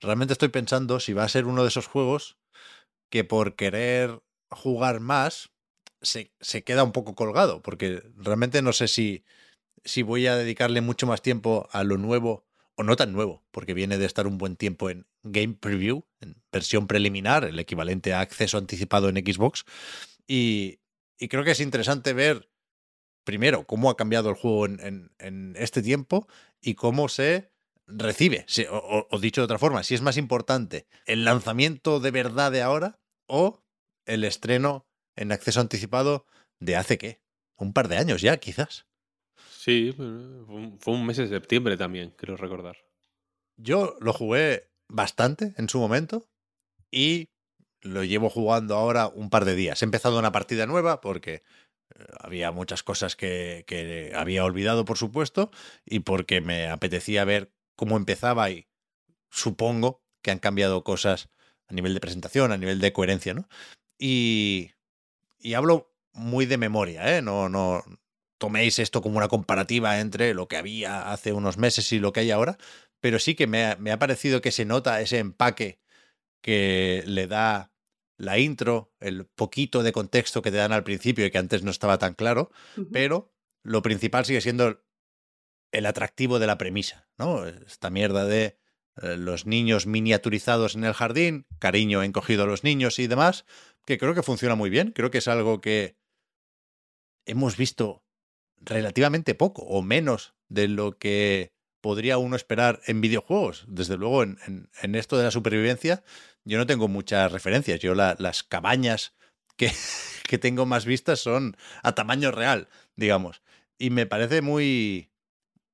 [0.06, 2.38] realmente estoy pensando si va a ser uno de esos juegos
[3.10, 5.52] que por querer jugar más
[6.02, 9.26] se, se queda un poco colgado porque realmente no sé si,
[9.86, 12.46] si voy a dedicarle mucho más tiempo a lo nuevo
[12.76, 16.42] o no tan nuevo porque viene de estar un buen tiempo en Game Preview, en
[16.52, 19.66] versión preliminar, el equivalente a acceso anticipado en Xbox.
[20.28, 20.80] Y,
[21.20, 22.50] y creo que es interesante ver
[23.24, 26.28] primero, cómo ha cambiado el juego en, en- en este tiempo
[26.62, 27.52] y cómo se
[27.88, 32.12] recibe, si- o, o- dicho de otra forma, si es más importante el lanzamiento de
[32.12, 33.64] verdad de ahora o
[34.06, 34.86] el estreno
[35.16, 36.26] en acceso anticipado
[36.60, 37.22] de hace qué,
[37.58, 38.88] un par de años ya, quizás.
[39.50, 42.78] Sí, fue un- mes de septiembre también, creo recordar.
[43.58, 46.28] Yo lo jugué bastante en su momento
[46.92, 47.30] y
[47.82, 49.82] lo llevo jugando ahora un par de días.
[49.82, 51.44] He empezado una partida nueva porque
[51.96, 55.52] eh, había muchas cosas que, que había olvidado, por supuesto,
[55.86, 58.68] y porque me apetecía ver cómo empezaba y
[59.30, 61.30] supongo que han cambiado cosas
[61.68, 63.48] a nivel de presentación, a nivel de coherencia, ¿no?
[63.98, 64.72] Y,
[65.40, 67.22] y hablo muy de memoria, ¿eh?
[67.22, 67.84] No, no
[68.38, 72.22] toméis esto como una comparativa entre lo que había hace unos meses y lo que
[72.22, 72.58] hay ahora,
[73.00, 75.80] pero sí que me ha, me ha parecido que se nota ese empaque
[76.42, 77.72] que le da
[78.18, 81.72] la intro, el poquito de contexto que te dan al principio y que antes no
[81.72, 82.52] estaba tan claro,
[82.92, 83.34] pero
[83.64, 84.85] lo principal sigue siendo
[85.72, 87.46] el atractivo de la premisa, ¿no?
[87.46, 88.58] Esta mierda de
[89.02, 93.46] eh, los niños miniaturizados en el jardín, cariño encogido a los niños y demás,
[93.86, 95.98] que creo que funciona muy bien, creo que es algo que
[97.26, 98.04] hemos visto
[98.58, 103.66] relativamente poco o menos de lo que podría uno esperar en videojuegos.
[103.68, 106.04] Desde luego, en, esto de la supervivencia,
[106.44, 107.80] yo no tengo muchas referencias.
[107.80, 109.14] Yo la- las cabañas
[109.58, 109.70] que
[110.40, 113.42] tengo más vistas son a tamaño real, digamos.
[113.78, 115.12] Y me parece muy,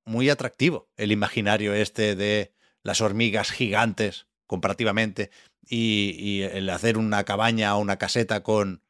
[0.04, 2.52] muy atractivo el imaginario este de
[2.82, 5.30] las hormigas gigantes, comparativamente,
[5.68, 8.82] y, el hacer una cabaña o una caseta con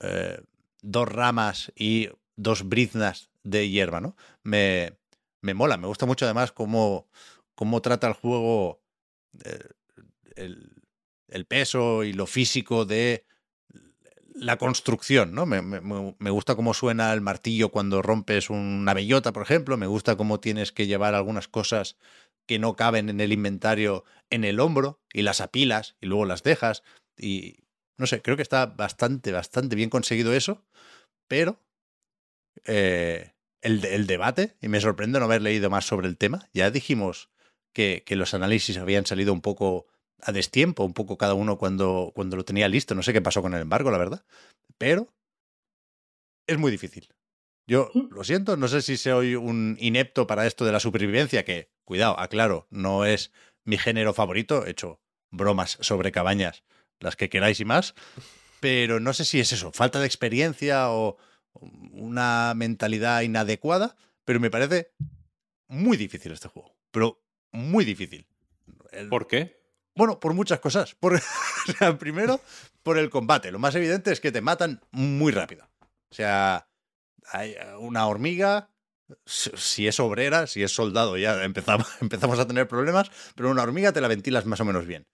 [0.00, 0.40] eh,
[0.82, 4.16] dos ramas y dos briznas de hierba, ¿no?
[4.42, 4.94] Me,
[5.42, 7.08] me mola, me gusta mucho además cómo,
[7.54, 8.80] cómo trata el juego
[9.44, 9.68] eh,
[10.36, 10.82] el,
[11.28, 13.25] el peso y lo físico de
[14.38, 15.46] la construcción, ¿no?
[15.46, 19.76] Me, me- gusta cómo suena el martillo cuando rompes una bellota, por ejemplo.
[19.76, 21.96] Me gusta cómo tienes que llevar algunas cosas
[22.46, 26.42] que no caben en el inventario en el hombro y las apilas y luego las
[26.42, 26.82] dejas.
[27.16, 27.64] Y
[27.96, 30.64] no sé, creo que está bastante, bastante bien conseguido eso,
[31.28, 31.62] pero
[32.66, 33.32] eh,
[33.62, 37.30] el, el debate, y me sorprende no haber leído más sobre el tema, ya dijimos
[37.72, 39.86] que, que los análisis habían salido un poco
[40.22, 42.94] a destiempo, un poco cada uno cuando, cuando lo tenía listo.
[42.94, 44.24] No sé qué pasó con el embargo, la verdad.
[44.78, 45.12] Pero
[46.46, 47.08] es muy difícil.
[47.68, 51.70] Yo lo siento, no sé si soy un inepto para esto de la supervivencia, que,
[51.84, 53.32] cuidado, aclaro, no es
[53.64, 54.64] mi género favorito.
[54.64, 55.00] He hecho
[55.32, 56.62] bromas sobre cabañas,
[57.00, 57.94] las que queráis y más.
[58.60, 61.16] Pero no sé si es eso, falta de experiencia o
[61.92, 64.92] una mentalidad inadecuada, pero me parece
[65.68, 66.76] muy difícil este juego.
[66.92, 67.20] Pero
[67.52, 68.26] muy difícil.
[68.92, 69.65] El- ¿Por qué?
[69.96, 70.94] Bueno, por muchas cosas.
[70.94, 71.20] Por,
[71.98, 72.40] primero,
[72.82, 73.50] por el combate.
[73.50, 75.68] Lo más evidente es que te matan muy rápido.
[76.10, 76.68] O sea,
[77.32, 78.70] hay una hormiga,
[79.24, 81.42] si es obrera, si es soldado, ya
[82.00, 85.06] empezamos, a tener problemas, pero una hormiga te la ventilas más o menos bien.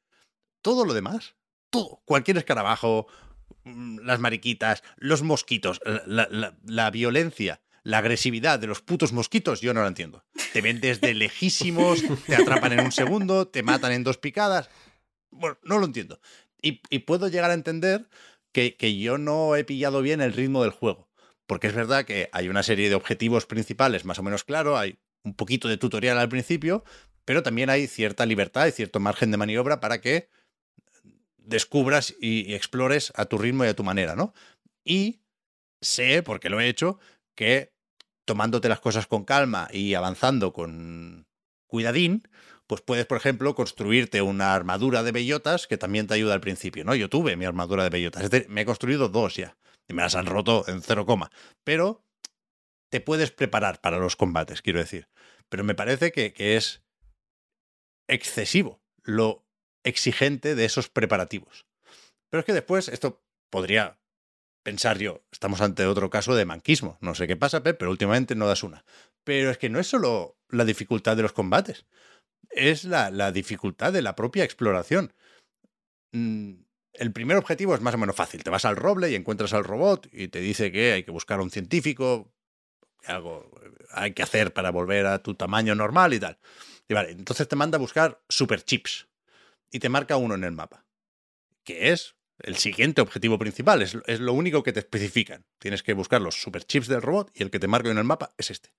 [0.61, 1.37] Todo lo demás,
[1.71, 3.07] todo, cualquier escarabajo,
[3.65, 9.83] mm, las mariquitas, los mosquitos, la violencia, la agresividad de los putos mosquitos, yo no
[9.83, 10.25] la entiendo.
[10.53, 14.71] Te ven desde lejísimos, te atrapan en un segundo, te matan en dos picadas.
[15.31, 16.21] Bueno, no lo entiendo.
[16.61, 18.09] Y, y puedo llegar a entender
[18.53, 21.09] que, que yo no he pillado bien el ritmo del juego.
[21.47, 24.99] Porque es verdad que hay una serie de objetivos principales más o menos claro, hay
[25.25, 26.85] un poquito de tutorial al principio,
[27.25, 30.29] pero también hay cierta libertad y cierto margen de maniobra para que
[31.37, 34.33] descubras y, y explores a tu ritmo y a tu manera, ¿no?
[34.85, 35.21] Y
[35.81, 36.99] sé, porque lo he hecho,
[37.35, 37.72] que
[38.25, 41.27] tomándote las cosas con calma y avanzando con
[41.67, 42.29] cuidadín,
[42.67, 46.85] pues puedes, por ejemplo, construirte una armadura de bellotas que también te ayuda al principio,
[46.85, 46.95] ¿no?
[46.95, 49.57] Yo tuve mi armadura de bellotas, me he construido dos ya,
[49.89, 51.31] y me las han roto en cero coma,
[51.65, 52.05] pero
[52.91, 55.09] te puedes preparar para los combates, quiero decir.
[55.49, 56.83] Pero me parece que, que es
[58.09, 59.45] excesivo lo
[59.85, 61.67] exigente de esos preparativos.
[62.31, 63.99] Pero es que después esto podría
[64.63, 66.99] pensar yo, estamos ante otro caso de manquismo.
[67.01, 68.85] No sé qué pasa, pero últimamente no das una.
[69.25, 71.87] Pero es que no es solo la dificultad de los combates,
[72.51, 75.13] es la, dificultad de la propia exploración.
[76.13, 76.55] Mm,
[76.95, 78.45] El primer objetivo es más o menos fácil.
[78.45, 81.41] Te vas al roble y encuentras al robot y te dice que hay que buscar
[81.41, 82.31] a un científico,
[83.07, 83.51] algo
[83.91, 86.39] hay que hacer para volver a tu tamaño normal y tal.
[86.89, 89.09] Y vale, entonces te manda a buscar super chips
[89.71, 90.85] y te marca uno en el mapa,
[91.65, 95.45] que es el siguiente objetivo principal, es, es lo único que te especifican.
[95.59, 98.05] Tienes que buscar los super chips del robot y el que te marca en el
[98.05, 98.73] mapa es este.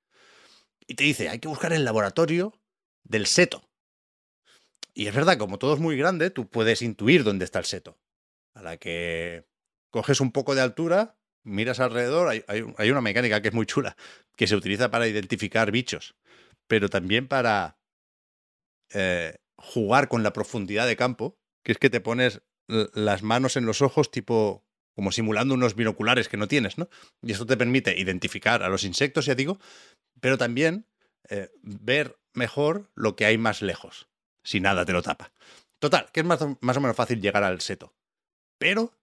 [0.88, 2.54] Y te dice, hay que buscar el laboratorio
[3.04, 3.70] del seto.
[4.94, 8.00] Y es verdad, como todo es muy grande, tú puedes intuir dónde está el seto.
[8.54, 9.48] A la que
[9.90, 13.96] coges un poco de altura, miras alrededor, hay, hay, una mecánica que es muy chula,
[14.36, 16.16] que se utiliza para identificar bichos,
[16.68, 17.80] pero también para
[18.94, 23.66] eh, jugar con la profundidad de campo, que es que te pones las manos en
[23.66, 24.64] los ojos tipo
[24.96, 26.88] como simulando unos binoculares que no tienes, ¿no?
[27.24, 29.60] Y esto te permite identificar a los insectos, ya digo,
[30.20, 30.86] pero también
[31.30, 34.08] eh, ver mejor lo que hay más lejos,
[34.44, 35.32] si nada te lo tapa.
[35.80, 37.94] Total, que es más más o menos fácil llegar al seto.
[38.60, 38.94] Pero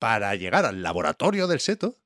[0.00, 1.96] para llegar al laboratorio del seto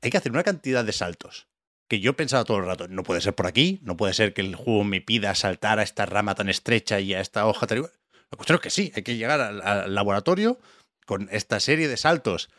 [0.00, 1.48] hay que hacer una cantidad de saltos
[1.88, 4.40] que yo pensaba todo el rato, no puede ser por aquí, no puede ser que
[4.40, 7.78] el juego me pida saltar a esta rama tan estrecha y a esta hoja tan
[7.78, 7.92] igual.
[8.34, 10.58] La cuestión es que sí, hay que llegar al, al laboratorio
[11.06, 12.50] con esta serie de saltos.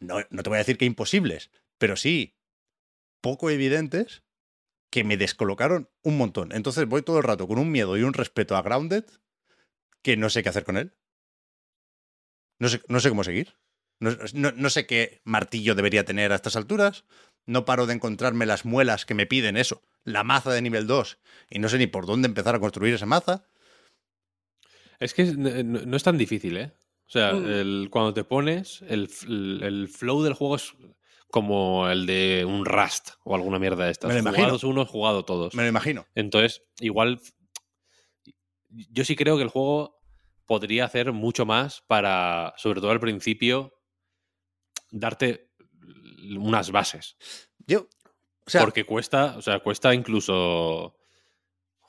[0.00, 2.36] No, no te voy a decir que imposibles, pero sí
[3.20, 4.24] poco evidentes
[4.90, 6.50] que me descolocaron un montón.
[6.50, 9.04] Entonces voy todo el rato con un miedo y un respeto a Grounded
[10.02, 10.92] que no sé qué hacer con él.
[12.58, 13.54] No sé, no sé cómo seguir.
[14.00, 17.04] No, no- no sé qué martillo debería tener a estas alturas.
[17.46, 19.82] No paro de encontrarme las muelas que me piden eso.
[20.02, 21.20] La maza de nivel 2.
[21.48, 23.44] Y no sé ni por dónde empezar a construir esa maza.
[25.00, 26.72] Es que es- no, no es tan difícil, ¿eh?
[27.06, 27.46] O sea, Mm.
[27.46, 29.08] el- cuando te pones, el-
[29.62, 30.74] el flow del juego es
[31.30, 34.08] como el de un Rust o alguna mierda de estas.
[34.08, 34.44] Me lo imagino.
[34.44, 35.54] Jugados unos, jugado todos.
[35.54, 36.06] Me lo imagino.
[36.14, 37.20] Entonces, igual.
[38.70, 39.98] Yo sí creo que el juego
[40.46, 43.72] podría hacer mucho más para, sobre todo al principio,
[44.90, 45.50] darte
[46.36, 47.16] unas bases.
[47.66, 47.88] Yo.
[48.46, 50.94] O sea, porque cuesta, o sea, cuesta incluso.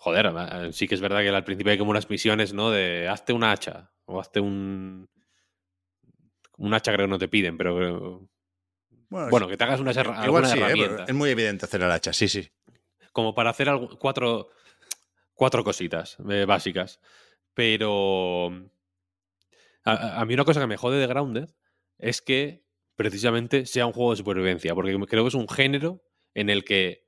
[0.08, 2.72] Joder, sí que es verdad que al principio hay como unas misiones, ¿no?
[2.72, 5.10] De hazte una hacha o hazte un.
[6.58, 8.28] Un hacha creo que no te piden, pero.
[9.10, 10.62] bueno, Bueno, que te hagas una, herra- igual alguna sí, ¿eh?
[10.62, 11.04] Pero herramienta.
[11.12, 12.14] es muy evidente hacer el hacha.
[12.14, 12.50] Sí, sí.
[13.12, 14.50] como para hacer algu- cuatro,
[15.34, 17.00] cuatro cositas eh, básicas.
[17.54, 18.48] Pero
[19.84, 21.50] a, a mí una cosa que me jode de Grounded
[21.98, 22.64] es que
[22.96, 26.04] precisamente sea un juego de supervivencia, porque creo que es un género
[26.34, 27.08] en el que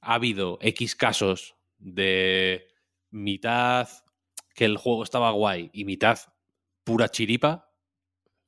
[0.00, 2.66] ha habido X casos de
[3.10, 3.88] mitad
[4.54, 6.18] que el juego estaba guay y mitad
[6.82, 7.70] pura chiripa.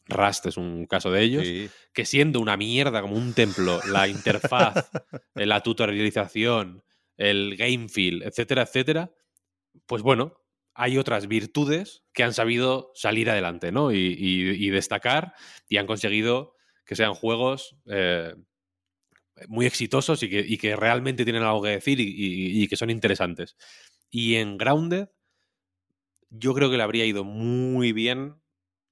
[0.09, 1.69] Rust es un caso de ellos Sí.
[1.93, 4.91] que siendo una mierda como un templo, la interfaz,
[5.35, 6.83] la tutorialización,
[7.17, 9.13] el game feel, etcétera, etcétera,
[9.87, 10.35] pues bueno,
[10.75, 13.93] hay otras virtudes que han sabido salir adelante, ¿no?
[13.93, 15.35] Y, y- y destacar
[15.69, 16.55] y han conseguido
[16.85, 18.35] que sean juegos eh,
[19.49, 22.77] muy exitosos y que, y que realmente tienen algo que decir y, y- y que
[22.77, 23.57] son interesantes.
[24.11, 25.09] Y en Grounded,
[26.31, 28.37] yo creo que le habría ido muy bien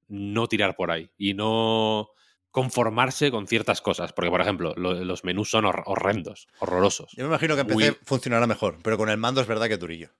[0.08, 2.08] no tirar por ahí y no
[2.50, 4.12] conformarse con ciertas cosas.
[4.12, 7.66] Porque, por ejemplo, lo- los menús son hor- horrendos, horrorosos, Yo me imagino que en
[7.66, 10.10] PC Muy- funcionará mejor, pero con el mando es verdad que durillo.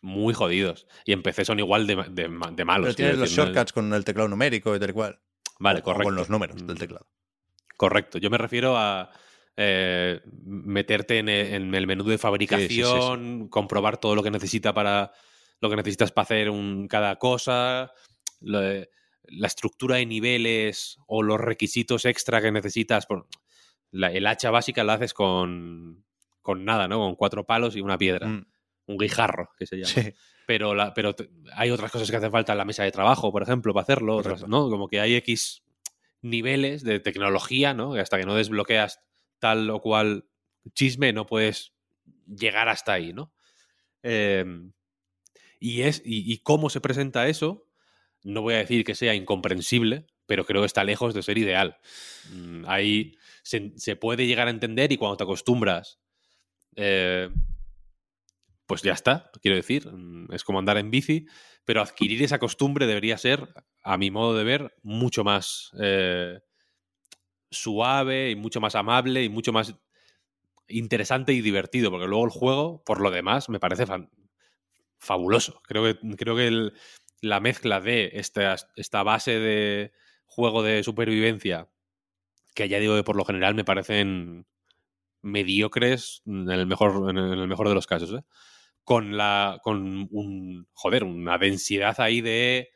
[0.00, 0.86] muy jodidos.
[1.04, 2.86] Y en PC son igual de, ma- de ma- de malos.
[2.86, 5.18] Pero tienes los shortcuts con el teclado numérico y tal cual.
[5.58, 6.04] Vale, O- o correcto.
[6.04, 7.06] con los números del Mm, teclado.
[7.76, 8.18] Correcto.
[8.18, 9.10] Yo me refiero a
[9.60, 15.10] eh, meterte en el, en el menú de fabricación, comprobar todo lo que necesita para
[15.60, 17.90] lo que necesitas para hacer un, cada cosa,
[18.40, 18.60] lo
[19.30, 23.04] la estructura de niveles o los requisitos extra que necesitas.
[23.06, 23.26] Por,
[23.90, 26.04] la- el hacha básica la haces con,
[26.40, 26.98] con nada, ¿no?
[27.00, 28.26] Con cuatro palos y una piedra.
[28.28, 28.46] Mm,
[28.86, 30.12] Un guijarro, que se llama.
[30.46, 33.32] pero, la, pero te- hay otras cosas que hacen falta en la mesa de trabajo,
[33.32, 34.48] por ejemplo, para hacerlo, otras, Correcto.
[34.48, 34.70] ¿no?
[34.70, 35.64] Como que hay X
[36.22, 37.94] niveles de tecnología, ¿no?
[37.94, 39.00] Hasta que no desbloqueas
[39.38, 40.26] tal o cual
[40.74, 41.72] chisme no puedes
[42.26, 43.32] llegar hasta ahí, ¿no?
[44.02, 44.44] Eh,
[45.60, 47.66] y, es, y, y cómo se presenta eso,
[48.22, 51.78] no voy a decir que sea incomprensible, pero creo que está lejos de ser ideal.
[52.32, 56.00] Mm, Ahí se, se puede llegar a entender y cuando te acostumbras,
[56.76, 57.30] eh,
[58.66, 61.26] pues ya está, quiero decir, mm, es como andar en bici,
[61.64, 63.48] pero adquirir esa costumbre debería ser,
[63.82, 66.40] a mi modo de ver, mucho más eh,
[67.50, 69.74] suave y mucho más amable y mucho más
[70.68, 73.86] interesante y divertido, porque luego el juego, por lo demás, me parece
[74.98, 75.60] fabuloso.
[75.64, 76.72] Creo que, creo que el-
[77.20, 79.92] la mezcla de esta, esta base de
[80.26, 81.68] juego de supervivencia,
[82.54, 84.46] que ya digo que por lo general me parecen
[85.22, 88.24] mediocres en el mejor, en el mejor de los casos, ¿eh?
[88.84, 92.70] con la con un joder una densidad ahí de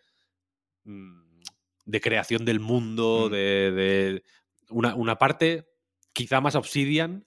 [0.84, 1.22] mm,
[1.86, 3.32] de creación del mundo Mm.
[3.32, 4.24] de, de
[4.72, 5.68] una, una parte
[6.12, 7.26] quizá más obsidian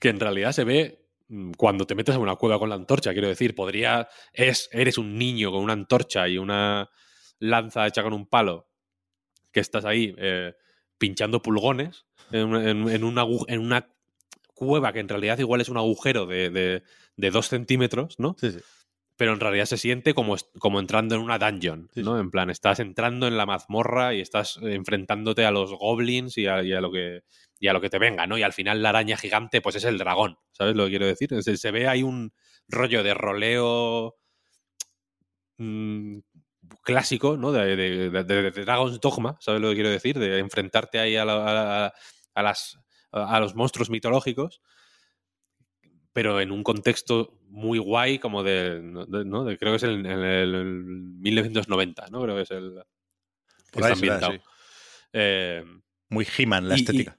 [0.00, 3.12] que en realidad se ve mm, cuando te metes en una cueva con la antorcha
[3.12, 6.88] quiero decir podría es eres un niño con una antorcha y una
[7.38, 8.68] lanza hecha con un palo
[9.52, 10.54] que estás ahí eh,
[10.98, 12.44] pinchando pulgones en,
[13.04, 13.88] una- en una
[14.54, 16.82] cueva que en realidad igual es un agujero de, de,
[17.16, 18.36] de dos centímetros, ¿no?
[18.38, 18.58] Sí, sí.
[19.20, 22.18] Pero en realidad se siente como, como entrando en una dungeon, Sí, ¿no?
[22.18, 26.62] En plan, estás entrando en la mazmorra y estás enfrentándote a los goblins y a,
[26.62, 27.20] y a lo que
[27.58, 28.38] y a lo que te venga, ¿no?
[28.38, 31.28] Y al final la araña gigante, pues es el dragón, ¿sabes lo que quiero decir?
[31.42, 32.32] Se, se ve ahí un
[32.68, 34.16] rollo de roleo
[35.58, 36.18] mm,
[36.82, 37.52] clásico, ¿no?
[37.52, 40.18] De, de- de- de- de Dragon's Dogma, ¿sabes lo que quiero decir?
[40.18, 41.92] De enfrentarte ahí a, la- a-
[42.34, 42.78] a las,
[43.12, 44.60] a los monstruos mitológicos,
[46.12, 49.44] pero en un contexto muy guay, como de, de- ¿no?
[49.44, 52.22] De- creo que es en el, el- el 1990, ¿no?
[52.22, 52.82] Creo que es el...
[53.66, 54.32] que Por ahí está será, ambientado.
[54.32, 54.40] sí.
[55.12, 55.64] Eh,
[56.08, 57.18] Muy He-Man la y- estética.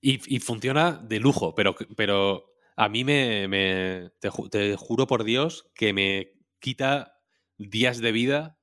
[0.00, 5.06] y, y funciona de lujo, pero, pero a mí me, me- te, ju- te juro
[5.06, 7.18] por Dios que me quita
[7.58, 8.58] días de vida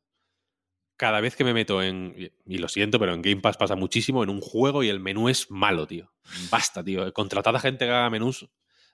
[0.96, 3.76] cada vez que me meto en, y- y lo siento, pero en Game Pass pasa
[3.76, 6.14] muchísimo, en un juego y el menú es malo, tío.
[6.50, 7.12] Basta, tío.
[7.12, 8.48] Contratad a gente que haga menús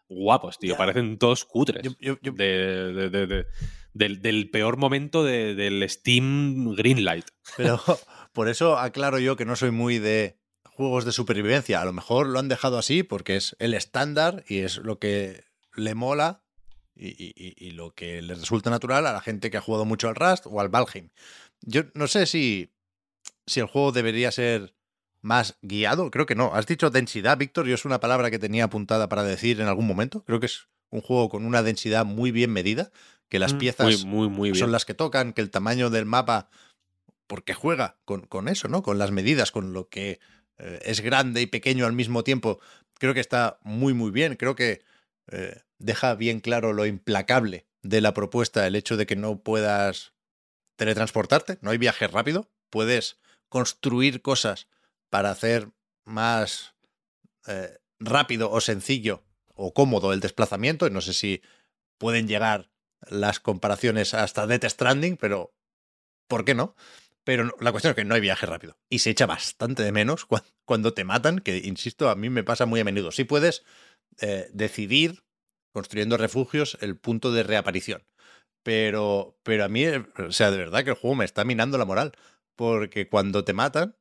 [0.09, 0.75] guapos, tío.
[0.75, 1.83] Parecen todos cutres.
[1.83, 3.45] Yo- yo- yo- de- de- de- de-
[3.93, 7.25] del, del peor momento de- del Steam Greenlight.
[7.57, 7.79] Pero
[8.33, 11.81] por eso aclaro yo que no soy muy de juegos de supervivencia.
[11.81, 15.43] A lo mejor lo han dejado así porque es el estándar y es lo que
[15.75, 16.43] le mola
[16.95, 20.15] y, y- lo que le resulta natural a la gente que ha jugado mucho al
[20.15, 21.09] Rust o al Valheim.
[21.61, 22.73] Yo no sé si,
[23.45, 24.75] si el juego debería ser
[25.21, 26.11] más guiado.
[26.11, 26.53] Creo que no.
[26.53, 27.67] Has dicho densidad, Víctor.
[27.67, 30.23] Yo es una palabra que tenía apuntada para decir en algún momento.
[30.25, 32.91] Creo que es un juego con una densidad muy bien medida,
[33.29, 34.59] que las Mm, piezas muy, muy, muy bien.
[34.59, 36.49] son las que tocan, que el tamaño del mapa,
[37.27, 38.81] porque juega con, con eso, ¿no?
[38.81, 40.19] Con las medidas, con lo que
[40.57, 42.59] eh, es grande y pequeño al mismo tiempo.
[42.97, 44.35] Creo que está muy, muy bien.
[44.35, 44.81] Creo que
[45.31, 50.13] eh, deja bien claro lo implacable de la propuesta, el hecho de que no puedas
[50.75, 53.17] teletransportarte, no hay viaje rápido, puedes
[53.47, 54.67] construir cosas
[55.09, 55.69] para hacer
[56.05, 56.75] más
[57.47, 59.23] eh, rápido o sencillo
[59.53, 60.87] o cómodo el desplazamiento.
[60.87, 61.41] y No sé si
[61.97, 62.71] pueden llegar
[63.09, 65.53] las comparaciones hasta Death Stranding, pero
[66.27, 66.75] ¿por qué no?
[67.23, 68.77] Pero la cuestión es que no hay viaje rápido.
[68.89, 72.43] Y se echa bastante de menos cua- cuando te matan, que insisto, a mí me
[72.43, 73.11] pasa muy a menudo.
[73.11, 73.63] Sí puedes
[74.21, 75.23] eh, decidir,
[75.73, 78.05] construyendo refugios, el punto de reaparición.
[78.63, 81.77] Pero, pero a mí, eh, o sea, de verdad que el juego me está minando
[81.77, 82.13] la moral.
[82.55, 83.97] Porque cuando te matan,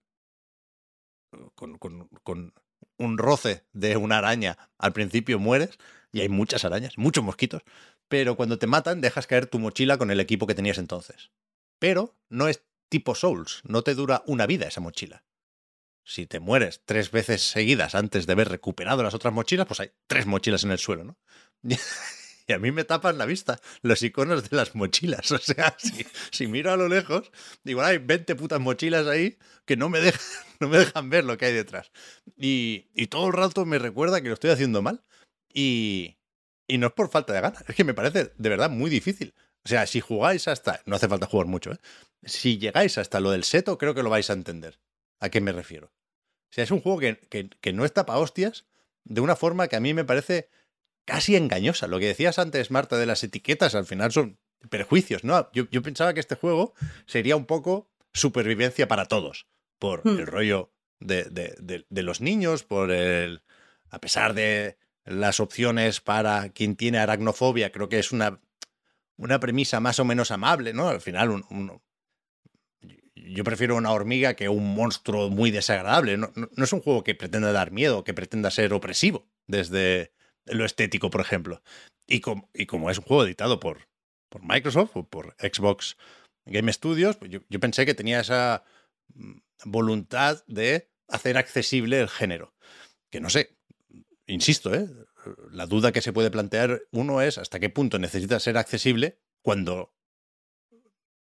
[1.55, 2.55] con, con- con
[2.96, 5.78] un roce de una araña, al principio mueres,
[6.12, 7.62] y hay muchas arañas, muchos mosquitos,
[8.09, 11.30] pero cuando te matan dejas caer tu mochila con el equipo que tenías entonces.
[11.78, 15.24] Pero no es tipo Souls, no te dura una vida esa mochila.
[16.05, 19.90] Si te mueres tres veces seguidas antes de haber recuperado las otras mochilas, pues hay
[20.06, 21.16] tres mochilas en el suelo, ¿no?
[22.49, 25.31] Y a mí me tapan la vista los iconos de las mochilas.
[25.39, 27.31] O sea, si, si miro a lo lejos,
[27.62, 30.20] digo, hay 20 putas mochilas ahí que no me dejan,
[30.61, 31.93] no me dejan ver lo que hay detrás.
[32.37, 35.05] Y, y todo el rato me recuerda que lo estoy haciendo mal.
[35.53, 36.16] Y,
[36.66, 39.35] y no es por falta de ganas, es que me parece de verdad muy difícil.
[39.65, 40.81] O sea, si jugáis hasta.
[40.87, 41.79] No hace falta jugar mucho, ¿eh?
[42.25, 44.81] Si llegáis hasta lo del seto, creo que lo vais a entender.
[45.20, 45.89] ¿A qué me refiero?
[45.89, 48.66] O sea, es un juego que, que, que no está para hostias
[49.05, 50.49] de una forma que a mí me parece
[51.09, 51.86] casi engañosa.
[51.86, 55.51] Lo que decías antes, Marta, de las etiquetas, al final son prejuicios, ¿no?
[55.55, 56.74] Yo, yo pensaba que este juego
[57.06, 59.47] sería un poco supervivencia para todos,
[59.78, 60.18] por Hmm.
[60.18, 63.43] el rollo de, de- de- de los niños, por el...
[63.90, 64.76] A pesar de
[65.06, 68.40] las opciones para quien tiene aracnofobia, creo que es una,
[69.16, 70.89] una premisa más o menos amable, ¿no?
[70.89, 71.80] Al final, un- un-
[73.14, 76.18] yo prefiero una hormiga que un monstruo muy desagradable.
[76.18, 80.12] No, no- no es un juego que pretenda dar miedo, que pretenda ser opresivo desde
[80.53, 81.62] lo estético, por ejemplo.
[82.07, 83.89] Y, com- y como es un juego editado por,
[84.43, 85.97] Microsoft o por Xbox
[86.47, 88.65] Game Studios, pues yo, yo pensé que tenía esa
[89.15, 92.55] mm, voluntad de hacer accesible el género.
[93.11, 93.57] Que no sé,
[94.27, 94.89] insisto, ¿eh?
[95.51, 99.95] la duda que se puede plantear uno es hasta qué punto necesita ser accesible cuando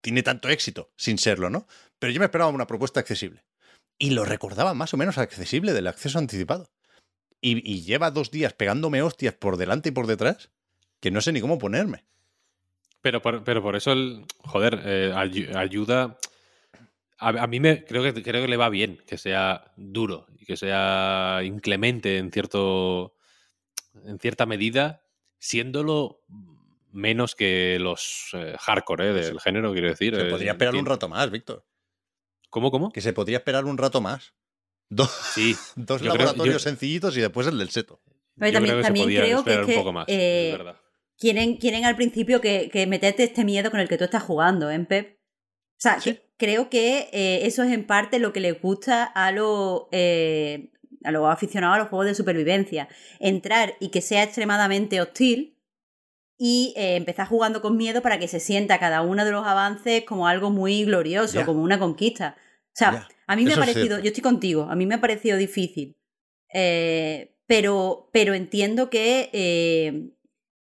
[0.01, 1.67] tiene tanto éxito sin serlo, ¿no?
[1.99, 3.45] Pero yo me esperaba una propuesta accesible.
[3.99, 6.71] Y lo recordaba más o menos accesible del acceso anticipado.
[7.43, 10.51] Y, y lleva dos días pegándome hostias por delante y por detrás
[11.01, 12.05] que no sé ni cómo ponerme.
[13.01, 16.17] Pero por, pero por eso, el, joder, eh, ayu- ayuda.
[17.19, 20.47] A, a mí me creo que creo que le va bien que sea duro y
[20.47, 23.15] que sea inclemente en cierto
[24.05, 25.03] en cierta medida,
[25.39, 26.21] siéndolo
[26.93, 30.15] menos que los eh, hardcore eh, del género, quiero decir.
[30.15, 31.65] Se eh, podría esperar un rato más, Víctor.
[32.51, 32.93] ¿Cómo, cómo?
[32.93, 34.33] Que se podría esperar un rato más.
[34.95, 35.57] Do- Sí.
[35.77, 38.01] dos Yo creo- laboratorios yo- sencillos y después el del seto.
[38.39, 40.05] Pero yo también- creo que también se creo que esperar es que, un poco más.
[40.09, 40.77] eh, es verdad.
[41.19, 44.71] Quieren, quieren al principio que, que meterte este miedo con el que tú estás jugando,
[44.71, 45.19] ¿eh, Pep?
[45.19, 46.15] O sea, Sí.
[46.15, 50.73] que- creo que eh, eso es en parte lo que les gusta a los, eh,
[51.05, 52.89] a los aficionados a los juegos de supervivencia.
[53.21, 55.59] Entrar y que sea extremadamente hostil
[56.39, 60.05] y eh, empezar jugando con miedo para que se sienta cada uno de los avances
[60.05, 61.45] como algo muy glorioso, Ya.
[61.47, 62.37] como una conquista.
[62.39, 63.09] O sea, Ya.
[63.33, 65.97] A mí me ha Eso parecido, yo estoy contigo, a mí me ha parecido difícil.
[66.53, 70.11] Eh, pero, pero entiendo que eh,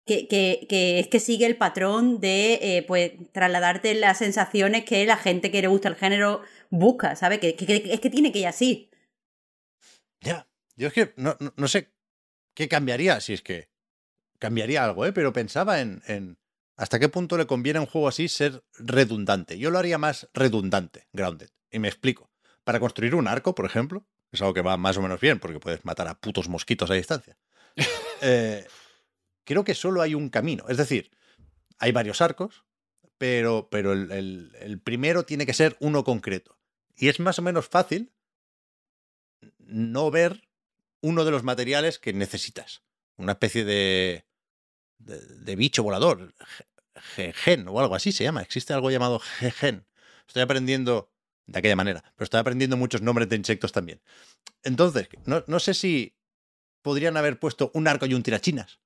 [0.05, 5.05] que, que, que es que sigue el patrón de eh, pues trasladarte las sensaciones que
[5.05, 7.39] la gente que le gusta el género busca, ¿sabes?
[7.39, 8.89] Que, que- que- es que tiene que ir así.
[10.21, 10.47] Ya.
[10.75, 11.91] Yo es que no, no- no sé
[12.55, 13.69] qué cambiaría, si es que
[14.39, 15.13] cambiaría algo, ¿eh?
[15.13, 16.38] Pero pensaba en, en
[16.77, 19.59] hasta qué punto le conviene a un juego así ser redundante.
[19.59, 21.49] Yo lo haría más redundante, Grounded.
[21.69, 22.30] Y me explico.
[22.63, 25.59] Para construir un arco, por ejemplo, es algo que va más o menos bien, porque
[25.59, 27.38] puedes matar a putos mosquitos a distancia.
[28.23, 28.67] Eh,
[29.45, 30.65] creo que solo hay un camino.
[30.69, 31.09] Es decir,
[31.79, 32.65] hay varios arcos,
[33.17, 36.59] pero, pero el, el- el primero tiene que ser uno concreto.
[36.95, 38.13] Y es más o menos fácil
[39.59, 40.47] no ver
[41.01, 42.83] uno de los materiales que necesitas.
[43.17, 44.25] Una especie de,
[44.99, 46.33] de, de bicho volador.
[47.15, 48.41] ge- Gen o algo así se llama.
[48.41, 49.88] Existe algo llamado gen.
[50.27, 51.10] Estoy aprendiendo
[51.52, 54.02] de aquella manera, pero estoy aprendiendo muchos nombres de insectos también.
[54.64, 56.15] Entonces, no, no sé si
[56.82, 58.80] podrían haber puesto un arco y un tirachinas.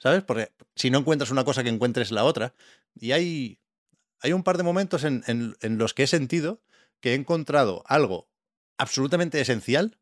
[0.00, 0.22] ¿Sabes?
[0.22, 2.54] Porque si no encuentras una cosa que encuentres la otra.
[2.94, 3.58] Y hay,
[4.20, 6.62] hay un par de momentos en, en- los que he sentido
[7.00, 8.28] que he encontrado algo
[8.76, 9.98] absolutamente esencial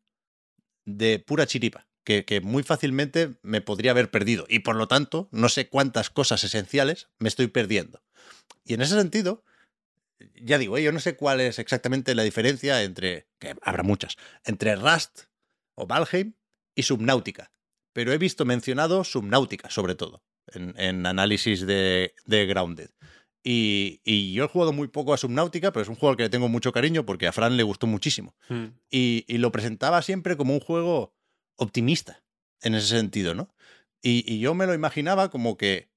[0.85, 4.45] de pura chiripa, que, que muy fácilmente me podría haber perdido.
[4.47, 8.03] Y por lo tanto, no sé cuántas cosas esenciales me estoy perdiendo.
[8.63, 9.43] Y en ese sentido,
[10.35, 10.83] ya digo, ¿eh?
[10.83, 15.23] yo no sé cuál es exactamente la diferencia entre, que habrá muchas, entre Rust
[15.75, 16.33] o Valheim
[16.75, 17.51] y Subnautica.
[17.93, 22.89] Pero he visto mencionado Subnautica, sobre todo, en, en análisis de, de Grounded.
[23.43, 26.23] Y, y yo he jugado muy poco a Subnautica, pero es un juego al que
[26.23, 28.35] le tengo mucho cariño porque a Fran le gustó muchísimo.
[28.49, 28.67] Hmm.
[28.89, 31.15] Y, y lo presentaba siempre como un juego
[31.55, 32.23] optimista,
[32.61, 33.53] en ese sentido, ¿no?
[34.01, 35.89] Y, y yo me lo imaginaba como que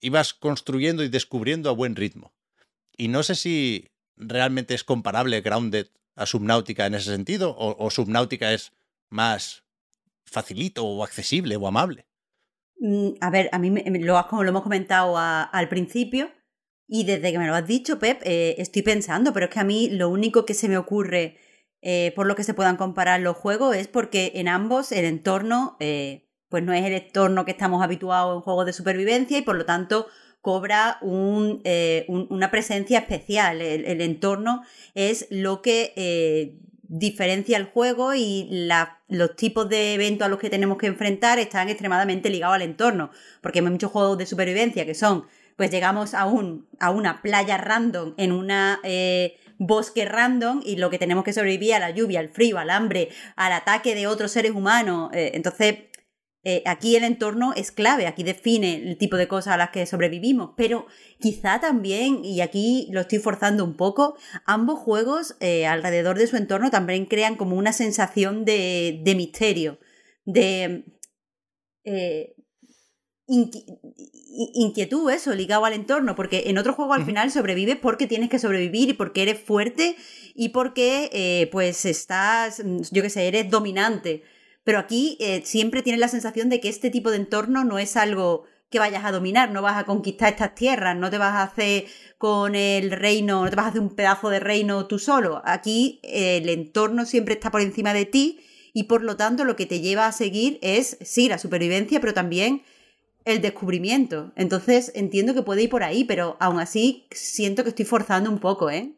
[0.00, 2.34] ibas construyendo y descubriendo a buen ritmo.
[3.00, 3.86] Y no sé si
[4.18, 5.86] realmente es comparable Grounded
[6.16, 8.72] a Subnautica en ese sentido, o, Subnautica es
[9.08, 9.64] más
[10.26, 12.04] facilito o accesible o amable.
[12.78, 16.30] Mm, A ver, a mí me- lo, has- lo hemos comentado al principio
[16.86, 19.64] y desde que me lo has dicho, Pep, eh, estoy pensando, pero es que a
[19.64, 21.38] mí lo único que se me ocurre
[21.80, 25.78] eh, por lo que se puedan comparar los juegos es porque en ambos el entorno
[25.80, 29.56] eh, pues no es el entorno que estamos habituados en juegos de supervivencia y por
[29.56, 30.06] lo tanto
[30.40, 33.60] cobra eh, un- una presencia especial.
[33.60, 34.62] El, el entorno
[34.94, 40.38] es lo que eh, diferencia el juego y la- los tipos de eventos a los
[40.38, 43.10] que tenemos que enfrentar están extremadamente ligados al entorno.
[43.40, 45.24] Porque hay muchos juegos de supervivencia que son,
[45.56, 50.88] pues llegamos a, un, a una playa random en una eh, bosque random y lo
[50.88, 54.32] que tenemos que sobrevivir a la lluvia, al frío, al hambre, al ataque de otros
[54.32, 55.10] seres humanos.
[55.12, 55.74] Eh, entonces,
[56.42, 59.84] eh, aquí el entorno es clave, aquí define el tipo de cosas a las que
[59.84, 60.86] sobrevivimos, pero
[61.18, 66.36] quizá también, y aquí lo estoy forzando un poco, ambos juegos eh, alrededor de su
[66.36, 69.78] entorno también crean como una sensación de, de misterio,
[70.24, 70.84] de
[71.84, 72.34] eh,
[73.28, 73.64] inqui-
[74.54, 78.38] inquietud, eso, ligado al entorno, porque en otro juego al final sobrevives porque tienes que
[78.38, 79.96] sobrevivir y porque eres fuerte
[80.34, 84.22] y porque pues estás, mm, yo qué sé, eres dominante.
[84.64, 87.96] Pero aquí eh, siempre tienes la sensación de que este tipo de entorno no es
[87.96, 91.42] algo que vayas a dominar, no vas a conquistar estas tierras, no te vas a
[91.42, 91.86] hacer
[92.18, 95.42] con el reino, no te vas a hacer un pedazo de reino tú solo.
[95.44, 98.40] Aquí eh, el entorno siempre está por encima de ti
[98.72, 102.14] y por lo tanto lo que te lleva a seguir es, sí, la supervivencia, pero
[102.14, 102.62] también
[103.24, 104.32] el descubrimiento.
[104.36, 108.38] Entonces entiendo que puede ir por ahí, pero aún así siento que estoy forzando un
[108.38, 108.94] poco, ¿eh?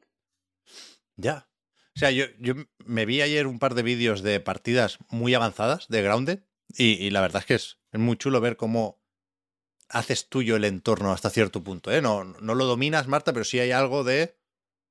[1.16, 1.48] Ya.
[1.94, 2.54] O sea, yo, yo
[2.86, 6.40] me vi ayer un par de vídeos de partidas muy avanzadas de Grounded
[6.76, 9.00] y, la verdad es que es, muy chulo ver cómo
[9.88, 11.92] haces tuyo el entorno hasta cierto punto.
[11.92, 12.00] ¿eh?
[12.00, 14.38] No, no lo dominas, Marta, pero sí hay algo de,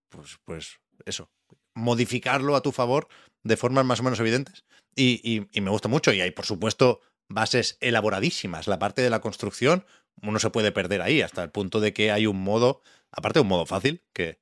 [0.09, 1.31] pues, pues eso,
[1.73, 3.07] modificarlo a tu favor
[3.43, 4.65] de formas más o menos evidentes.
[4.95, 6.13] Y, y- y me gusta mucho.
[6.13, 8.67] Y hay, por supuesto, bases elaboradísimas.
[8.67, 9.85] La parte de la construcción,
[10.21, 12.81] uno se puede perder ahí, hasta el punto de que hay un modo,
[13.11, 14.39] aparte un modo fácil, que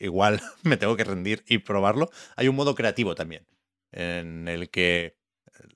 [0.00, 3.46] igual me tengo que rendir y probarlo, hay un modo creativo también,
[3.92, 5.16] en el que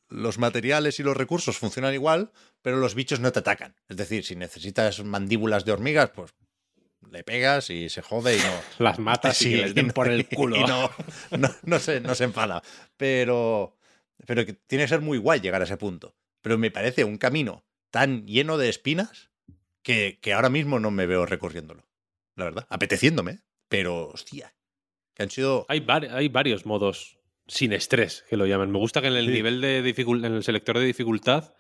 [0.09, 2.33] los materiales y los recursos funcionan igual,
[2.63, 3.77] pero los bichos no te atacan.
[3.89, 6.33] Es decir, si necesitas mandíbulas de hormigas, pues
[7.11, 10.27] le pegas y se jode y no, Las matas y les den no- por el
[10.29, 10.57] culo.
[10.57, 10.91] y no,
[11.37, 12.63] no, no se, no se enfada.
[12.97, 13.77] Pero,
[14.27, 16.17] pero que tiene que ser muy guay llegar a ese punto.
[16.41, 19.31] Pero me parece un camino tan lleno de espinas
[19.83, 21.87] que, que ahora mismo no me veo recorriéndolo.
[22.37, 23.41] La verdad, apeteciéndome.
[23.77, 24.55] Pero, hostia,
[25.15, 25.67] que han sido...
[25.69, 28.71] Hay, vari- hay varios modos sin estrés, que lo llaman.
[28.71, 29.33] Me gusta que en el Sí.
[29.33, 31.55] nivel de dificultad, en el selector de dificultad,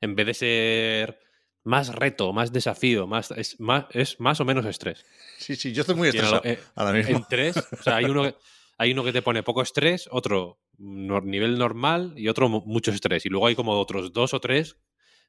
[0.00, 1.18] en vez de ser
[1.64, 5.04] más reto, más desafío, más es más, es más o menos estrés.
[5.38, 7.16] Sí, sí, yo estoy muy en estresado lo- eh, ahora mismo.
[7.16, 8.34] En tres, o sea, hay uno, que,
[8.78, 13.26] hay uno que te pone poco estrés, otro nivel normal y otro mu- mucho estrés.
[13.26, 14.76] Y luego hay como otros dos o tres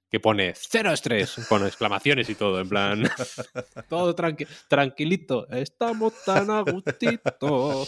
[0.09, 3.03] que pone cero estrés, con exclamaciones y todo, en plan,
[3.89, 7.85] todo tranqui- tranquilito, estamos tan a gustito.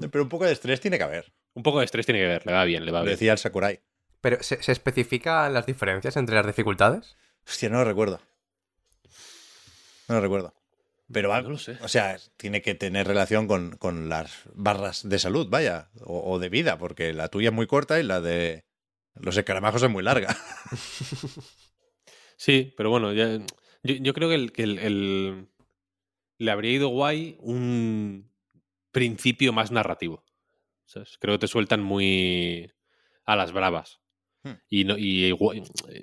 [0.10, 1.32] Pero un poco de estrés tiene que haber.
[1.54, 3.12] Un poco de estrés tiene que ver, le va bien, le va bien.
[3.14, 3.80] decía el Sakurai.
[4.20, 7.16] Pero, ¿se, se especifican las diferencias entre las dificultades?
[7.46, 8.20] Hostia, no lo recuerdo.
[10.08, 10.54] No lo recuerdo.
[11.12, 11.78] Pero va- No lo sé.
[11.82, 16.38] O sea, tiene que tener relación con, con las barras de salud, vaya, o, o
[16.38, 18.66] de vida, porque la tuya es muy corta y la de
[19.20, 20.36] los escaramajos es muy larga.
[22.36, 23.38] Sí, pero bueno, ya-
[23.82, 25.48] yo, yo creo que, el, que el- el-
[26.38, 28.30] le habría ido guay un
[28.92, 30.24] principio más narrativo.
[30.86, 31.18] ¿sabes?
[31.18, 32.70] Creo que te sueltan muy
[33.24, 34.00] a las bravas.
[34.44, 34.52] Hmm.
[34.70, 35.34] Y, no, y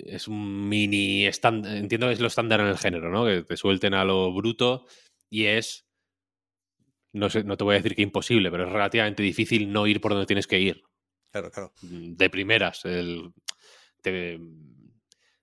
[0.04, 3.24] es un mini estándar, entiendo que es lo estándar en el género, ¿no?
[3.24, 4.86] Que te suelten a lo bruto
[5.30, 5.88] y es,
[7.12, 10.00] no sé, no te voy a decir que imposible, pero es relativamente difícil no ir
[10.00, 10.84] por donde tienes que ir
[11.36, 11.72] Claro, claro.
[11.82, 12.84] de primeras.
[12.86, 13.32] El,
[14.00, 14.38] te-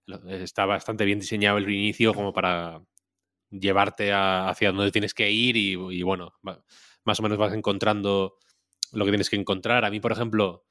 [0.06, 2.82] lo- está bastante bien diseñado el inicio como para
[3.52, 6.64] llevarte a- hacia donde tienes que ir y, y bueno, va-
[7.06, 8.38] más o menos vas encontrando
[8.92, 9.86] lo que tienes que encontrar.
[9.86, 10.66] A mí, por ejemplo,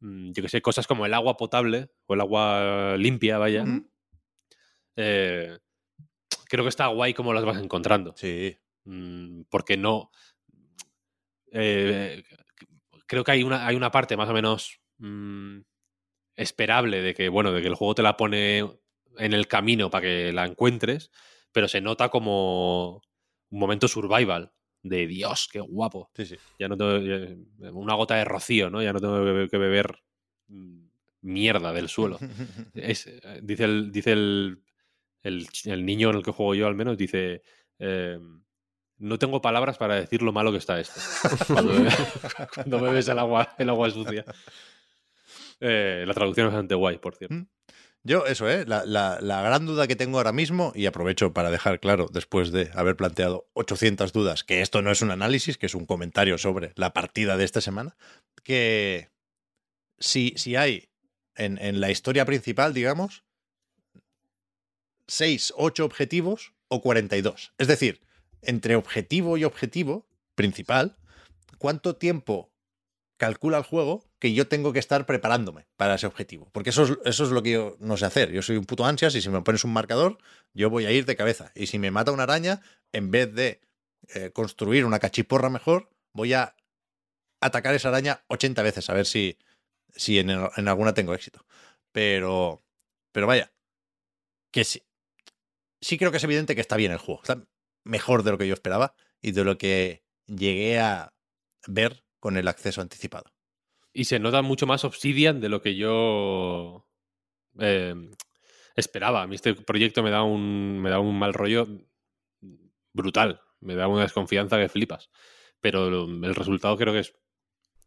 [0.00, 3.86] mm, yo que sé, cosas como el agua potable o el agua limpia, vaya, Mm.
[4.96, 5.58] eh,
[6.48, 8.12] creo que está guay como las vas encontrando.
[8.16, 8.56] Sí.
[8.84, 10.10] Mm, porque no.
[11.56, 12.24] eh,
[13.06, 15.60] creo que hay una, hay una parte más o menos mm,
[16.36, 18.58] esperable de que, bueno, de que el juego te la pone
[19.18, 21.10] en el camino para que la encuentres,
[21.52, 22.96] pero se nota como
[23.50, 24.52] un momento survival.
[24.82, 26.10] De Dios, qué guapo.
[26.14, 26.36] Sí, sí.
[26.58, 26.98] Ya no tengo.
[26.98, 28.82] ya- una gota de rocío, ¿no?
[28.82, 30.02] Ya no tengo que beber, que beber,
[30.48, 30.84] mm,
[31.22, 32.18] mierda del suelo.
[32.74, 34.62] Es, eh, dice el, dice el,
[35.22, 37.40] el, niño en el que juego yo, al menos, dice:
[37.78, 38.18] eh,
[38.98, 41.00] No tengo palabras para decir lo malo que está esto.
[42.54, 44.24] Cuando, bebes el agua, el agua sucia.
[45.60, 47.34] Eh, la traducción es bastante guay, por cierto.
[47.34, 47.46] Mm.
[48.06, 48.64] Yo, eso, ¿eh?
[48.66, 52.52] La, la- la gran duda que tengo ahora mismo, y aprovecho para dejar claro, después
[52.52, 56.36] de haber planteado 800 dudas, que esto no es un análisis, que es un comentario
[56.36, 57.96] sobre la partida de esta semana,
[58.42, 59.08] que
[59.98, 60.90] si, si hay
[61.34, 63.24] en, en la historia principal, digamos,
[65.08, 67.52] 6, 8 objetivos o 42.
[67.58, 68.00] Es decir,
[68.46, 70.96] entre objetivo y objetivo principal,
[71.58, 72.50] ¿cuánto tiempo
[73.16, 76.48] calcula el juego que yo tengo que estar preparándome para ese objetivo.
[76.52, 78.30] Porque eso es, lo que yo no sé hacer.
[78.32, 80.18] Yo soy un puto ansias y si me pones un marcador,
[80.52, 81.52] yo voy a ir de cabeza.
[81.54, 82.60] Y si me mata una araña,
[82.92, 83.60] en vez de
[84.14, 86.56] eh, construir una cachiporra mejor, voy a
[87.40, 89.38] atacar esa araña 80 veces a ver si,
[90.06, 91.44] en, alguna tengo éxito.
[91.92, 92.62] Pero,
[93.12, 93.52] pero vaya,
[94.50, 94.82] que sí,
[95.80, 97.22] sí creo que es evidente que está bien el juego.
[97.84, 101.14] Mejor de lo que yo esperaba y de lo que llegué a
[101.66, 103.32] ver con el acceso anticipado.
[103.92, 106.86] Y se nota mucho más Obsidian de lo que yo
[107.60, 107.94] eh,
[108.74, 109.22] esperaba.
[109.22, 111.68] A mí este proyecto me da un, me da un mal rollo
[112.92, 113.40] brutal.
[113.60, 115.10] Me da una desconfianza que flipas.
[115.60, 117.14] Pero el resultado creo que es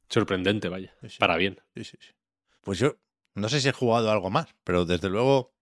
[0.09, 0.95] sorprendente, vaya.
[1.01, 1.17] Sí, sí.
[1.19, 1.59] Para bien.
[1.75, 2.11] Sí, sí, sí.
[2.61, 2.97] Pues yo
[3.35, 5.56] no sé si he jugado algo más, pero desde luego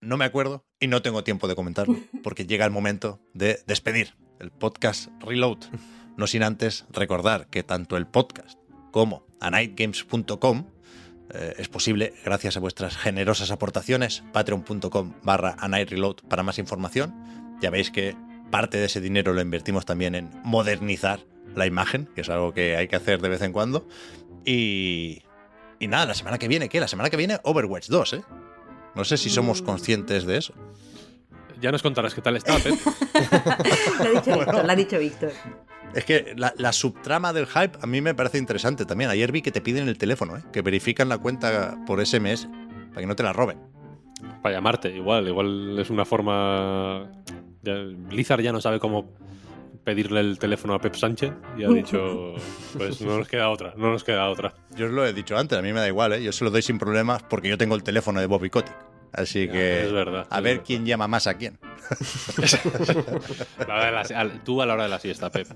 [0.00, 4.14] no me acuerdo y no tengo tiempo de comentarlo, porque llega el momento de despedir
[4.38, 5.58] el podcast Reload.
[6.16, 8.58] No sin antes recordar que tanto el podcast
[8.90, 10.66] como anightgames.com
[11.32, 14.24] eh, es posible gracias a vuestras generosas aportaciones.
[14.32, 17.14] Patreon.com barra anightreload para más información.
[17.60, 18.16] Ya veis que
[18.50, 21.20] parte de ese dinero lo invertimos también en modernizar
[21.54, 23.86] la imagen, que es algo que hay que hacer de vez en cuando.
[24.44, 25.22] Y,
[25.78, 26.80] y nada, la semana que viene, ¿qué?
[26.80, 28.22] La semana que viene Overwatch 2, ¿eh?
[28.94, 30.54] No sé si somos conscientes de eso.
[31.60, 32.74] Ya nos contarás qué tal está, Pep.
[33.98, 35.32] Lo ha dicho Víctor, lo ha dicho Víctor.
[35.94, 39.10] Es que la, la subtrama del hype a mí me parece interesante también.
[39.10, 40.42] Ayer vi que te piden el teléfono, ¿eh?
[40.52, 42.48] que verifican la cuenta por SMS
[42.90, 43.58] para que no te la roben.
[44.42, 45.28] Para llamarte, igual.
[45.28, 47.10] Igual es una forma.
[47.62, 49.12] Blizzard ya no sabe cómo
[49.90, 52.34] pedirle el teléfono a Pep Sánchez y ha dicho:
[52.76, 54.54] Pues no nos queda otra, no nos queda otra.
[54.76, 56.22] Yo os lo he dicho antes, a mí me da igual, ¿eh?
[56.22, 58.76] yo se lo doy sin problemas porque yo tengo el teléfono de Bobby Kotick.
[59.12, 60.64] Así que es verdad, a es ver verdad.
[60.66, 61.58] quién llama más a quién.
[63.66, 65.48] La hora de la si- al- tú a la hora de la siesta, Pep.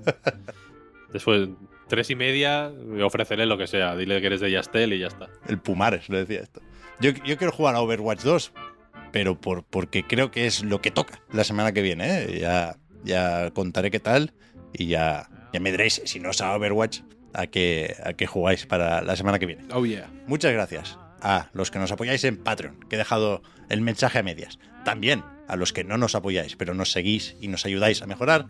[1.12, 1.48] Después,
[1.88, 2.72] tres y media,
[3.04, 3.94] ofrécele lo que sea.
[3.96, 5.28] Dile que eres de Yastel y ya está.
[5.46, 6.60] El Pumares lo decía esto.
[7.00, 8.52] Yo, yo quiero jugar a Overwatch 2,
[9.12, 12.22] pero por, porque creo que es lo que toca la semana que viene.
[12.24, 12.38] ¿eh?
[12.40, 12.74] Ya,
[13.04, 14.32] ya contaré qué tal
[14.72, 17.00] y ya, ya me diréis, si no es a Overwatch,
[17.32, 19.64] a qué, a qué jugáis para la semana que viene.
[19.72, 20.10] Oh, yeah.
[20.26, 24.22] Muchas gracias a los que nos apoyáis en Patreon, que he dejado el mensaje a
[24.22, 24.58] medias.
[24.84, 28.46] También a los que no nos apoyáis, pero nos seguís y nos ayudáis a mejorar.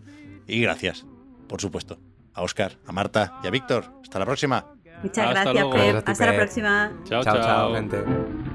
[0.47, 1.05] Y gracias,
[1.47, 1.99] por supuesto,
[2.33, 3.93] a Oscar, a Marta y a Víctor.
[4.03, 4.73] Hasta la próxima.
[5.03, 5.65] Muchas Hasta gracias.
[5.65, 5.73] Pep.
[5.73, 6.91] Gracias a ti, Hasta la próxima.
[7.05, 7.43] Chao, chao, chao.
[7.43, 8.54] chao gente.